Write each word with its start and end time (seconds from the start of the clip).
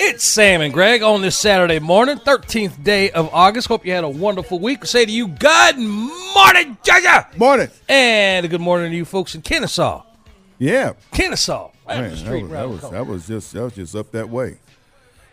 It's 0.00 0.22
Sam 0.22 0.60
and 0.60 0.72
Greg 0.72 1.02
on 1.02 1.22
this 1.22 1.36
Saturday 1.36 1.80
morning, 1.80 2.18
13th 2.18 2.84
day 2.84 3.10
of 3.10 3.28
August. 3.34 3.66
Hope 3.66 3.84
you 3.84 3.92
had 3.92 4.04
a 4.04 4.08
wonderful 4.08 4.60
week. 4.60 4.84
say 4.84 5.04
to 5.04 5.10
you, 5.10 5.26
good 5.26 5.76
morning, 5.76 6.78
Georgia. 6.84 7.26
Morning. 7.36 7.68
And 7.88 8.46
a 8.46 8.48
good 8.48 8.60
morning 8.60 8.92
to 8.92 8.96
you 8.96 9.04
folks 9.04 9.34
in 9.34 9.42
Kennesaw. 9.42 10.04
Yeah. 10.56 10.92
Kennesaw. 11.10 11.72
Right 11.84 12.00
Man, 12.00 12.10
that, 12.10 12.30
was, 12.30 12.50
that, 12.50 12.68
was, 12.68 12.90
that, 12.92 13.06
was, 13.08 13.26
just 13.26 13.52
that 13.54 13.62
was 13.64 13.72
just 13.72 13.96
up 13.96 14.12
that 14.12 14.28
way. 14.28 14.58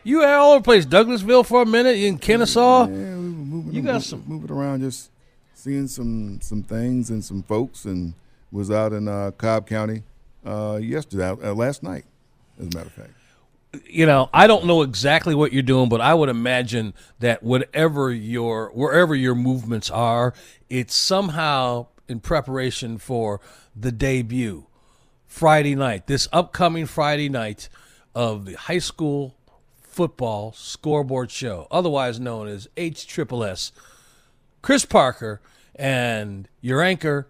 You 0.04 0.22
had 0.22 0.34
all 0.34 0.54
over 0.54 0.62
the 0.62 0.64
place. 0.64 0.88
Douglasville 0.88 1.46
for 1.46 1.62
a 1.62 1.66
minute 1.68 1.98
in 1.98 2.18
Kennesaw. 2.18 2.88
Yeah, 2.88 2.92
we 2.92 2.96
were 2.96 3.20
moving, 3.20 3.72
you 3.72 3.84
got 3.84 4.02
some 4.02 4.24
moving 4.26 4.50
around, 4.50 4.82
just 4.82 5.12
seeing 5.54 5.88
some 5.88 6.40
some 6.42 6.64
things 6.64 7.12
and 7.12 7.24
some 7.24 7.44
folks, 7.44 7.86
and 7.86 8.16
was 8.52 8.72
out 8.72 8.94
in 8.94 9.08
uh, 9.08 9.30
Cobb 9.38 9.68
County 9.68 10.02
uh, 10.44 10.80
yesterday, 10.82 11.30
uh, 11.30 11.54
last 11.54 11.84
night, 11.84 12.06
as 12.60 12.66
a 12.66 12.70
matter 12.70 12.88
of 12.88 12.94
fact. 12.94 13.12
You 13.86 14.06
know, 14.06 14.30
I 14.34 14.48
don't 14.48 14.66
know 14.66 14.82
exactly 14.82 15.36
what 15.36 15.54
you're 15.54 15.64
doing, 15.64 15.90
but 15.90 16.02
I 16.02 16.14
would 16.14 16.30
imagine 16.30 16.94
that 17.20 17.44
whatever 17.44 18.12
your 18.12 18.72
wherever 18.74 19.16
your 19.16 19.36
movements 19.36 19.90
are, 19.90 20.34
it's 20.70 20.96
somehow 20.96 21.88
in 22.08 22.20
preparation 22.20 22.98
for 22.98 23.42
the 23.76 23.92
debut 23.92 24.68
Friday 25.28 25.76
night, 25.76 26.08
this 26.08 26.28
upcoming 26.32 26.86
Friday 26.86 27.30
night 27.30 27.70
of 28.14 28.46
the 28.46 28.54
high 28.54 28.80
school 28.80 29.36
football 29.82 30.52
scoreboard 30.54 31.32
show, 31.32 31.68
otherwise 31.72 32.20
known 32.20 32.48
as 32.48 32.68
HSSS. 32.78 33.72
Chris 34.62 34.86
Parker 34.86 35.42
and 35.76 36.48
your 36.62 36.82
anchor, 36.82 37.28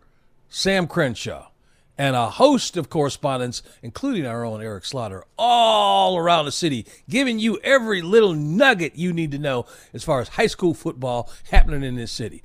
Sam 0.50 0.88
Crenshaw 0.88 1.50
and 1.98 2.16
a 2.16 2.30
host 2.30 2.78
of 2.78 2.90
correspondents, 2.90 3.62
including 3.82 4.26
our 4.26 4.44
own 4.44 4.62
Eric 4.62 4.86
Slaughter, 4.86 5.24
all 5.38 6.18
around 6.18 6.46
the 6.46 6.52
city, 6.52 6.86
giving 7.10 7.40
you 7.40 7.60
every 7.64 8.02
little 8.02 8.34
nugget 8.34 8.96
you 8.96 9.14
need 9.14 9.32
to 9.32 9.38
know 9.38 9.66
as 9.94 10.04
far 10.04 10.20
as 10.22 10.30
high 10.30 10.48
school 10.48 10.74
football 10.74 11.30
happening 11.50 11.84
in 11.84 11.96
this 11.96 12.12
city. 12.12 12.44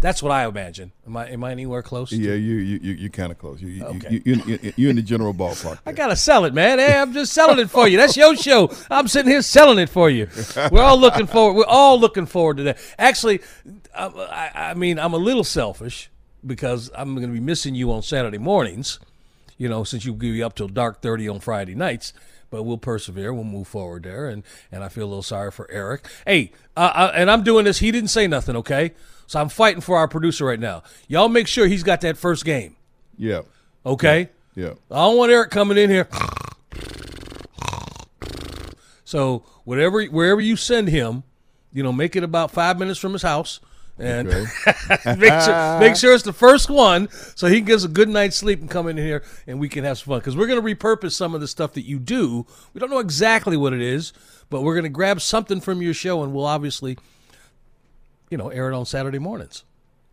That's 0.00 0.22
what 0.22 0.30
I 0.30 0.46
imagine. 0.46 0.92
Am 1.06 1.16
I 1.16 1.28
am 1.28 1.42
I 1.42 1.50
anywhere 1.50 1.82
close? 1.82 2.12
Yeah, 2.12 2.34
you 2.34 2.56
you 2.56 2.78
you 2.82 2.92
you're 2.94 3.10
kind 3.10 3.32
of 3.32 3.38
close. 3.38 3.60
You, 3.60 3.84
okay. 3.84 4.10
you, 4.10 4.22
you, 4.24 4.58
you, 4.62 4.72
you 4.76 4.90
in 4.90 4.96
the 4.96 5.02
general 5.02 5.34
ballpark. 5.34 5.78
I 5.86 5.92
gotta 5.92 6.14
sell 6.14 6.44
it, 6.44 6.54
man. 6.54 6.78
Hey, 6.78 6.96
I'm 6.96 7.12
just 7.12 7.32
selling 7.32 7.58
it 7.58 7.68
for 7.68 7.88
you. 7.88 7.96
That's 7.96 8.16
your 8.16 8.36
show. 8.36 8.70
I'm 8.90 9.08
sitting 9.08 9.30
here 9.30 9.42
selling 9.42 9.78
it 9.78 9.88
for 9.88 10.08
you. 10.08 10.28
We're 10.70 10.82
all 10.82 10.98
looking 10.98 11.26
forward. 11.26 11.54
We're 11.54 11.66
all 11.66 11.98
looking 11.98 12.26
forward 12.26 12.58
to 12.58 12.62
that. 12.64 12.78
Actually, 12.98 13.40
um, 13.94 14.14
I, 14.16 14.50
I 14.54 14.74
mean, 14.74 14.98
I'm 14.98 15.14
a 15.14 15.18
little 15.18 15.44
selfish 15.44 16.10
because 16.46 16.90
I'm 16.94 17.14
going 17.14 17.26
to 17.26 17.32
be 17.32 17.40
missing 17.40 17.74
you 17.74 17.92
on 17.92 18.02
Saturday 18.02 18.38
mornings, 18.38 18.98
you 19.56 19.68
know, 19.68 19.84
since 19.84 20.04
you 20.04 20.12
give 20.14 20.34
you 20.34 20.46
up 20.46 20.54
till 20.54 20.68
dark 20.68 21.00
30 21.00 21.28
on 21.28 21.40
Friday 21.40 21.74
nights. 21.74 22.12
But 22.50 22.62
we'll 22.62 22.78
persevere. 22.78 23.34
We'll 23.34 23.44
move 23.44 23.68
forward 23.68 24.04
there. 24.04 24.28
And, 24.28 24.42
and 24.72 24.82
I 24.82 24.88
feel 24.88 25.04
a 25.04 25.08
little 25.10 25.22
sorry 25.22 25.50
for 25.50 25.70
Eric. 25.70 26.08
Hey, 26.26 26.52
uh, 26.76 26.90
I, 26.94 27.06
and 27.08 27.30
I'm 27.30 27.42
doing 27.42 27.66
this. 27.66 27.78
He 27.78 27.90
didn't 27.90 28.08
say 28.08 28.26
nothing, 28.26 28.56
okay? 28.56 28.92
So 29.26 29.38
I'm 29.38 29.50
fighting 29.50 29.82
for 29.82 29.98
our 29.98 30.08
producer 30.08 30.46
right 30.46 30.58
now. 30.58 30.82
Y'all 31.08 31.28
make 31.28 31.46
sure 31.46 31.66
he's 31.66 31.82
got 31.82 32.00
that 32.00 32.16
first 32.16 32.46
game. 32.46 32.76
Yeah. 33.18 33.42
Okay? 33.84 34.30
Yeah. 34.54 34.64
yeah. 34.64 34.72
I 34.90 34.96
don't 35.04 35.18
want 35.18 35.30
Eric 35.30 35.50
coming 35.50 35.76
in 35.76 35.90
here. 35.90 36.08
So 39.04 39.44
whatever, 39.64 40.02
wherever 40.04 40.40
you 40.40 40.56
send 40.56 40.88
him, 40.88 41.24
you 41.72 41.82
know, 41.82 41.92
make 41.92 42.16
it 42.16 42.22
about 42.22 42.50
five 42.50 42.78
minutes 42.78 42.98
from 42.98 43.12
his 43.12 43.22
house 43.22 43.60
and 43.98 44.28
okay. 44.28 44.46
make 45.18 45.40
sure 45.42 45.80
make 45.80 45.96
sure 45.96 46.14
it's 46.14 46.24
the 46.24 46.32
first 46.32 46.70
one 46.70 47.08
so 47.34 47.46
he 47.46 47.60
gets 47.60 47.84
a 47.84 47.88
good 47.88 48.08
night's 48.08 48.36
sleep 48.36 48.60
and 48.60 48.70
come 48.70 48.88
in 48.88 48.96
here 48.96 49.22
and 49.46 49.58
we 49.58 49.68
can 49.68 49.84
have 49.84 49.98
some 49.98 50.12
fun 50.12 50.18
because 50.20 50.36
we're 50.36 50.46
going 50.46 50.60
to 50.62 50.74
repurpose 50.74 51.12
some 51.12 51.34
of 51.34 51.40
the 51.40 51.48
stuff 51.48 51.72
that 51.74 51.82
you 51.82 51.98
do. 51.98 52.46
We 52.72 52.80
don't 52.80 52.90
know 52.90 52.98
exactly 52.98 53.56
what 53.56 53.72
it 53.72 53.80
is, 53.80 54.12
but 54.50 54.62
we're 54.62 54.74
going 54.74 54.84
to 54.84 54.90
grab 54.90 55.20
something 55.20 55.60
from 55.60 55.82
your 55.82 55.94
show 55.94 56.22
and 56.22 56.32
we'll 56.32 56.46
obviously, 56.46 56.96
you 58.30 58.38
know, 58.38 58.48
air 58.48 58.70
it 58.70 58.74
on 58.74 58.86
Saturday 58.86 59.18
mornings. 59.18 59.64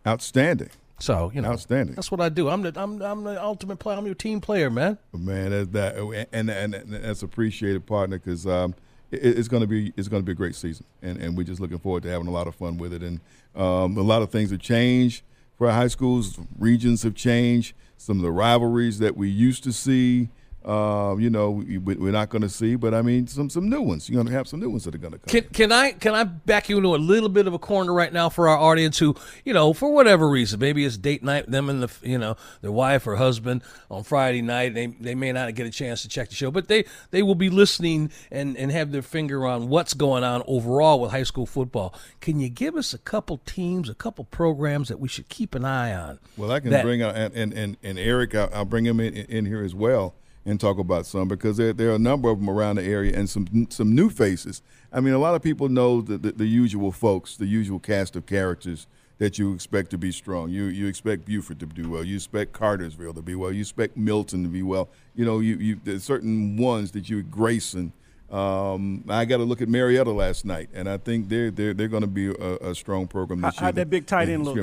Outstanding. 0.07 0.69
So 0.99 1.31
you 1.33 1.41
know, 1.41 1.49
outstanding. 1.49 1.95
That's 1.95 2.09
what 2.09 2.21
I 2.21 2.29
do. 2.29 2.47
I'm 2.47 2.61
the 2.61 2.71
I'm 2.75 3.01
I'm 3.01 3.23
the 3.25 3.41
ultimate 3.41 3.77
player. 3.77 3.97
I'm 3.97 4.05
your 4.05 4.15
team 4.15 4.39
player, 4.39 4.69
man. 4.69 4.97
Man, 5.11 5.51
that's 5.51 5.69
that 5.71 5.97
and 6.31 6.49
and, 6.49 6.73
and 6.73 6.93
that's 6.93 7.21
appreciated, 7.21 7.85
partner. 7.85 8.17
Because 8.17 8.47
um, 8.47 8.75
it's 9.21 9.47
going 9.47 9.61
to 9.61 9.67
be 9.67 9.93
it's 9.95 10.07
going 10.07 10.21
to 10.21 10.25
be 10.25 10.31
a 10.31 10.35
great 10.35 10.55
season, 10.55 10.85
and 11.01 11.17
and 11.21 11.37
we're 11.37 11.43
just 11.43 11.61
looking 11.61 11.79
forward 11.79 12.03
to 12.03 12.09
having 12.09 12.27
a 12.27 12.31
lot 12.31 12.47
of 12.47 12.55
fun 12.55 12.77
with 12.77 12.93
it. 12.93 13.01
And 13.01 13.19
um, 13.55 13.97
a 13.97 14.01
lot 14.01 14.21
of 14.21 14.29
things 14.29 14.51
have 14.51 14.59
changed 14.59 15.23
for 15.57 15.67
our 15.67 15.73
high 15.73 15.87
schools. 15.87 16.39
Regions 16.57 17.03
have 17.03 17.15
changed. 17.15 17.75
Some 17.97 18.17
of 18.17 18.23
the 18.23 18.31
rivalries 18.31 18.99
that 18.99 19.15
we 19.15 19.29
used 19.29 19.63
to 19.63 19.71
see 19.71 20.29
uh, 20.65 21.15
you 21.19 21.29
know, 21.29 21.51
we, 21.51 21.93
are 21.93 22.11
not 22.11 22.29
going 22.29 22.41
to 22.41 22.49
see, 22.49 22.75
but 22.75 22.95
I 22.95 23.03
mean, 23.03 23.27
some 23.27 23.51
some 23.51 23.69
new 23.69 23.81
ones. 23.81 24.09
You're 24.09 24.15
going 24.15 24.25
to 24.25 24.33
have 24.33 24.47
some 24.47 24.59
new 24.59 24.71
ones 24.71 24.85
that 24.85 24.95
are 24.95 24.97
going 24.97 25.13
to 25.13 25.19
come. 25.19 25.27
Can, 25.27 25.43
can 25.53 25.71
I 25.71 25.91
can 25.91 26.15
I 26.15 26.23
back 26.23 26.69
you 26.69 26.77
into 26.77 26.95
a 26.95 26.97
little 26.97 27.29
bit 27.29 27.45
of 27.45 27.53
a 27.53 27.59
corner 27.59 27.93
right 27.93 28.11
now 28.11 28.29
for 28.29 28.49
our 28.49 28.57
audience 28.57 28.97
who, 28.97 29.15
you 29.43 29.53
know, 29.53 29.73
for 29.73 29.93
whatever 29.93 30.27
reason, 30.27 30.59
maybe 30.59 30.83
it's 30.83 30.97
date 30.97 31.23
night, 31.23 31.51
them 31.51 31.69
and 31.69 31.83
the, 31.83 31.91
you 32.01 32.17
know, 32.17 32.35
their 32.61 32.71
wife 32.71 33.05
or 33.05 33.15
husband 33.15 33.61
on 33.91 34.03
Friday 34.03 34.41
night. 34.41 34.73
They 34.73 34.87
they 34.87 35.13
may 35.13 35.31
not 35.31 35.53
get 35.53 35.67
a 35.67 35.69
chance 35.69 36.01
to 36.01 36.07
check 36.07 36.29
the 36.29 36.35
show, 36.35 36.49
but 36.49 36.67
they 36.67 36.85
they 37.11 37.21
will 37.21 37.35
be 37.35 37.51
listening 37.51 38.09
and 38.31 38.57
and 38.57 38.71
have 38.71 38.91
their 38.91 39.03
finger 39.03 39.45
on 39.45 39.69
what's 39.69 39.93
going 39.93 40.23
on 40.23 40.41
overall 40.47 40.99
with 40.99 41.11
high 41.11 41.23
school 41.23 41.45
football. 41.45 41.93
Can 42.21 42.39
you 42.39 42.49
give 42.49 42.75
us 42.75 42.91
a 42.91 42.97
couple 42.97 43.37
teams, 43.45 43.87
a 43.87 43.95
couple 43.95 44.25
programs 44.25 44.87
that 44.87 44.99
we 44.99 45.09
should 45.09 45.29
keep 45.29 45.53
an 45.53 45.63
eye 45.63 45.93
on? 45.93 46.17
Well, 46.37 46.51
I 46.51 46.59
can 46.59 46.71
that, 46.71 46.83
bring 46.83 47.03
out 47.03 47.15
and 47.15 47.53
and 47.53 47.77
and 47.83 47.99
Eric, 47.99 48.33
I'll, 48.33 48.49
I'll 48.51 48.65
bring 48.65 48.85
him 48.85 48.99
in 48.99 49.13
in 49.13 49.45
here 49.45 49.63
as 49.63 49.75
well 49.75 50.15
and 50.45 50.59
talk 50.59 50.77
about 50.77 51.05
some 51.05 51.27
because 51.27 51.57
there, 51.57 51.73
there 51.73 51.89
are 51.89 51.95
a 51.95 51.99
number 51.99 52.29
of 52.29 52.39
them 52.39 52.49
around 52.49 52.75
the 52.75 52.83
area 52.83 53.17
and 53.17 53.29
some 53.29 53.67
some 53.69 53.95
new 53.95 54.09
faces. 54.09 54.61
I 54.93 54.99
mean, 54.99 55.13
a 55.13 55.19
lot 55.19 55.35
of 55.35 55.41
people 55.41 55.69
know 55.69 56.01
the, 56.01 56.17
the, 56.17 56.31
the 56.31 56.45
usual 56.45 56.91
folks, 56.91 57.35
the 57.35 57.47
usual 57.47 57.79
cast 57.79 58.15
of 58.15 58.25
characters 58.25 58.87
that 59.17 59.39
you 59.39 59.53
expect 59.53 59.89
to 59.91 59.97
be 59.97 60.11
strong. 60.11 60.49
You 60.49 60.65
you 60.65 60.87
expect 60.87 61.25
Buford 61.25 61.59
to 61.59 61.65
do 61.65 61.89
well. 61.89 62.03
You 62.03 62.15
expect 62.15 62.53
Cartersville 62.53 63.13
to 63.13 63.21
be 63.21 63.35
well. 63.35 63.51
You 63.51 63.61
expect 63.61 63.97
Milton 63.97 64.43
to 64.43 64.49
be 64.49 64.61
well. 64.61 64.89
You 65.15 65.25
know, 65.25 65.39
you, 65.39 65.55
you 65.55 65.79
there's 65.83 66.03
certain 66.03 66.57
ones 66.57 66.91
that 66.91 67.09
you 67.09 67.23
Grayson. 67.23 67.91
Um, 68.31 69.05
I 69.07 69.23
got 69.25 69.37
to 69.37 69.43
look 69.43 69.61
at 69.61 69.69
Marietta 69.69 70.11
last 70.11 70.45
night, 70.45 70.69
and 70.73 70.89
I 70.89 70.97
think 70.97 71.29
they're 71.29 71.51
they're 71.51 71.73
they're 71.73 71.87
going 71.87 72.01
to 72.01 72.07
be 72.07 72.27
a, 72.27 72.69
a, 72.69 72.75
strong 72.75 73.07
program 73.07 73.41
this 73.41 73.55
How, 73.55 73.61
year. 73.61 73.65
How'd 73.67 73.75
that 73.75 73.89
big 73.89 74.07
tight 74.07 74.29
end 74.29 74.45
look? 74.45 74.57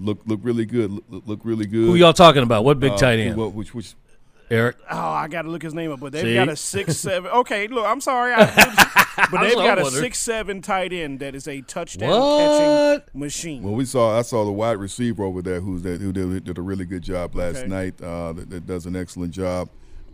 Look 0.00 0.20
look 0.26 0.40
really 0.42 0.66
good. 0.66 0.92
Look, 0.92 1.22
look 1.26 1.40
really 1.42 1.66
good. 1.66 1.86
Who 1.86 1.94
y'all 1.96 2.12
talking 2.12 2.42
about? 2.42 2.64
What 2.64 2.78
big 2.78 2.92
uh, 2.92 2.98
tight 2.98 3.18
end? 3.18 3.36
Well, 3.36 3.50
which 3.50 3.74
which 3.74 3.94
Eric. 4.50 4.76
Oh, 4.90 4.96
I 4.98 5.28
got 5.28 5.42
to 5.42 5.50
look 5.50 5.62
his 5.62 5.74
name 5.74 5.92
up, 5.92 6.00
but 6.00 6.12
they've 6.12 6.22
See? 6.22 6.34
got 6.34 6.48
a 6.48 6.56
six 6.56 6.96
seven. 6.96 7.30
Okay, 7.30 7.68
look, 7.68 7.84
I'm 7.86 8.00
sorry. 8.00 8.32
I, 8.34 8.46
but 9.30 9.40
they've 9.42 9.54
what 9.56 9.64
got 9.64 9.78
a 9.78 9.82
wondered. 9.82 10.00
six-seven 10.00 10.62
tight 10.62 10.92
end 10.92 11.18
that 11.20 11.34
is 11.34 11.46
a 11.48 11.60
touchdown 11.62 12.10
What? 12.10 12.36
catching 12.38 13.20
machine. 13.20 13.62
Well, 13.62 13.74
we 13.74 13.84
saw 13.84 14.18
I 14.18 14.22
saw 14.22 14.44
the 14.44 14.52
wide 14.52 14.78
receiver 14.78 15.22
over 15.24 15.42
there 15.42 15.60
who's 15.60 15.82
that 15.82 16.00
who 16.00 16.12
did, 16.12 16.44
did 16.44 16.56
a 16.58 16.62
really 16.62 16.84
good 16.84 17.02
job 17.02 17.34
last 17.34 17.58
Okay. 17.58 17.66
night. 17.68 18.00
Uh, 18.00 18.32
that, 18.32 18.48
that 18.50 18.66
does 18.66 18.86
an 18.86 18.96
excellent 18.96 19.32
job 19.32 19.68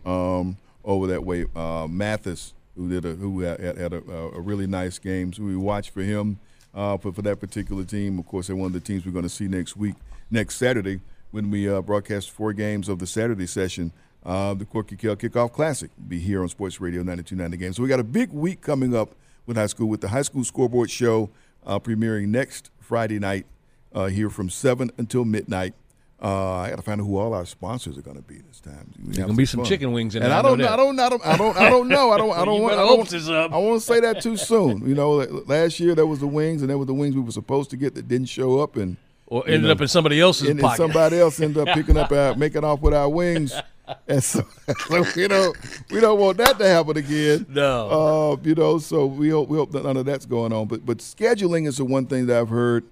um, 0.05 0.57
over 0.83 1.07
that 1.07 1.23
way. 1.23 1.45
Uh, 1.55 1.87
Mathis, 1.89 2.53
who 2.75 2.89
did 2.89 3.05
a 3.05 3.15
who 3.15 3.41
had, 3.41 3.59
had 3.59 3.77
had 3.77 3.93
a, 3.93 3.97
a 4.09 4.41
really 4.41 4.67
nice 4.67 4.99
game. 4.99 5.31
So 5.33 5.43
we 5.43 5.55
watched 5.55 5.91
for 5.91 6.01
him 6.01 6.39
uh, 6.73 6.97
for 6.97 7.11
for 7.13 7.21
that 7.21 7.39
particular 7.39 7.83
team. 7.85 8.19
Of 8.19 8.25
course, 8.27 8.47
they're 8.47 8.55
one 8.55 8.67
of 8.67 8.73
the 8.73 8.79
teams 8.81 9.05
we're 9.05 9.11
going 9.13 9.23
to 9.23 9.29
see 9.29 9.47
next 9.47 9.77
week, 9.77 9.95
next 10.29 10.55
Saturday 10.57 10.99
when 11.31 11.51
we 11.51 11.69
uh, 11.69 11.81
broadcast 11.81 12.31
four 12.31 12.53
games 12.53 12.87
of 12.89 12.99
the 12.99 13.07
Saturday 13.07 13.45
session. 13.47 13.91
Uh, 14.25 14.55
the 14.55 14.65
Corky 14.65 14.95
Kell 14.95 15.15
Kickoff 15.15 15.51
Classic 15.53 15.91
will 15.97 16.07
be 16.07 16.19
here 16.19 16.41
on 16.41 16.49
Sports 16.49 16.81
Radio 16.81 17.03
92.9 17.03 17.59
Game. 17.59 17.73
So 17.73 17.83
we 17.83 17.89
got 17.89 17.99
a 17.99 18.03
big 18.03 18.31
week 18.31 18.61
coming 18.61 18.95
up 18.95 19.13
with 19.45 19.55
high 19.55 19.67
school 19.67 19.87
with 19.87 20.01
the 20.01 20.07
high 20.07 20.23
school 20.23 20.43
scoreboard 20.43 20.89
show 20.89 21.29
uh, 21.65 21.77
premiering 21.77 22.29
next 22.29 22.71
Friday 22.79 23.19
night 23.19 23.45
uh, 23.93 24.05
here 24.07 24.29
from 24.29 24.49
seven 24.49 24.89
until 24.97 25.25
midnight. 25.25 25.73
Uh, 26.21 26.59
I 26.59 26.69
got 26.69 26.77
to 26.77 26.81
find 26.81 27.01
out 27.01 27.03
who 27.05 27.17
all 27.17 27.33
our 27.33 27.45
sponsors 27.45 27.97
are 27.97 28.01
going 28.01 28.15
to 28.15 28.23
be 28.23 28.37
this 28.47 28.61
time. 28.61 28.89
There's 28.97 29.17
gonna 29.17 29.33
be 29.33 29.45
some 29.45 29.65
chicken 29.65 29.91
wings 29.91 30.15
in 30.15 30.23
and 30.23 30.31
there, 30.31 30.37
I 30.37 30.39
I 30.39 30.43
don't. 30.43 30.61
I 30.61 30.75
don't, 30.75 30.99
I 30.99 31.09
don't, 31.09 31.25
I 31.25 31.37
don't, 31.37 31.57
I 31.57 31.69
don't 31.69 31.87
know. 31.89 32.11
I 32.11 32.17
don't, 32.17 32.31
I 32.31 32.45
don't 32.45 32.61
want. 32.61 32.73
I 32.73 32.77
don't, 32.77 32.99
hope 32.99 33.09
this 33.09 33.27
up. 33.27 33.51
I 33.51 33.57
want 33.57 33.81
to 33.81 33.85
say 33.85 33.99
that 33.99 34.21
too 34.21 34.37
soon. 34.37 34.87
You 34.87 34.95
know, 34.95 35.17
last 35.45 35.79
year 35.79 35.93
there 35.93 36.07
was 36.07 36.19
the 36.19 36.27
wings, 36.27 36.61
and 36.61 36.69
there 36.69 36.77
was 36.77 36.87
the 36.87 36.93
wings 36.93 37.15
we 37.15 37.21
were 37.21 37.31
supposed 37.31 37.69
to 37.71 37.77
get 37.77 37.95
that 37.95 38.07
didn't 38.07 38.29
show 38.29 38.59
up, 38.59 38.77
and 38.77 38.95
Or 39.27 39.43
ended 39.45 39.63
know, 39.63 39.71
up 39.71 39.81
in 39.81 39.87
somebody 39.89 40.19
else's 40.21 40.49
and, 40.49 40.59
and 40.61 40.77
somebody 40.77 41.19
else 41.19 41.39
ended 41.39 41.67
up 41.67 41.75
picking 41.75 41.97
up 41.97 42.11
our, 42.13 42.33
making 42.33 42.63
off 42.63 42.79
with 42.81 42.93
our 42.93 43.09
wings. 43.09 43.53
And 44.07 44.23
so, 44.23 44.43
so 44.87 45.05
you 45.15 45.27
know, 45.27 45.53
we 45.91 45.99
don't 45.99 46.19
want 46.19 46.37
that 46.37 46.57
to 46.59 46.67
happen 46.67 46.97
again. 46.97 47.45
No. 47.49 47.89
Uh, 47.89 48.37
you 48.43 48.55
know, 48.55 48.77
so 48.77 49.05
we 49.05 49.29
hope 49.29 49.49
we 49.49 49.57
hope 49.57 49.71
that 49.71 49.83
none 49.83 49.97
of 49.97 50.05
that's 50.05 50.25
going 50.25 50.53
on. 50.53 50.67
But 50.67 50.85
but 50.85 50.99
scheduling 50.99 51.67
is 51.67 51.77
the 51.77 51.85
one 51.85 52.05
thing 52.05 52.27
that 52.27 52.39
I've 52.39 52.49
heard. 52.49 52.83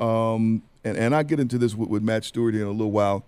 Um, 0.00 0.62
and 0.84 0.96
and 0.96 1.14
I 1.14 1.22
get 1.22 1.40
into 1.40 1.58
this 1.58 1.74
with, 1.74 1.88
with 1.88 2.02
Matt 2.02 2.24
Stewart 2.24 2.54
in 2.54 2.62
a 2.62 2.70
little 2.70 2.90
while. 2.90 3.24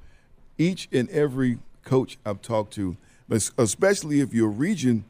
Each 0.59 0.89
and 0.93 1.09
every 1.11 1.59
coach 1.85 2.19
I've 2.25 2.43
talked 2.43 2.75
to, 2.75 2.97
especially 3.29 4.21
if 4.21 4.33
your 4.33 4.49
region 4.49 5.05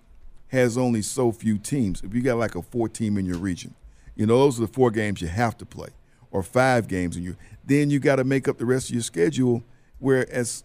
has 0.49 0.79
only 0.79 1.03
so 1.03 1.33
few 1.33 1.59
teams. 1.59 2.03
If 2.03 2.15
you 2.15 2.23
got 2.23 2.39
like 2.39 2.55
a 2.55 2.63
four 2.63 2.89
team 2.89 3.19
in 3.19 3.27
your 3.27 3.39
region, 3.39 3.75
you 4.15 4.27
know 4.27 4.39
those 4.39 4.59
are 4.59 4.67
the 4.67 4.73
four 4.73 4.91
games 4.91 5.21
you 5.21 5.29
have 5.29 5.57
to 5.59 5.67
play, 5.67 5.89
or 6.31 6.43
five 6.43 6.89
games 6.89 7.17
and 7.17 7.25
you 7.25 7.37
Then 7.65 7.91
you 7.91 7.99
got 7.99 8.17
to 8.17 8.25
make 8.25 8.49
up 8.49 8.59
the 8.59 8.67
rest 8.67 8.89
of 8.89 8.95
your 8.95 9.03
schedule. 9.03 9.63
Whereas 9.99 10.65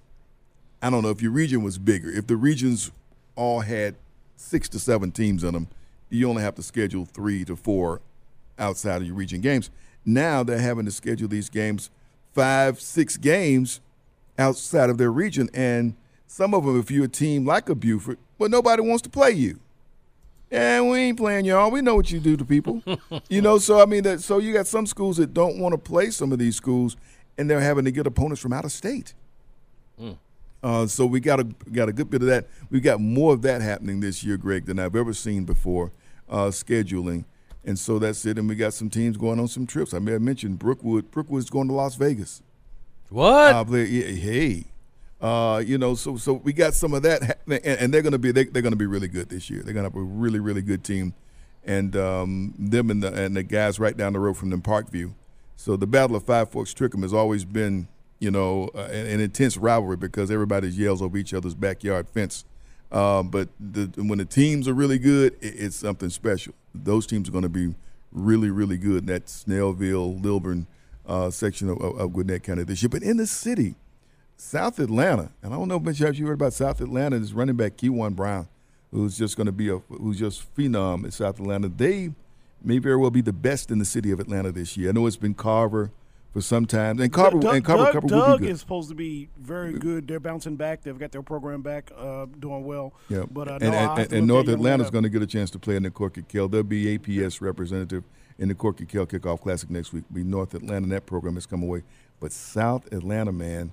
I 0.82 0.90
don't 0.90 1.04
know 1.04 1.10
if 1.10 1.22
your 1.22 1.32
region 1.32 1.64
was 1.64 1.78
bigger. 1.78 2.10
If 2.10 2.28
the 2.28 2.36
regions 2.36 2.92
all 3.36 3.62
had 3.62 3.96
six 4.36 4.70
to 4.70 4.80
seven 4.80 5.12
teams 5.12 5.44
in 5.44 5.54
them, 5.54 5.68
you 6.10 6.30
only 6.30 6.42
have 6.42 6.56
to 6.56 6.64
schedule 6.64 7.06
three 7.06 7.46
to 7.46 7.56
four 7.56 8.02
outside 8.58 9.02
of 9.02 9.08
your 9.08 9.16
region 9.16 9.42
games. 9.42 9.70
Now 10.06 10.44
they're 10.44 10.60
having 10.60 10.86
to 10.86 10.92
schedule 10.92 11.28
these 11.28 11.50
games 11.50 11.90
five, 12.34 12.80
six 12.80 13.18
games 13.18 13.82
outside 14.38 14.90
of 14.90 14.98
their 14.98 15.12
region, 15.12 15.50
and 15.54 15.96
some 16.28 16.54
of 16.54 16.64
them, 16.64 16.80
if 16.80 16.90
you're 16.92 17.06
a 17.06 17.10
team 17.10 17.46
like 17.46 17.70
a 17.70 17.76
Buford, 17.76 18.18
well, 18.38 18.50
nobody 18.50 18.82
wants 18.82 19.02
to 19.04 19.10
play 19.10 19.32
you. 19.32 19.60
And 20.52 20.90
we 20.90 21.00
ain't 21.00 21.18
playing 21.18 21.46
y'all. 21.46 21.70
We 21.70 21.82
know 21.82 21.96
what 21.96 22.10
you 22.12 22.20
do 22.20 22.38
to 22.38 22.46
people. 22.46 22.82
you 23.30 23.42
know, 23.42 23.58
so 23.58 23.82
I 23.82 23.86
mean, 23.86 24.04
that, 24.04 24.22
so 24.22 24.40
you 24.40 24.54
got 24.54 24.68
some 24.68 24.86
schools 24.86 25.18
that 25.18 25.34
don't 25.34 25.60
want 25.60 25.74
to 25.74 25.78
play 25.78 26.10
some 26.10 26.32
of 26.32 26.40
these 26.40 26.56
schools, 26.56 26.98
and 27.38 27.50
they're 27.50 27.60
having 27.60 27.86
to 27.86 27.92
get 27.92 28.08
opponents 28.08 28.42
from 28.42 28.54
out 28.54 28.66
of 28.66 28.72
state. 28.72 29.14
Hmm. 30.00 30.14
Uh, 30.62 30.86
so 30.86 31.06
we 31.06 31.20
got 31.20 31.40
a 31.40 31.44
got 31.44 31.90
a 31.90 31.94
good 31.94 32.10
bit 32.10 32.22
of 32.22 32.28
that. 32.28 32.48
We 32.70 32.80
got 32.82 33.00
more 33.00 33.34
of 33.34 33.42
that 33.44 33.62
happening 33.62 34.00
this 34.00 34.24
year, 34.24 34.38
Greg, 34.38 34.66
than 34.66 34.80
I've 34.80 34.96
ever 34.96 35.14
seen 35.14 35.46
before. 35.46 35.92
Uh, 36.30 36.50
scheduling, 36.50 37.26
and 37.66 37.80
so 37.80 37.98
that's 37.98 38.26
it. 38.26 38.38
And 38.38 38.48
we 38.48 38.56
got 38.56 38.74
some 38.74 38.90
teams 38.90 39.18
going 39.18 39.40
on 39.40 39.48
some 39.48 39.66
trips. 39.66 39.94
I 39.94 40.00
may 40.00 40.12
have 40.12 40.22
mentioned 40.22 40.60
Brookwood. 40.60 41.10
Brookwood's 41.12 41.50
going 41.50 41.68
to 41.70 41.74
Las 41.74 41.96
Vegas. 41.96 42.44
what? 43.10 43.56
Uh, 43.56 43.66
hey, 43.66 44.66
uh, 45.22 45.64
you 45.66 45.78
know, 45.78 45.96
so 45.96 46.18
so 46.18 46.34
we 46.34 46.54
got 46.54 46.74
some 46.74 46.94
of 46.94 47.04
that, 47.04 47.40
and, 47.48 47.66
and 47.66 47.94
they're 47.94 48.02
going 48.02 48.12
to 48.12 48.20
be 48.20 48.32
they, 48.32 48.44
they're 48.44 48.62
going 48.62 48.74
to 48.74 48.78
be 48.78 48.86
really 48.86 49.08
good 49.08 49.30
this 49.30 49.50
year. 49.50 49.64
They're 49.64 49.74
going 49.74 49.90
to 49.90 49.96
have 49.96 49.96
a 49.96 50.06
really 50.06 50.40
really 50.40 50.62
good 50.62 50.84
team, 50.84 51.14
and 51.66 51.96
um, 51.96 52.54
them 52.60 52.92
and 52.92 53.02
the 53.02 53.14
and 53.14 53.36
the 53.36 53.44
guys 53.44 53.80
right 53.80 53.96
down 53.96 54.14
the 54.14 54.20
road 54.20 54.38
from 54.38 54.50
them 54.50 54.62
Parkview. 54.62 55.14
So 55.56 55.76
the 55.76 55.88
Battle 55.88 56.16
of 56.16 56.24
Five 56.24 56.52
Forks 56.52 56.74
Trickum 56.74 57.02
has 57.02 57.14
always 57.14 57.44
been, 57.44 57.90
you 58.20 58.32
know, 58.32 58.70
uh, 58.76 58.84
an, 58.92 59.08
an 59.08 59.20
intense 59.20 59.58
rivalry 59.58 59.98
because 59.98 60.30
everybody 60.30 60.70
yells 60.70 61.02
over 61.02 61.18
each 61.18 61.34
other's 61.34 61.56
backyard 61.56 62.08
fence. 62.10 62.46
Uh, 62.92 63.24
but 63.24 63.50
the, 63.60 63.86
when 63.98 64.18
the 64.18 64.26
teams 64.26 64.68
are 64.68 64.74
really 64.74 64.98
good, 64.98 65.34
it, 65.42 65.56
it's 65.58 65.76
something 65.76 66.10
special. 66.10 66.54
Those 66.74 67.08
teams 67.08 67.30
are 67.30 67.32
going 67.32 67.44
to 67.44 67.50
be 67.50 67.76
really, 68.12 68.50
really 68.50 68.78
good 68.78 69.04
in 69.04 69.06
that 69.08 69.26
Snellville, 69.26 70.22
Lilburn 70.22 70.68
uh, 71.06 71.30
section 71.30 71.70
of, 71.70 71.82
of, 71.82 72.14
Gwinnett 72.14 72.44
County 72.44 72.64
this 72.64 72.82
year. 72.82 72.90
But 72.90 73.04
in 73.04 73.18
the 73.18 73.28
city, 73.28 73.76
South 74.38 74.80
Atlanta, 74.80 75.32
and 75.42 75.54
I 75.54 75.58
don't 75.58 75.68
know 75.68 75.82
if 75.84 76.20
you 76.20 76.28
heard 76.28 76.34
about 76.34 76.54
South 76.54 76.82
Atlanta, 76.82 77.16
is 77.18 77.34
running 77.34 77.56
back 77.56 77.78
Keywan 77.78 78.16
Brown, 78.16 78.48
who's 78.92 79.18
just 79.18 79.36
going 79.36 79.48
to 79.48 79.52
be 79.52 79.70
a 79.70 79.78
who's 79.90 80.20
just 80.20 80.56
phenom 80.56 81.06
at 81.06 81.14
South 81.14 81.40
Atlanta. 81.40 81.68
They 81.68 82.12
may 82.64 82.78
very 82.78 82.96
well 82.96 83.12
be 83.12 83.22
the 83.22 83.34
best 83.34 83.72
in 83.72 83.80
the 83.80 83.86
city 83.86 84.12
of 84.12 84.20
Atlanta 84.20 84.52
this 84.52 84.78
year. 84.78 84.90
I 84.90 84.92
know 84.92 85.08
it's 85.08 85.18
been 85.18 85.34
Carver 85.34 85.92
for 86.32 86.42
some 86.42 86.66
time, 86.66 87.00
and 87.00 87.12
Carver 87.12 87.40
Doug, 87.40 87.56
and 87.56 87.66
Carver, 87.66 87.84
Doug, 87.86 87.92
Carver 87.94 88.08
Doug 88.08 88.30
will 88.30 88.38
be 88.38 88.46
good. 88.46 88.52
is 88.52 88.60
supposed 88.60 88.90
to 88.90 88.96
be 88.96 89.30
very 89.38 89.74
good. 89.74 90.08
They're 90.08 90.20
bouncing 90.20 90.56
back. 90.56 90.84
They've 90.84 90.98
got 90.98 91.12
their 91.12 91.24
program 91.24 91.62
back, 91.62 91.92
uh, 91.98 92.28
doing 92.40 92.66
well. 92.66 92.94
Yeah, 93.10 93.24
But 93.32 93.48
uh, 93.48 93.58
and, 93.62 93.62
no, 93.62 93.68
and, 93.68 93.76
I 93.76 94.02
and, 94.04 94.14
and 94.14 94.28
North 94.28 94.48
Atlanta's 94.48 94.92
going 94.92 95.04
to 95.04 95.10
get 95.10 95.22
a 95.22 95.28
chance 95.28 95.50
to 95.52 95.60
play 95.60 95.76
in 95.76 95.84
the 95.84 95.92
Corky 95.92 96.22
Kell. 96.22 96.48
There'll 96.48 96.64
be 96.64 96.98
APS 96.98 97.42
representative 97.42 98.04
in 98.38 98.48
the 98.48 98.56
Corky 98.56 98.86
Kell 98.86 99.06
Kickoff 99.06 99.42
Classic 99.42 99.70
next 99.70 99.92
week. 99.92 100.04
Be 100.14 100.24
North 100.24 100.54
Atlanta. 100.54 100.84
and 100.84 100.92
That 100.92 101.06
program 101.06 101.34
has 101.36 101.46
come 101.46 101.64
away, 101.64 101.84
but 102.20 102.32
South 102.32 102.92
Atlanta, 102.94 103.32
man, 103.32 103.72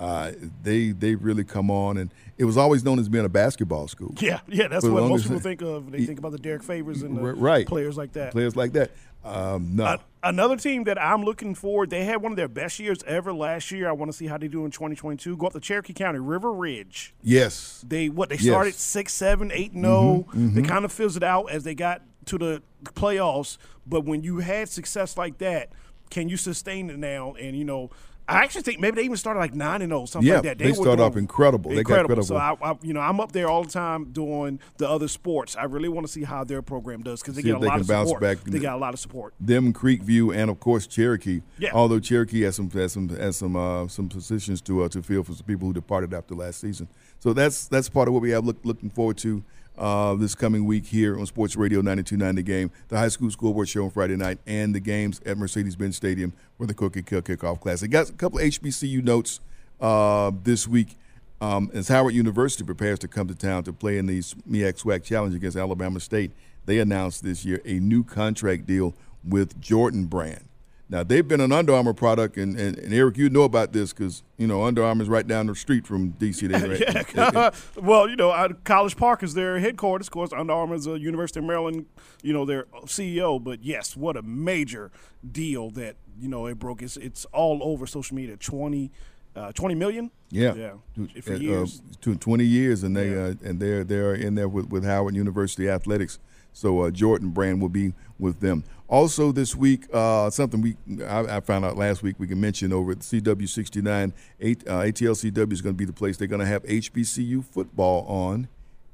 uh, 0.00 0.32
they 0.62 0.90
they 0.90 1.14
really 1.14 1.44
come 1.44 1.70
on, 1.70 1.96
and 1.96 2.12
it 2.36 2.44
was 2.44 2.56
always 2.56 2.82
known 2.84 2.98
as 2.98 3.08
being 3.08 3.24
a 3.24 3.28
basketball 3.28 3.86
school. 3.88 4.14
Yeah, 4.20 4.40
yeah, 4.48 4.68
that's 4.68 4.84
what 4.84 5.08
most 5.08 5.24
people 5.24 5.38
think 5.40 5.62
of. 5.62 5.90
They 5.92 6.04
think 6.04 6.18
about 6.18 6.32
the 6.32 6.38
Derrick 6.38 6.62
Favors 6.62 7.02
and 7.02 7.16
the 7.16 7.22
right 7.22 7.66
players 7.66 7.96
like 7.96 8.12
that. 8.14 8.32
Players 8.32 8.56
like 8.56 8.72
that. 8.72 8.90
Um, 9.24 9.76
no, 9.76 9.84
Uh, 9.84 9.96
another 10.22 10.56
team 10.56 10.84
that 10.84 11.00
I'm 11.00 11.24
looking 11.24 11.54
for, 11.54 11.86
they 11.86 12.04
had 12.04 12.20
one 12.20 12.32
of 12.32 12.36
their 12.36 12.48
best 12.48 12.78
years 12.78 13.02
ever 13.06 13.32
last 13.32 13.70
year. 13.70 13.88
I 13.88 13.92
want 13.92 14.10
to 14.12 14.16
see 14.16 14.26
how 14.26 14.36
they 14.36 14.48
do 14.48 14.66
in 14.66 14.70
2022. 14.70 15.36
Go 15.38 15.46
up 15.46 15.54
to 15.54 15.60
Cherokee 15.60 15.94
County, 15.94 16.18
River 16.18 16.52
Ridge. 16.52 17.14
yes, 17.22 17.82
They 17.88 18.10
what 18.10 18.28
they 18.28 18.34
Yes. 18.34 18.42
Mm-hmm, 18.44 18.50
started 18.52 18.74
six, 18.74 19.14
seven, 19.14 19.50
eight, 19.50 19.72
and 19.72 19.82
zero. 19.84 20.26
They 20.34 20.60
kind 20.60 20.84
of 20.84 20.92
fizzled 20.92 21.24
out 21.24 21.50
as 21.50 21.64
they 21.64 21.74
got 21.74 22.02
to 22.26 22.36
the 22.36 22.62
playoffs. 22.84 23.56
But 23.86 24.04
when 24.04 24.22
you 24.22 24.38
had 24.38 24.68
success 24.68 25.16
like 25.16 25.38
that, 25.38 25.70
can 26.10 26.28
you 26.28 26.36
sustain 26.36 26.90
it 26.90 26.98
now? 26.98 27.34
And 27.40 27.56
you 27.56 27.64
know, 27.64 27.88
I 28.26 28.38
actually 28.42 28.62
think 28.62 28.80
maybe 28.80 28.96
they 28.96 29.02
even 29.02 29.18
started 29.18 29.38
like 29.40 29.54
nine 29.54 29.82
and 29.82 29.90
zero, 29.90 30.06
something 30.06 30.26
Yeah, 30.26 30.36
like 30.36 30.44
that. 30.44 30.58
they 30.58 30.68
were 30.70 30.74
started 30.76 31.02
off 31.02 31.12
doing 31.12 31.24
incredible. 31.24 31.70
They 31.70 31.82
got 31.82 32.00
Incredible. 32.00 32.22
So 32.22 32.36
I. 32.36 32.56
I, 32.62 32.74
you 32.82 32.94
know, 32.94 33.00
I'm 33.00 33.20
up 33.20 33.32
there 33.32 33.48
all 33.48 33.64
the 33.64 33.70
time 33.70 34.12
doing 34.12 34.60
the 34.78 34.88
other 34.88 35.08
sports. 35.08 35.56
I 35.56 35.64
really 35.64 35.90
want 35.90 36.06
to 36.06 36.12
see 36.12 36.22
how 36.22 36.42
their 36.42 36.62
program 36.62 37.02
does 37.02 37.20
because 37.20 37.34
they 37.36 37.42
See 37.42 37.48
get 37.48 37.56
a 37.56 37.60
they 37.60 37.66
lot 37.66 37.72
can 37.74 37.80
of 37.82 37.88
bounce 37.88 38.08
support. 38.08 38.22
back. 38.22 38.38
They 38.44 38.58
got 38.58 38.76
a 38.76 38.78
lot 38.78 38.94
of 38.94 39.00
support. 39.00 39.34
them 39.40 39.74
Creekview 39.74 40.34
and 40.34 40.50
of 40.50 40.58
course 40.58 40.86
Cherokee. 40.86 41.42
Yeah. 41.58 41.72
Although 41.74 42.00
Cherokee 42.00 42.42
has 42.44 42.56
some 42.56 42.70
has 42.70 42.92
some 42.92 43.08
has 43.10 43.36
some 43.36 43.56
uh, 43.56 43.88
some 43.88 44.08
positions 44.08 44.62
to 44.62 44.84
uh, 44.84 44.88
to 44.88 45.02
fill 45.02 45.22
for 45.22 45.32
some 45.34 45.44
people 45.46 45.68
who 45.68 45.74
departed 45.74 46.14
after 46.14 46.34
last 46.34 46.60
season. 46.60 46.88
So 47.18 47.34
that's 47.34 47.68
that's 47.68 47.90
part 47.90 48.08
of 48.08 48.14
what 48.14 48.22
we 48.22 48.30
have 48.30 48.44
look, 48.46 48.56
looking 48.64 48.88
forward 48.88 49.18
to 49.18 49.44
uh, 49.76 50.14
this 50.14 50.34
coming 50.34 50.64
week 50.64 50.86
here 50.86 51.18
on 51.18 51.26
Sports 51.26 51.56
Radio 51.56 51.82
92.9 51.82 52.36
The 52.36 52.42
Game, 52.42 52.70
the 52.88 52.98
high 52.98 53.08
school 53.08 53.30
scoreboard 53.30 53.68
show 53.68 53.84
on 53.84 53.90
Friday 53.90 54.16
night, 54.16 54.38
and 54.46 54.74
the 54.74 54.80
games 54.80 55.20
at 55.26 55.36
Mercedes-Benz 55.36 55.96
Stadium 55.96 56.32
for 56.56 56.66
the 56.66 56.74
Corky 56.74 57.02
Kell 57.02 57.20
Kickoff 57.20 57.60
class. 57.60 57.74
Classic. 57.74 57.90
Got 57.90 58.10
a 58.10 58.12
couple 58.12 58.38
HBCU 58.38 59.02
notes 59.02 59.40
uh, 59.80 60.30
this 60.42 60.68
week. 60.68 60.96
Um, 61.40 61.70
as 61.74 61.88
Howard 61.88 62.14
University 62.14 62.64
prepares 62.64 62.98
to 63.00 63.08
come 63.08 63.26
to 63.26 63.34
town 63.34 63.64
to 63.64 63.72
play 63.72 63.98
in 63.98 64.06
the 64.06 64.20
MEAC 64.20 64.82
SWAC 64.82 65.02
Challenge 65.02 65.34
against 65.34 65.56
Alabama 65.56 65.98
State, 65.98 66.30
they 66.66 66.78
announced 66.78 67.24
this 67.24 67.44
year 67.44 67.60
a 67.64 67.74
new 67.80 68.04
contract 68.04 68.66
deal 68.66 68.94
with 69.24 69.60
Jordan 69.60 70.06
Brand. 70.06 70.44
Now 70.94 71.02
they've 71.02 71.26
been 71.26 71.40
an 71.40 71.50
Under 71.50 71.74
Armour 71.74 71.92
product, 71.92 72.36
and, 72.36 72.56
and, 72.56 72.78
and 72.78 72.94
Eric, 72.94 73.16
you 73.16 73.28
know 73.28 73.42
about 73.42 73.72
this 73.72 73.92
because 73.92 74.22
you 74.38 74.46
know 74.46 74.62
Under 74.62 74.84
Armour 74.84 75.02
is 75.02 75.08
right 75.08 75.26
down 75.26 75.46
the 75.48 75.54
street 75.56 75.88
from 75.88 76.12
DC. 76.12 76.44
Right, 76.54 77.14
Yeah. 77.16 77.50
well, 77.82 78.08
you 78.08 78.14
know, 78.14 78.48
College 78.62 78.96
Park 78.96 79.24
is 79.24 79.34
their 79.34 79.58
headquarters. 79.58 80.06
Of 80.06 80.12
course, 80.12 80.32
Under 80.32 80.52
Armour 80.52 80.76
is 80.76 80.86
a 80.86 80.96
University 80.96 81.40
of 81.40 81.46
Maryland, 81.46 81.86
you 82.22 82.32
know, 82.32 82.44
their 82.44 82.66
CEO. 82.84 83.42
But 83.42 83.64
yes, 83.64 83.96
what 83.96 84.16
a 84.16 84.22
major 84.22 84.92
deal 85.28 85.70
that 85.70 85.96
you 86.20 86.28
know 86.28 86.46
it 86.46 86.60
broke. 86.60 86.80
It's 86.80 86.96
it's 86.96 87.24
all 87.32 87.58
over 87.64 87.88
social 87.88 88.14
media. 88.14 88.36
20, 88.36 88.92
uh, 89.34 89.50
20 89.50 89.74
million. 89.74 90.12
Yeah, 90.30 90.54
yeah, 90.54 91.20
for 91.22 91.32
uh, 91.32 91.38
years. 91.38 91.80
uh, 91.80 91.94
to 92.02 92.14
twenty 92.14 92.44
years, 92.44 92.84
and 92.84 92.96
they 92.96 93.10
Yeah. 93.10 93.22
uh, 93.22 93.34
and 93.42 93.58
they're 93.58 93.82
they're 93.82 94.14
in 94.14 94.36
there 94.36 94.48
with, 94.48 94.68
with 94.68 94.84
Howard 94.84 95.16
University 95.16 95.68
athletics. 95.68 96.20
So 96.52 96.82
uh, 96.82 96.90
Jordan 96.92 97.30
Brand 97.30 97.60
will 97.60 97.68
be 97.68 97.94
with 98.18 98.38
them. 98.38 98.62
Also 98.94 99.32
this 99.32 99.56
week, 99.56 99.86
uh, 99.92 100.30
something 100.30 100.60
we 100.60 100.76
I, 101.04 101.38
I 101.38 101.40
found 101.40 101.64
out 101.64 101.76
last 101.76 102.04
week 102.04 102.14
we 102.20 102.28
can 102.28 102.40
mention 102.40 102.72
over 102.72 102.92
at 102.92 103.00
CW 103.00 103.48
sixty 103.48 103.82
nine. 103.82 104.12
Uh, 104.40 104.44
ATLCW 104.44 105.52
is 105.52 105.60
going 105.60 105.74
to 105.74 105.76
be 105.76 105.84
the 105.84 105.92
place 105.92 106.16
they're 106.16 106.28
going 106.28 106.38
to 106.38 106.46
have 106.46 106.62
HBCU 106.62 107.44
football 107.44 108.06
on 108.06 108.46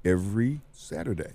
every 0.02 0.62
Saturday. 0.72 1.34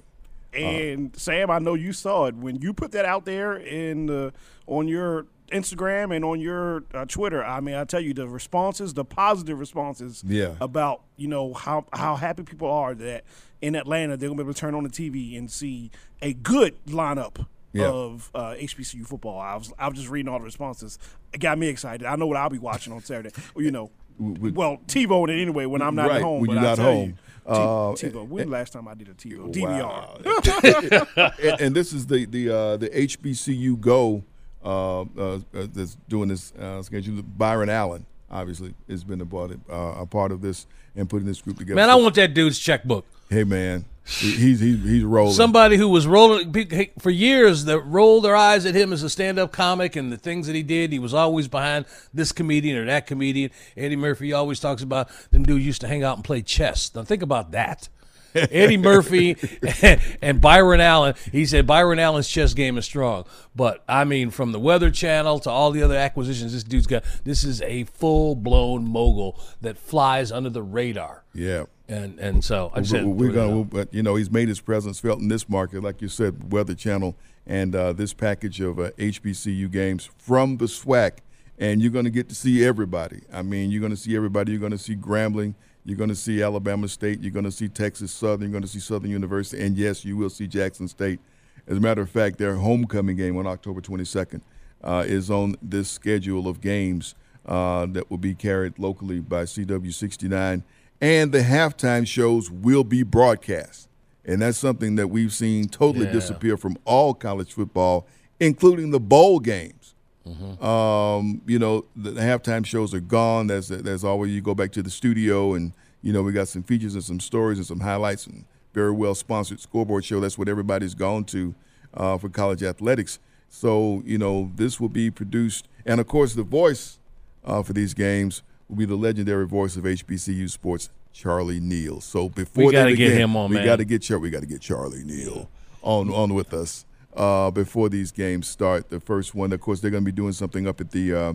And 0.51 1.15
Sam, 1.15 1.51
I 1.51 1.59
know 1.59 1.75
you 1.75 1.93
saw 1.93 2.25
it 2.25 2.33
when 2.33 2.59
you 2.59 2.73
put 2.73 2.91
that 2.93 3.05
out 3.05 3.25
there 3.25 3.55
in 3.55 4.07
the, 4.07 4.33
on 4.65 4.87
your 4.87 5.27
Instagram 5.51 6.15
and 6.15 6.25
on 6.25 6.39
your 6.39 6.85
uh, 6.91 7.05
Twitter. 7.05 7.45
I 7.45 7.59
mean, 7.59 7.75
I 7.75 7.83
tell 7.83 8.01
you 8.01 8.15
the 8.15 8.27
responses, 8.27 8.95
the 8.95 9.05
positive 9.05 9.59
responses, 9.59 10.23
Yeah. 10.25 10.55
about 10.59 11.01
you 11.17 11.27
know 11.27 11.53
how 11.53 11.85
how 11.93 12.15
happy 12.15 12.41
people 12.41 12.71
are 12.71 12.95
that 12.95 13.25
in 13.61 13.75
Atlanta 13.75 14.17
they're 14.17 14.27
gonna 14.27 14.37
be 14.37 14.43
able 14.43 14.55
to 14.55 14.59
turn 14.59 14.73
on 14.73 14.83
the 14.83 14.89
TV 14.89 15.37
and 15.37 15.51
see 15.51 15.91
a 16.19 16.33
good 16.33 16.83
lineup 16.87 17.45
Yeah. 17.75 17.89
of 17.89 18.29
uh, 18.33 18.53
HBCU 18.57 19.05
football. 19.05 19.39
I 19.39 19.55
was 19.55 19.73
I 19.77 19.87
was 19.89 19.97
just 19.97 20.09
reading 20.09 20.29
all 20.31 20.39
the 20.39 20.45
responses. 20.45 20.97
It 21.33 21.39
got 21.39 21.57
me 21.57 21.67
excited. 21.67 22.05
I 22.07 22.15
know 22.15 22.27
what 22.27 22.37
I'll 22.37 22.49
be 22.49 22.59
watching 22.59 22.93
on 22.93 23.01
Saturday. 23.03 23.31
Well, 23.53 23.65
you 23.65 23.71
know, 23.71 23.91
we- 24.17 24.51
well 24.51 24.77
TiVo 24.87 25.27
it 25.29 25.41
anyway 25.41 25.65
when 25.65 25.81
I'm 25.81 25.95
not 25.95 26.07
Right, 26.07 26.15
at 26.17 26.21
home. 26.21 26.41
when 26.41 26.51
you're 26.51 26.61
not 26.61 26.77
home. 26.79 27.09
You, 27.09 27.15
Uh, 27.51 27.95
T- 27.95 28.07
TiVo. 28.07 28.27
When 28.27 28.49
last 28.49 28.73
time 28.73 28.87
I 28.87 28.93
did 28.95 29.07
a 29.09 29.13
TiVo? 29.13 29.53
DVR. 29.53 31.15
Wow. 31.17 31.31
and, 31.43 31.61
and 31.61 31.75
this 31.75 31.93
is 31.93 32.07
the 32.07 32.25
the 32.25 32.49
uh, 32.49 32.77
the 32.77 32.89
HBCU 32.89 33.79
Go 33.79 34.23
uh, 34.63 35.01
uh, 35.01 35.05
uh, 35.15 35.39
that's 35.73 35.95
doing 36.09 36.29
this 36.29 36.53
uh, 36.53 36.81
schedule. 36.81 37.21
Byron 37.21 37.69
Allen 37.69 38.05
obviously 38.31 38.73
has 38.89 39.03
been 39.03 39.21
a 39.21 39.25
part 39.25 39.51
of, 39.51 39.59
uh, 39.69 40.01
a 40.01 40.05
part 40.07 40.31
of 40.31 40.41
this 40.41 40.65
and 40.95 41.07
putting 41.09 41.27
this 41.27 41.39
group 41.41 41.57
together. 41.59 41.75
Man, 41.75 41.89
I 41.89 41.95
want 41.95 42.15
that 42.15 42.33
dude's 42.33 42.57
checkbook. 42.57 43.05
hey 43.29 43.43
man, 43.43 43.81
he- 43.81 43.85
he's 44.05 44.59
he's 44.59 44.83
he's 44.83 45.03
rolling. 45.03 45.33
Somebody 45.33 45.77
who 45.77 45.89
was 45.89 46.05
rolling 46.07 46.53
for 46.99 47.09
years 47.09 47.65
that 47.65 47.79
rolled 47.81 48.23
their 48.23 48.35
eyes 48.35 48.65
at 48.65 48.75
him 48.75 48.93
as 48.93 49.03
a 49.03 49.09
stand-up 49.09 49.51
comic 49.51 49.95
and 49.95 50.11
the 50.11 50.17
things 50.17 50.47
that 50.47 50.55
he 50.55 50.63
did. 50.63 50.91
He 50.91 50.99
was 50.99 51.13
always 51.13 51.47
behind 51.47 51.85
this 52.13 52.31
comedian 52.31 52.77
or 52.77 52.85
that 52.85 53.07
comedian. 53.07 53.51
Eddie 53.75 53.95
Murphy 53.95 54.31
always 54.33 54.59
talks 54.59 54.83
about 54.83 55.09
them 55.31 55.43
dudes 55.43 55.65
used 55.65 55.81
to 55.81 55.87
hang 55.87 56.03
out 56.03 56.17
and 56.17 56.23
play 56.23 56.41
chess. 56.41 56.93
Now 56.93 57.03
think 57.03 57.21
about 57.23 57.51
that. 57.51 57.89
Eddie 58.35 58.75
Murphy 58.75 59.37
and 60.21 60.41
Byron 60.41 60.81
Allen. 60.81 61.15
He 61.31 61.45
said 61.45 61.65
Byron 61.65 61.99
Allen's 61.99 62.27
chess 62.27 62.53
game 62.53 62.77
is 62.77 62.83
strong, 62.83 63.23
but 63.55 63.81
I 63.87 64.03
mean, 64.03 64.29
from 64.29 64.51
the 64.51 64.59
Weather 64.59 64.91
Channel 64.91 65.39
to 65.39 65.49
all 65.49 65.71
the 65.71 65.81
other 65.81 65.95
acquisitions, 65.95 66.51
this 66.51 66.63
dude's 66.63 66.85
got. 66.85 67.05
This 67.23 67.45
is 67.45 67.61
a 67.61 67.85
full-blown 67.85 68.89
mogul 68.89 69.39
that 69.61 69.77
flies 69.77 70.33
under 70.33 70.49
the 70.49 70.61
radar. 70.63 71.23
yeah. 71.33 71.63
And 71.87 72.19
and 72.19 72.43
so 72.43 72.71
I 72.73 72.81
said, 72.81 73.05
we're 73.05 73.31
going 73.31 73.63
to, 73.63 73.75
but 73.75 73.93
you 73.93 74.01
know, 74.01 74.15
he's 74.15 74.31
made 74.31 74.47
his 74.47 74.59
presence 74.59 74.99
felt 74.99 75.19
in 75.19 75.27
this 75.27 75.47
market, 75.47 75.83
like 75.83 76.01
you 76.01 76.07
said, 76.07 76.51
Weather 76.51 76.73
Channel, 76.73 77.15
and 77.45 77.75
uh, 77.75 77.93
this 77.93 78.13
package 78.13 78.59
of 78.59 78.79
uh, 78.79 78.89
HBCU 78.91 79.71
games 79.71 80.09
from 80.17 80.57
the 80.57 80.65
SWAC, 80.65 81.19
and 81.59 81.81
you're 81.81 81.91
going 81.91 82.05
to 82.05 82.11
get 82.11 82.27
to 82.29 82.35
see 82.35 82.65
everybody. 82.65 83.21
I 83.31 83.43
mean, 83.43 83.69
you're 83.69 83.81
going 83.81 83.91
to 83.91 83.97
see 83.97 84.15
everybody. 84.15 84.51
You're 84.51 84.59
going 84.59 84.71
to 84.71 84.79
see 84.79 84.95
Grambling. 84.95 85.53
You're 85.83 85.97
going 85.97 86.09
to 86.09 86.15
see 86.15 86.41
Alabama 86.41 86.87
State. 86.87 87.21
You're 87.21 87.31
going 87.31 87.45
to 87.45 87.51
see 87.51 87.67
Texas 87.67 88.11
Southern. 88.11 88.41
You're 88.49 88.51
going 88.51 88.63
to 88.63 88.67
see 88.67 88.79
Southern 88.79 89.11
University, 89.11 89.63
and 89.63 89.77
yes, 89.77 90.03
you 90.03 90.17
will 90.17 90.31
see 90.31 90.47
Jackson 90.47 90.87
State. 90.87 91.19
As 91.67 91.77
a 91.77 91.79
matter 91.79 92.01
of 92.01 92.09
fact, 92.09 92.39
their 92.39 92.55
homecoming 92.55 93.17
game 93.17 93.37
on 93.37 93.45
October 93.45 93.81
22nd 93.81 94.41
uh, 94.83 95.03
is 95.05 95.29
on 95.29 95.55
this 95.61 95.89
schedule 95.89 96.47
of 96.47 96.61
games 96.61 97.13
uh, 97.45 97.85
that 97.87 98.09
will 98.09 98.17
be 98.17 98.33
carried 98.33 98.79
locally 98.79 99.19
by 99.19 99.43
CW 99.43 99.93
69. 99.93 100.63
And 101.01 101.31
the 101.31 101.41
halftime 101.41 102.07
shows 102.07 102.49
will 102.49 102.83
be 102.83 103.03
broadcast. 103.03 103.89
And 104.23 104.41
that's 104.41 104.57
something 104.57 104.95
that 104.95 105.07
we've 105.09 105.33
seen 105.33 105.67
totally 105.67 106.05
Yeah. 106.05 106.13
disappear 106.13 106.57
from 106.57 106.77
all 106.85 107.13
college 107.13 107.53
football, 107.53 108.07
including 108.39 108.91
the 108.91 108.99
bowl 108.99 109.39
games. 109.39 109.93
Mm-hmm. 110.27 110.65
Um, 110.65 111.41
you 111.45 111.59
know, 111.59 111.85
the, 111.95 112.11
the 112.11 112.21
halftime 112.21 112.65
shows 112.65 112.93
are 112.93 112.99
gone. 112.99 113.47
There's, 113.47 113.67
there's 113.67 114.03
always, 114.03 114.31
you 114.31 114.41
go 114.41 114.55
back 114.55 114.71
to 114.71 114.81
the 114.81 114.89
studio 114.89 115.53
and, 115.53 115.73
you 116.01 116.11
know, 116.11 116.23
we 116.23 116.31
got 116.31 116.47
some 116.47 116.63
features 116.63 116.95
and 116.95 117.03
some 117.03 117.19
stories 117.19 117.59
and 117.59 117.67
some 117.67 117.81
highlights 117.81 118.25
and 118.25 118.45
very 118.73 118.91
well 118.91 119.13
sponsored 119.13 119.59
scoreboard 119.59 120.03
show. 120.03 120.19
That's 120.19 120.37
what 120.37 120.49
everybody's 120.49 120.95
gone 120.95 121.25
to 121.25 121.53
uh, 121.93 122.17
for 122.17 122.29
college 122.29 122.63
athletics. 122.63 123.19
So, 123.49 124.01
you 124.05 124.17
know, 124.17 124.51
this 124.55 124.79
will 124.79 124.89
be 124.89 125.11
produced. 125.11 125.67
And 125.85 125.99
of 125.99 126.07
course, 126.07 126.33
the 126.33 126.43
voice 126.43 126.97
uh, 127.43 127.61
for 127.61 127.73
these 127.73 127.93
games 127.93 128.41
will 128.67 128.75
be 128.77 128.85
the 128.85 128.95
legendary 128.95 129.45
voice 129.45 129.75
of 129.75 129.83
HBCU 129.83 130.49
sports, 130.49 130.89
Charlie 131.13 131.59
Neal. 131.59 132.01
So 132.01 132.29
before 132.29 132.65
We 132.65 132.71
gotta 132.71 132.91
get 132.95 133.09
begin, 133.09 133.17
him 133.21 133.35
on, 133.35 133.49
we 133.51 133.63
got 133.63 133.77
to 133.77 133.85
get 133.85 134.01
Char- 134.01 134.19
we 134.19 134.29
got 134.29 134.41
to 134.41 134.45
get 134.47 134.61
Charlie 134.61 135.03
Neal 135.03 135.49
on 135.81 136.09
on 136.09 136.33
with 136.33 136.53
us 136.53 136.85
uh, 137.15 137.51
before 137.51 137.89
these 137.89 138.11
games 138.11 138.47
start. 138.47 138.89
The 138.89 138.99
first 138.99 139.35
one, 139.35 139.53
of 139.53 139.61
course, 139.61 139.79
they're 139.79 139.91
going 139.91 140.03
to 140.03 140.11
be 140.11 140.15
doing 140.15 140.33
something 140.33 140.67
up 140.67 140.81
at 140.81 140.91
the 140.91 141.13
uh, 141.13 141.33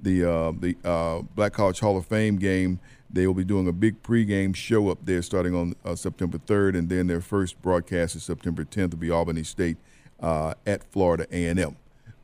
the 0.00 0.24
uh, 0.30 0.52
the 0.58 0.76
uh, 0.84 1.22
Black 1.34 1.52
College 1.52 1.80
Hall 1.80 1.96
of 1.96 2.06
Fame 2.06 2.36
game. 2.36 2.80
They 3.14 3.26
will 3.26 3.34
be 3.34 3.44
doing 3.44 3.68
a 3.68 3.72
big 3.72 4.02
pregame 4.02 4.56
show 4.56 4.88
up 4.88 4.98
there 5.04 5.20
starting 5.20 5.54
on 5.54 5.74
uh, 5.84 5.94
September 5.94 6.38
3rd, 6.38 6.78
and 6.78 6.88
then 6.88 7.08
their 7.08 7.20
first 7.20 7.60
broadcast 7.60 8.16
is 8.16 8.22
September 8.22 8.64
10th. 8.64 8.92
Will 8.92 8.98
be 8.98 9.10
Albany 9.10 9.42
State 9.42 9.76
uh, 10.20 10.54
at 10.66 10.82
Florida 10.90 11.26
A&M. 11.30 11.76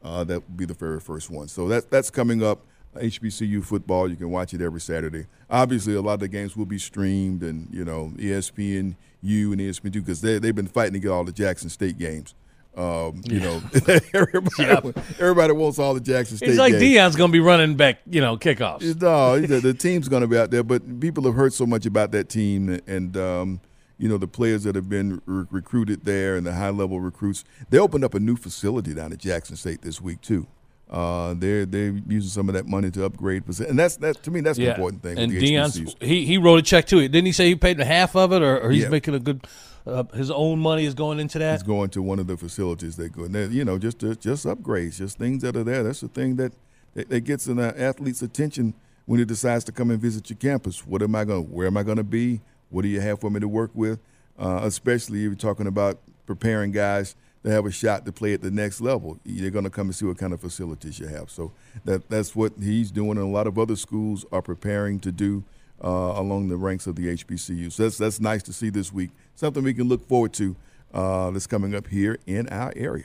Uh, 0.03 0.25
that 0.25 0.37
will 0.49 0.57
be 0.57 0.65
the 0.65 0.73
very 0.75 0.99
first 0.99 1.31
one. 1.31 1.47
So 1.49 1.69
that 1.69 1.91
that's 1.91 2.11
coming 2.11 2.43
up. 2.43 2.65
HBCU 2.95 3.65
football, 3.65 4.11
you 4.11 4.17
can 4.17 4.31
watch 4.31 4.55
it 4.55 4.61
every 4.61 4.81
Saturday. 4.81 5.27
Obviously, 5.51 5.95
a 5.95 6.01
lot 6.01 6.15
of 6.15 6.21
the 6.21 6.29
games 6.29 6.57
will 6.57 6.67
be 6.67 6.79
streamed, 6.79 7.43
and 7.43 7.69
you 7.73 7.85
know 7.85 8.13
ESPN 8.17 8.97
U 9.23 9.53
and 9.53 9.61
ESPN 9.61 9.93
two 9.93 10.01
because 10.01 10.21
they 10.21 10.39
they've 10.39 10.55
been 10.55 10.67
fighting 10.67 10.95
to 10.95 10.99
get 10.99 11.11
all 11.11 11.25
the 11.25 11.33
Jackson 11.33 11.69
State 11.69 11.99
games. 11.99 12.35
Um, 12.77 13.23
you 13.25 13.41
know, 13.41 13.61
everybody 14.15 14.95
everybody 15.19 15.53
wants 15.53 15.79
all 15.79 15.95
the 15.95 16.01
Jackson 16.01 16.37
State. 16.37 16.47
Games. 16.47 16.59
It's 16.59 16.61
like 16.61 16.73
games. 16.73 16.83
Deion's 16.85 17.17
going 17.17 17.31
to 17.31 17.33
be 17.33 17.41
running 17.41 17.75
back, 17.75 17.99
you 18.09 18.21
know, 18.21 18.37
kickoffs. 18.37 19.01
No, 19.01 19.41
the, 19.41 19.59
the 19.59 19.75
team's 19.75 20.09
going 20.09 20.21
to 20.21 20.29
be 20.29 20.39
out 20.39 20.53
there, 20.53 20.63
but 20.63 21.01
people 21.01 21.25
have 21.25 21.35
heard 21.35 21.53
so 21.53 21.67
much 21.67 21.87
about 21.87 22.13
that 22.13 22.29
team, 22.29 22.81
and 22.87 23.17
um, 23.17 23.61
you 23.99 24.09
know 24.09 24.17
the 24.17 24.29
players 24.29 24.63
that 24.63 24.77
have 24.77 24.89
been 24.89 25.21
re- 25.27 25.47
recruited 25.51 26.05
there 26.05 26.37
and 26.37 26.47
the 26.47 26.55
high 26.55 26.71
level 26.71 27.01
recruits. 27.01 27.45
They 27.69 27.79
opened 27.79 28.05
up 28.05 28.15
a 28.15 28.21
new 28.21 28.37
facility 28.37 28.95
down 28.95 29.13
at 29.13 29.19
Jackson 29.19 29.57
State 29.57 29.83
this 29.83 30.01
week 30.01 30.21
too. 30.21 30.47
Uh, 30.91 31.35
they're 31.37 31.67
they're 31.67 31.95
using 32.09 32.31
some 32.31 32.49
of 32.49 32.55
that 32.55 32.67
money 32.67 32.91
to 32.91 33.05
upgrade, 33.05 33.43
and 33.61 33.79
that's 33.79 33.97
that 33.97 34.23
to 34.23 34.31
me 34.31 34.41
that's 34.41 34.57
the 34.59 34.69
important 34.71 35.03
thing. 35.03 35.19
And 35.19 35.31
with 35.33 35.41
the 35.41 35.55
Deion's 35.55 35.79
HBCUs. 35.79 36.03
he 36.03 36.25
he 36.25 36.39
wrote 36.39 36.59
a 36.59 36.63
check 36.63 36.87
too. 36.87 37.01
Didn't 37.01 37.27
he 37.27 37.33
say 37.33 37.49
he 37.49 37.57
paid 37.57 37.79
half 37.79 38.17
of 38.17 38.33
it, 38.33 38.41
or, 38.43 38.59
or 38.61 38.71
he's 38.71 38.85
Yeah. 38.85 38.89
making 38.89 39.15
a 39.15 39.19
good? 39.19 39.47
Uh, 39.87 40.05
his 40.15 40.31
own 40.31 40.59
money 40.59 40.85
is 40.85 40.95
going 40.95 41.19
into 41.19 41.39
that. 41.39 41.55
It's 41.55 41.63
going 41.63 41.91
to 41.91 42.03
one 42.03 42.19
of 42.19 42.27
the 42.27 42.37
facilities 42.37 42.97
they 42.97 43.09
go, 43.09 43.25
and 43.25 43.53
you 43.53 43.65
know, 43.65 43.79
just 43.79 43.99
just 43.99 44.47
upgrades, 44.47 44.97
just 44.97 45.19
things 45.19 45.43
that 45.43 45.57
are 45.57 45.65
there. 45.65 45.83
That's 45.83 46.01
the 46.01 46.09
thing 46.09 46.37
that 46.37 46.53
that, 46.95 47.11
that 47.11 47.21
gets 47.21 47.47
an 47.47 47.59
athlete's 47.59 48.23
attention 48.23 48.75
when 49.05 49.19
he 49.19 49.25
decides 49.25 49.65
to 49.65 49.73
come 49.73 49.91
and 49.91 50.01
visit 50.01 50.29
your 50.31 50.39
campus. 50.39 50.87
What 50.87 51.03
am 51.03 51.15
I 51.15 51.25
going? 51.25 51.45
Where 51.51 51.67
am 51.67 51.77
I 51.77 51.83
going 51.83 51.97
to 51.99 52.05
be? 52.05 52.41
What 52.71 52.83
do 52.83 52.89
you 52.89 53.01
have 53.01 53.21
for 53.21 53.31
me 53.31 53.41
to 53.41 53.49
work 53.49 53.71
with? 53.75 53.99
Uh, 54.39 54.61
especially 54.63 55.19
if 55.19 55.25
you're 55.25 55.35
talking 55.35 55.67
about 55.67 55.99
preparing 56.27 56.71
guys 56.71 57.15
to 57.45 57.51
have 57.51 57.67
a 57.67 57.71
shot 57.71 58.05
to 58.07 58.13
play 58.13 58.35
at 58.35 58.43
the 58.43 58.51
next 58.51 58.81
level. 58.81 59.19
You're 59.25 59.51
going 59.51 59.65
to 59.65 59.71
come 59.71 59.87
and 59.89 59.95
see 59.95 60.05
what 60.05 60.19
kind 60.19 60.33
of 60.33 60.41
facilities 60.41 60.99
you 60.99 61.07
have. 61.07 61.31
So 61.31 61.53
that 61.85 62.09
that's 62.09 62.35
what 62.35 62.53
he's 62.61 62.91
doing, 62.91 63.13
and 63.13 63.21
a 63.21 63.27
lot 63.27 63.47
of 63.47 63.59
other 63.59 63.77
schools 63.77 64.25
are 64.33 64.43
preparing 64.43 64.99
to 65.01 65.13
do 65.13 65.45
uh, 65.83 65.89
along 65.89 66.49
the 66.49 66.57
ranks 66.57 66.87
of 66.87 66.97
the 66.97 67.07
HBCU. 67.15 67.71
So 67.73 67.85
that's 67.85 67.99
that's 67.99 68.21
nice 68.21 68.43
to 68.45 68.53
see 68.53 68.71
this 68.71 68.93
week. 68.93 69.11
Something 69.35 69.63
we 69.63 69.75
can 69.75 69.89
look 69.89 70.07
forward 70.09 70.33
to 70.35 70.57
uh, 70.93 71.31
that's 71.31 71.47
coming 71.47 71.75
up 71.75 71.87
here 71.89 72.19
in 72.27 72.49
our 72.49 72.73
area. 72.77 73.05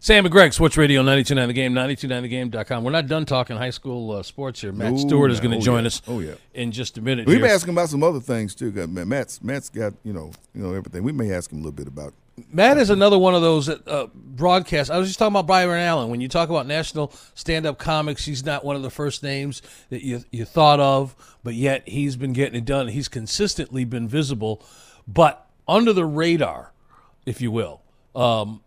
Sam 0.00 0.26
and 0.26 0.30
Greg, 0.32 0.52
Sports 0.52 0.76
Radio 0.76 1.00
929 1.00 1.48
The 1.48 1.54
Game, 1.54 1.72
929thegame.com. 1.72 2.84
We're 2.84 2.90
not 2.90 3.06
done 3.06 3.24
talking 3.24 3.56
high 3.56 3.70
school 3.70 4.12
uh, 4.12 4.22
sports 4.22 4.60
here. 4.60 4.70
Matt 4.70 4.92
No, 4.92 4.98
Stewart 4.98 5.30
is 5.30 5.40
going 5.40 5.52
to 5.52 5.56
oh, 5.56 5.60
join 5.60 5.84
yeah. 5.84 5.86
us 5.86 6.02
Oh, 6.06 6.20
yeah. 6.20 6.34
in 6.54 6.72
just 6.72 6.98
a 6.98 7.00
minute. 7.00 7.26
We 7.26 7.34
here. 7.34 7.42
may 7.42 7.50
ask 7.50 7.66
him 7.66 7.74
about 7.74 7.88
some 7.88 8.02
other 8.02 8.20
things 8.20 8.54
too. 8.54 8.70
Matt's 8.70 9.42
Matt's 9.42 9.70
got 9.70 9.94
you 10.04 10.12
know 10.12 10.30
you 10.54 10.62
know 10.62 10.74
everything. 10.74 11.02
We 11.02 11.12
may 11.12 11.32
ask 11.32 11.50
him 11.50 11.58
a 11.58 11.62
little 11.62 11.72
bit 11.72 11.86
about. 11.88 12.12
Matt 12.50 12.78
is 12.78 12.88
another 12.88 13.18
one 13.18 13.34
of 13.34 13.42
those 13.42 13.68
uh, 13.68 14.06
broadcasts. 14.14 14.90
I 14.90 14.96
was 14.98 15.08
just 15.08 15.18
talking 15.18 15.34
about 15.34 15.46
Byron 15.46 15.80
Allen. 15.80 16.08
When 16.08 16.20
you 16.20 16.28
talk 16.28 16.48
about 16.48 16.66
national 16.66 17.12
stand-up 17.34 17.78
comics, 17.78 18.24
he's 18.24 18.44
not 18.44 18.64
one 18.64 18.74
of 18.74 18.82
the 18.82 18.90
first 18.90 19.22
names 19.22 19.60
that 19.90 20.02
you 20.02 20.24
you 20.30 20.44
thought 20.44 20.80
of, 20.80 21.14
but 21.44 21.54
yet 21.54 21.86
he's 21.86 22.16
been 22.16 22.32
getting 22.32 22.58
it 22.58 22.64
done. 22.64 22.88
He's 22.88 23.08
consistently 23.08 23.84
been 23.84 24.08
visible, 24.08 24.64
but 25.06 25.46
under 25.68 25.92
the 25.92 26.06
radar, 26.06 26.72
if 27.26 27.42
you 27.42 27.50
will, 27.50 27.82
um, 28.14 28.62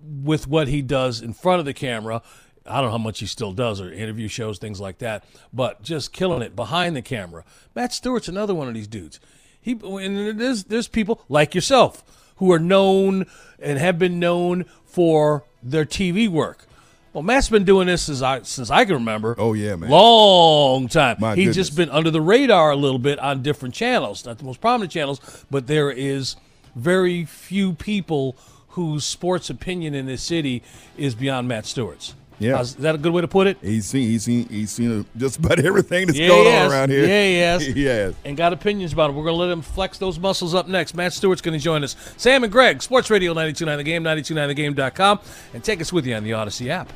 with 0.00 0.48
what 0.48 0.68
he 0.68 0.80
does 0.80 1.20
in 1.20 1.34
front 1.34 1.60
of 1.60 1.66
the 1.66 1.74
camera. 1.74 2.22
I 2.64 2.80
don't 2.80 2.86
know 2.86 2.92
how 2.92 2.98
much 2.98 3.20
he 3.20 3.26
still 3.26 3.52
does 3.52 3.80
or 3.80 3.92
interview 3.92 4.26
shows, 4.26 4.58
things 4.58 4.80
like 4.80 4.98
that, 4.98 5.22
but 5.52 5.82
just 5.82 6.12
killing 6.12 6.42
it 6.42 6.56
behind 6.56 6.96
the 6.96 7.02
camera. 7.02 7.44
Matt 7.76 7.92
Stewart's 7.92 8.26
another 8.26 8.54
one 8.54 8.66
of 8.66 8.74
these 8.74 8.88
dudes. 8.88 9.20
He 9.60 9.72
and 9.82 10.40
there's 10.40 10.64
there's 10.64 10.88
people 10.88 11.22
like 11.28 11.54
yourself 11.54 12.02
who 12.36 12.52
are 12.52 12.58
known 12.58 13.26
and 13.58 13.78
have 13.78 13.98
been 13.98 14.18
known 14.18 14.64
for 14.84 15.44
their 15.62 15.84
TV 15.84 16.28
work. 16.28 16.66
Well, 17.12 17.22
Matt's 17.22 17.48
been 17.48 17.64
doing 17.64 17.86
this 17.86 18.02
since 18.02 18.20
I 18.20 18.42
since 18.42 18.70
I 18.70 18.84
can 18.84 18.94
remember. 18.94 19.34
Oh, 19.38 19.54
yeah, 19.54 19.74
man. 19.76 19.88
long 19.88 20.86
time. 20.86 21.16
My 21.18 21.34
He's 21.34 21.46
goodness. 21.46 21.56
just 21.68 21.76
been 21.76 21.88
under 21.88 22.10
the 22.10 22.20
radar 22.20 22.72
a 22.72 22.76
little 22.76 22.98
bit 22.98 23.18
on 23.18 23.42
different 23.42 23.74
channels, 23.74 24.26
not 24.26 24.36
the 24.36 24.44
most 24.44 24.60
prominent 24.60 24.92
channels, 24.92 25.44
but 25.50 25.66
there 25.66 25.90
is 25.90 26.36
very 26.74 27.24
few 27.24 27.72
people 27.72 28.36
whose 28.70 29.06
sports 29.06 29.48
opinion 29.48 29.94
in 29.94 30.04
this 30.04 30.22
city 30.22 30.62
is 30.98 31.14
beyond 31.14 31.48
Matt 31.48 31.64
Stewart's. 31.64 32.14
Yeah. 32.38 32.60
Is 32.60 32.74
that 32.76 32.94
a 32.94 32.98
good 32.98 33.12
way 33.12 33.22
to 33.22 33.28
put 33.28 33.46
it? 33.46 33.56
He's 33.62 33.86
seen 33.86 34.10
he's 34.10 34.24
seen 34.24 34.48
he's 34.48 34.70
seen 34.70 35.06
just 35.16 35.38
about 35.38 35.58
everything 35.64 36.06
that's 36.06 36.18
Yeah, 36.18 36.28
going 36.28 36.54
on 36.54 36.70
around 36.70 36.90
here. 36.90 37.06
Yeah, 37.06 37.52
has. 37.52 37.66
he 37.66 37.84
has. 37.84 38.14
and 38.24 38.36
got 38.36 38.52
opinions 38.52 38.92
about 38.92 39.10
it. 39.10 39.14
We're 39.14 39.24
going 39.24 39.34
to 39.34 39.40
let 39.40 39.50
him 39.50 39.62
flex 39.62 39.98
those 39.98 40.18
muscles 40.18 40.54
up 40.54 40.68
next. 40.68 40.94
Matt 40.94 41.12
Stewart's 41.12 41.40
going 41.40 41.58
to 41.58 41.62
join 41.62 41.82
us. 41.82 41.96
Sam 42.16 42.44
and 42.44 42.52
Greg, 42.52 42.82
Sports 42.82 43.10
Radio 43.10 43.32
929 43.32 43.78
The 43.78 43.84
Game, 43.84 44.04
929thegame.com, 44.04 45.20
and 45.54 45.64
take 45.64 45.80
us 45.80 45.92
with 45.92 46.06
you 46.06 46.14
on 46.14 46.24
the 46.24 46.30
Audacy 46.32 46.68
app. 46.68 46.92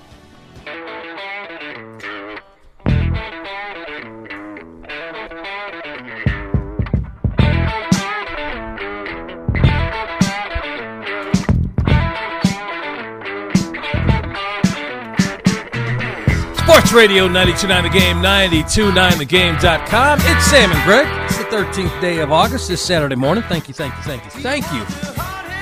Sports 16.91 17.07
Radio 17.07 17.29
929 17.29 17.85
The 17.85 17.89
Game, 18.01 18.17
929thegame.com. 18.17 20.19
It's 20.23 20.45
Sam 20.47 20.73
and 20.73 20.85
Greg. 20.85 21.07
It's 21.27 21.39
the 21.39 21.45
13th 21.45 22.01
day 22.01 22.19
of 22.19 22.33
August, 22.33 22.67
this 22.67 22.83
Saturday 22.83 23.15
morning. 23.15 23.45
Thank 23.45 23.69
you, 23.69 23.75
thank 23.75 23.95
you, 23.97 24.03
thank 24.03 24.25
you, 24.25 24.31
thank 24.43 24.65
you 24.73 24.85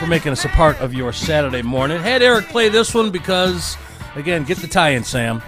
for 0.00 0.06
making 0.06 0.32
us 0.32 0.46
a 0.46 0.48
part 0.48 0.80
of 0.80 0.94
your 0.94 1.12
Saturday 1.12 1.60
morning. 1.60 2.00
Had 2.00 2.22
Eric 2.22 2.46
play 2.46 2.70
this 2.70 2.94
one 2.94 3.10
because, 3.10 3.76
again, 4.16 4.44
get 4.44 4.56
the 4.56 4.66
tie 4.66 4.88
in, 4.90 5.04
Sam. 5.04 5.42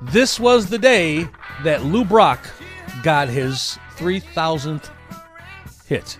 This 0.00 0.40
was 0.40 0.70
the 0.70 0.78
day 0.78 1.28
that 1.62 1.84
Lou 1.84 2.06
Brock 2.06 2.40
got 3.02 3.28
his 3.28 3.78
3,000th 3.96 4.88
hit. 5.84 6.16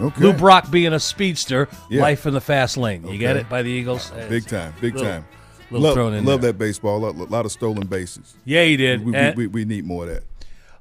Okay. 0.00 0.20
Lou 0.20 0.32
Brock 0.32 0.68
being 0.68 0.94
a 0.94 1.00
speedster, 1.00 1.68
Yeah. 1.88 2.02
life 2.02 2.26
in 2.26 2.34
the 2.34 2.40
fast 2.40 2.76
lane. 2.76 3.06
You 3.06 3.18
get 3.18 3.36
it 3.36 3.48
by 3.48 3.62
the 3.62 3.70
Eagles? 3.70 4.10
Big 4.28 4.48
time, 4.48 4.74
big 4.80 4.94
Little- 4.96 5.08
time. 5.08 5.26
Little 5.72 5.86
love 5.88 5.94
thrown 5.94 6.14
in 6.14 6.24
love 6.24 6.40
there. 6.40 6.52
that 6.52 6.58
baseball. 6.58 7.04
A 7.04 7.10
lot, 7.10 7.44
of 7.44 7.52
stolen 7.52 7.86
bases. 7.86 8.34
Yeah, 8.44 8.64
he 8.64 8.76
did. 8.76 9.04
We, 9.04 9.12
we, 9.12 9.30
we, 9.30 9.46
we 9.46 9.64
need 9.64 9.84
more 9.84 10.04
of 10.04 10.10
that. 10.10 10.22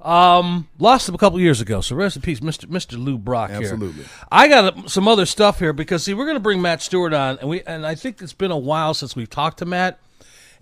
Um, 0.01 0.67
lost 0.79 1.07
him 1.07 1.15
a 1.15 1.17
couple 1.17 1.39
years 1.39 1.61
ago. 1.61 1.81
So 1.81 1.95
rest 1.95 2.15
in 2.15 2.21
peace, 2.23 2.41
Mister 2.41 2.67
Mister 2.67 2.97
Lou 2.97 3.17
Brock. 3.17 3.51
here. 3.51 3.59
Absolutely. 3.59 4.05
I 4.31 4.47
got 4.47 4.77
uh, 4.77 4.87
some 4.87 5.07
other 5.07 5.25
stuff 5.25 5.59
here 5.59 5.73
because 5.73 6.03
see, 6.03 6.13
we're 6.13 6.25
going 6.25 6.37
to 6.37 6.41
bring 6.41 6.61
Matt 6.61 6.81
Stewart 6.81 7.13
on, 7.13 7.37
and 7.39 7.49
we 7.49 7.61
and 7.63 7.85
I 7.85 7.95
think 7.95 8.21
it's 8.21 8.33
been 8.33 8.51
a 8.51 8.57
while 8.57 8.93
since 8.93 9.15
we've 9.15 9.29
talked 9.29 9.59
to 9.59 9.65
Matt, 9.65 9.99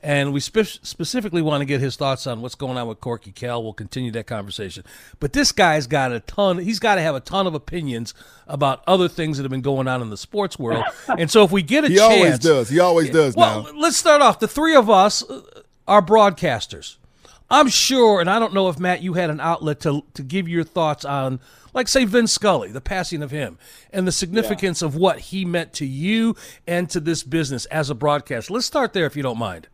and 0.03 0.33
we 0.33 0.39
spe- 0.39 0.79
specifically 0.83 1.41
want 1.41 1.61
to 1.61 1.65
get 1.65 1.81
his 1.81 1.95
thoughts 1.95 2.27
on 2.27 2.41
what's 2.41 2.55
going 2.55 2.77
on 2.77 2.87
with 2.87 2.99
Corky 2.99 3.31
Kell. 3.31 3.63
We'll 3.63 3.73
continue 3.73 4.11
that 4.11 4.27
conversation. 4.27 4.83
But 5.19 5.33
this 5.33 5.51
guy's 5.51 5.87
got 5.87 6.11
a 6.11 6.19
ton. 6.21 6.59
He's 6.59 6.79
got 6.79 6.95
to 6.95 7.01
have 7.01 7.15
a 7.15 7.19
ton 7.19 7.47
of 7.47 7.53
opinions 7.53 8.13
about 8.47 8.83
other 8.87 9.07
things 9.07 9.37
that 9.37 9.43
have 9.43 9.51
been 9.51 9.61
going 9.61 9.87
on 9.87 10.01
in 10.01 10.09
the 10.09 10.17
sports 10.17 10.57
world. 10.57 10.83
and 11.07 11.29
so 11.29 11.43
if 11.43 11.51
we 11.51 11.61
get 11.61 11.83
a 11.83 11.87
He 11.89 11.95
chance, 11.95 12.13
He 12.13 12.19
always 12.19 12.39
does. 12.39 12.69
He 12.69 12.79
always 12.79 13.09
does 13.09 13.35
well, 13.35 13.63
now. 13.63 13.71
let's 13.79 13.97
start 13.97 14.21
off. 14.21 14.39
The 14.39 14.47
three 14.47 14.75
of 14.75 14.89
us 14.89 15.27
uh, 15.29 15.41
are 15.87 16.01
broadcasters. 16.01 16.97
I'm 17.51 17.67
sure, 17.67 18.21
and 18.21 18.29
I 18.29 18.37
don't 18.37 18.53
know 18.53 18.69
if 18.69 18.79
Matt, 18.79 19.01
you 19.01 19.13
had 19.13 19.31
an 19.31 19.39
outlet 19.39 19.79
to 19.81 20.03
to 20.13 20.21
give 20.21 20.47
your 20.47 20.63
thoughts 20.63 21.03
on, 21.03 21.39
like, 21.73 21.87
say, 21.87 22.05
Vin 22.05 22.27
Scully, 22.27 22.71
the 22.71 22.79
passing 22.79 23.23
of 23.23 23.31
him, 23.31 23.57
and 23.91 24.07
the 24.07 24.11
significance 24.11 24.83
of 24.83 24.95
what 24.95 25.17
he 25.19 25.45
meant 25.45 25.73
to 25.73 25.85
you 25.85 26.35
and 26.67 26.87
to 26.91 26.99
this 26.99 27.23
business 27.23 27.65
as 27.65 27.89
a 27.89 27.95
broadcaster. 27.95 28.53
Let's 28.53 28.67
start 28.67 28.93
there, 28.93 29.07
if 29.07 29.15
you 29.15 29.23
don't 29.23 29.39
mind. 29.39 29.67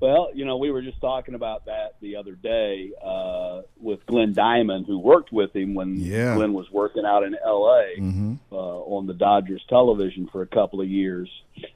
Well, 0.00 0.30
you 0.32 0.44
know, 0.44 0.58
we 0.58 0.70
were 0.70 0.82
just 0.82 1.00
talking 1.00 1.34
about 1.34 1.66
that 1.66 1.96
the 2.00 2.16
other 2.16 2.36
day 2.36 2.92
uh, 3.04 3.62
with 3.80 4.06
Glenn 4.06 4.32
Diamond, 4.32 4.86
who 4.86 4.96
worked 4.98 5.32
with 5.32 5.54
him 5.54 5.74
when 5.74 5.96
Yeah. 5.96 6.36
Glenn 6.36 6.52
was 6.52 6.70
working 6.70 7.04
out 7.04 7.24
in 7.24 7.34
L.A. 7.44 8.00
Uh, 8.52 8.54
on 8.54 9.06
the 9.08 9.14
Dodgers 9.14 9.62
television 9.68 10.28
for 10.30 10.42
a 10.42 10.46
couple 10.46 10.80
of 10.80 10.88
years. 10.88 11.28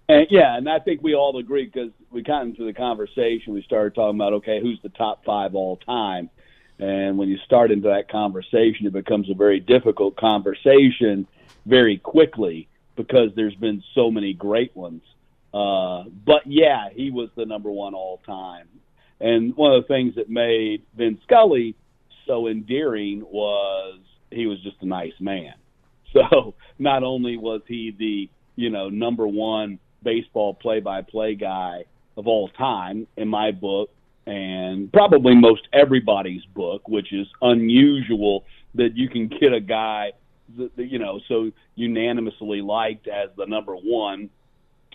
And 0.09 0.29
yeah, 0.31 0.57
and 0.57 0.69
I 0.69 0.79
think 0.79 1.03
we 1.03 1.15
all 1.17 1.37
agree 1.39 1.65
because 1.65 1.91
we 2.13 2.23
got 2.23 2.43
into 2.43 2.65
the 2.65 2.73
conversation. 2.73 3.55
We 3.55 3.63
started 3.63 3.97
talking 3.97 4.17
about 4.17 4.35
okay, 4.35 4.61
who's 4.61 4.81
the 4.83 4.89
top 4.91 5.25
five 5.25 5.57
all 5.57 5.77
time, 5.79 6.31
and 6.79 7.19
when 7.19 7.29
you 7.29 7.39
start 7.39 7.73
into 7.73 7.89
that 7.89 8.09
conversation, 8.09 8.87
it 8.87 8.93
becomes 8.93 9.31
a 9.31 9.35
very 9.35 9.59
difficult 9.59 10.17
conversation 10.17 11.27
very 11.67 11.99
quickly 11.99 12.69
because 12.95 13.31
there's 13.35 13.55
been 13.57 13.83
so 13.95 14.11
many 14.13 14.33
great 14.33 14.77
ones. 14.77 15.03
Uh, 15.53 16.05
but 16.25 16.43
yeah, 16.47 16.89
he 16.95 17.11
was 17.11 17.29
the 17.37 17.45
number 17.45 17.71
one 17.71 17.95
all 17.95 18.21
time. 18.27 18.69
And 19.21 19.55
one 19.57 19.73
of 19.73 19.83
the 19.83 19.89
things 19.89 20.15
that 20.17 20.29
made 20.29 20.83
Vin 20.97 21.19
Scully 21.25 21.77
so 22.27 22.49
endearing 22.49 23.23
was 23.23 24.01
he 24.31 24.47
was 24.47 24.61
just 24.63 24.77
a 24.81 24.87
nice 24.87 25.13
man. 25.21 25.55
So 26.13 26.55
not 26.79 27.03
only 27.03 27.39
was 27.39 27.63
he 27.67 27.91
the, 27.99 28.29
you 28.55 28.69
know, 28.69 28.91
number 28.91 29.27
one 29.27 29.79
baseball 30.03 30.53
play 30.53 30.79
by 30.79 31.01
play 31.01 31.35
guy 31.35 31.87
of 32.19 32.27
all 32.27 32.49
time 32.49 33.07
in 33.17 33.29
my 33.29 33.51
book 33.51 33.89
and 34.27 34.93
probably 34.93 35.35
most 35.35 35.63
everybody's 35.73 36.45
book, 36.55 36.87
which 36.87 37.15
is 37.15 37.27
unusual 37.41 38.45
that 38.75 38.95
you 38.95 39.09
can 39.09 39.29
get 39.29 39.55
a 39.55 39.61
guy 39.61 40.13
that, 40.59 40.71
you 40.77 40.99
know, 40.99 41.19
so 41.29 41.51
unanimously 41.77 42.61
liked 42.61 43.09
as 43.09 43.31
the 43.39 43.47
number 43.47 43.75
one 43.75 44.29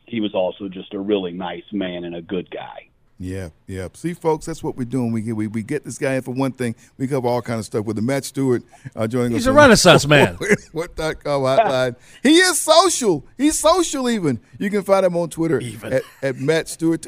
he 0.08 0.20
was 0.22 0.34
also 0.34 0.68
just 0.70 0.94
a 0.94 1.00
really 1.00 1.32
nice 1.32 1.64
man 1.72 2.04
and 2.04 2.16
a 2.16 2.22
good 2.22 2.50
guy. 2.50 2.88
Yeah, 3.20 3.50
yeah. 3.66 3.88
See, 3.94 4.14
folks, 4.14 4.46
that's 4.46 4.62
what 4.64 4.78
we're 4.78 4.84
doing. 4.86 5.12
We 5.12 5.22
get 5.22 5.36
we, 5.36 5.48
we 5.48 5.64
get 5.64 5.84
this 5.84 5.98
guy 5.98 6.14
in 6.16 6.22
for 6.22 6.36
one 6.36 6.52
thing. 6.52 6.76
We 7.00 7.08
cover 7.08 7.28
all 7.28 7.42
kind 7.42 7.58
of 7.58 7.66
stuff 7.66 7.84
with 7.84 7.96
the 7.96 8.02
Matt 8.04 8.26
Stewart 8.26 8.62
uh, 8.96 9.08
joining 9.08 9.32
us. 9.34 9.40
He's 9.40 9.48
a 9.48 9.50
on- 9.50 9.56
Renaissance 9.56 10.06
man. 10.16 10.38
what 10.72 10.96
dot 10.96 11.24
com 11.24 11.42
hotline? 11.42 11.96
he 12.22 12.38
is 12.38 12.62
social. 12.62 13.26
He's 13.36 13.58
social. 13.58 14.08
Even 14.08 14.40
you 14.60 14.70
can 14.70 14.84
find 14.84 15.04
him 15.04 15.18
on 15.18 15.30
Twitter 15.32 15.60
Even. 15.60 15.94
at, 15.94 16.04
at 16.22 16.36
Matt 16.36 16.68
Stewart. 16.70 17.08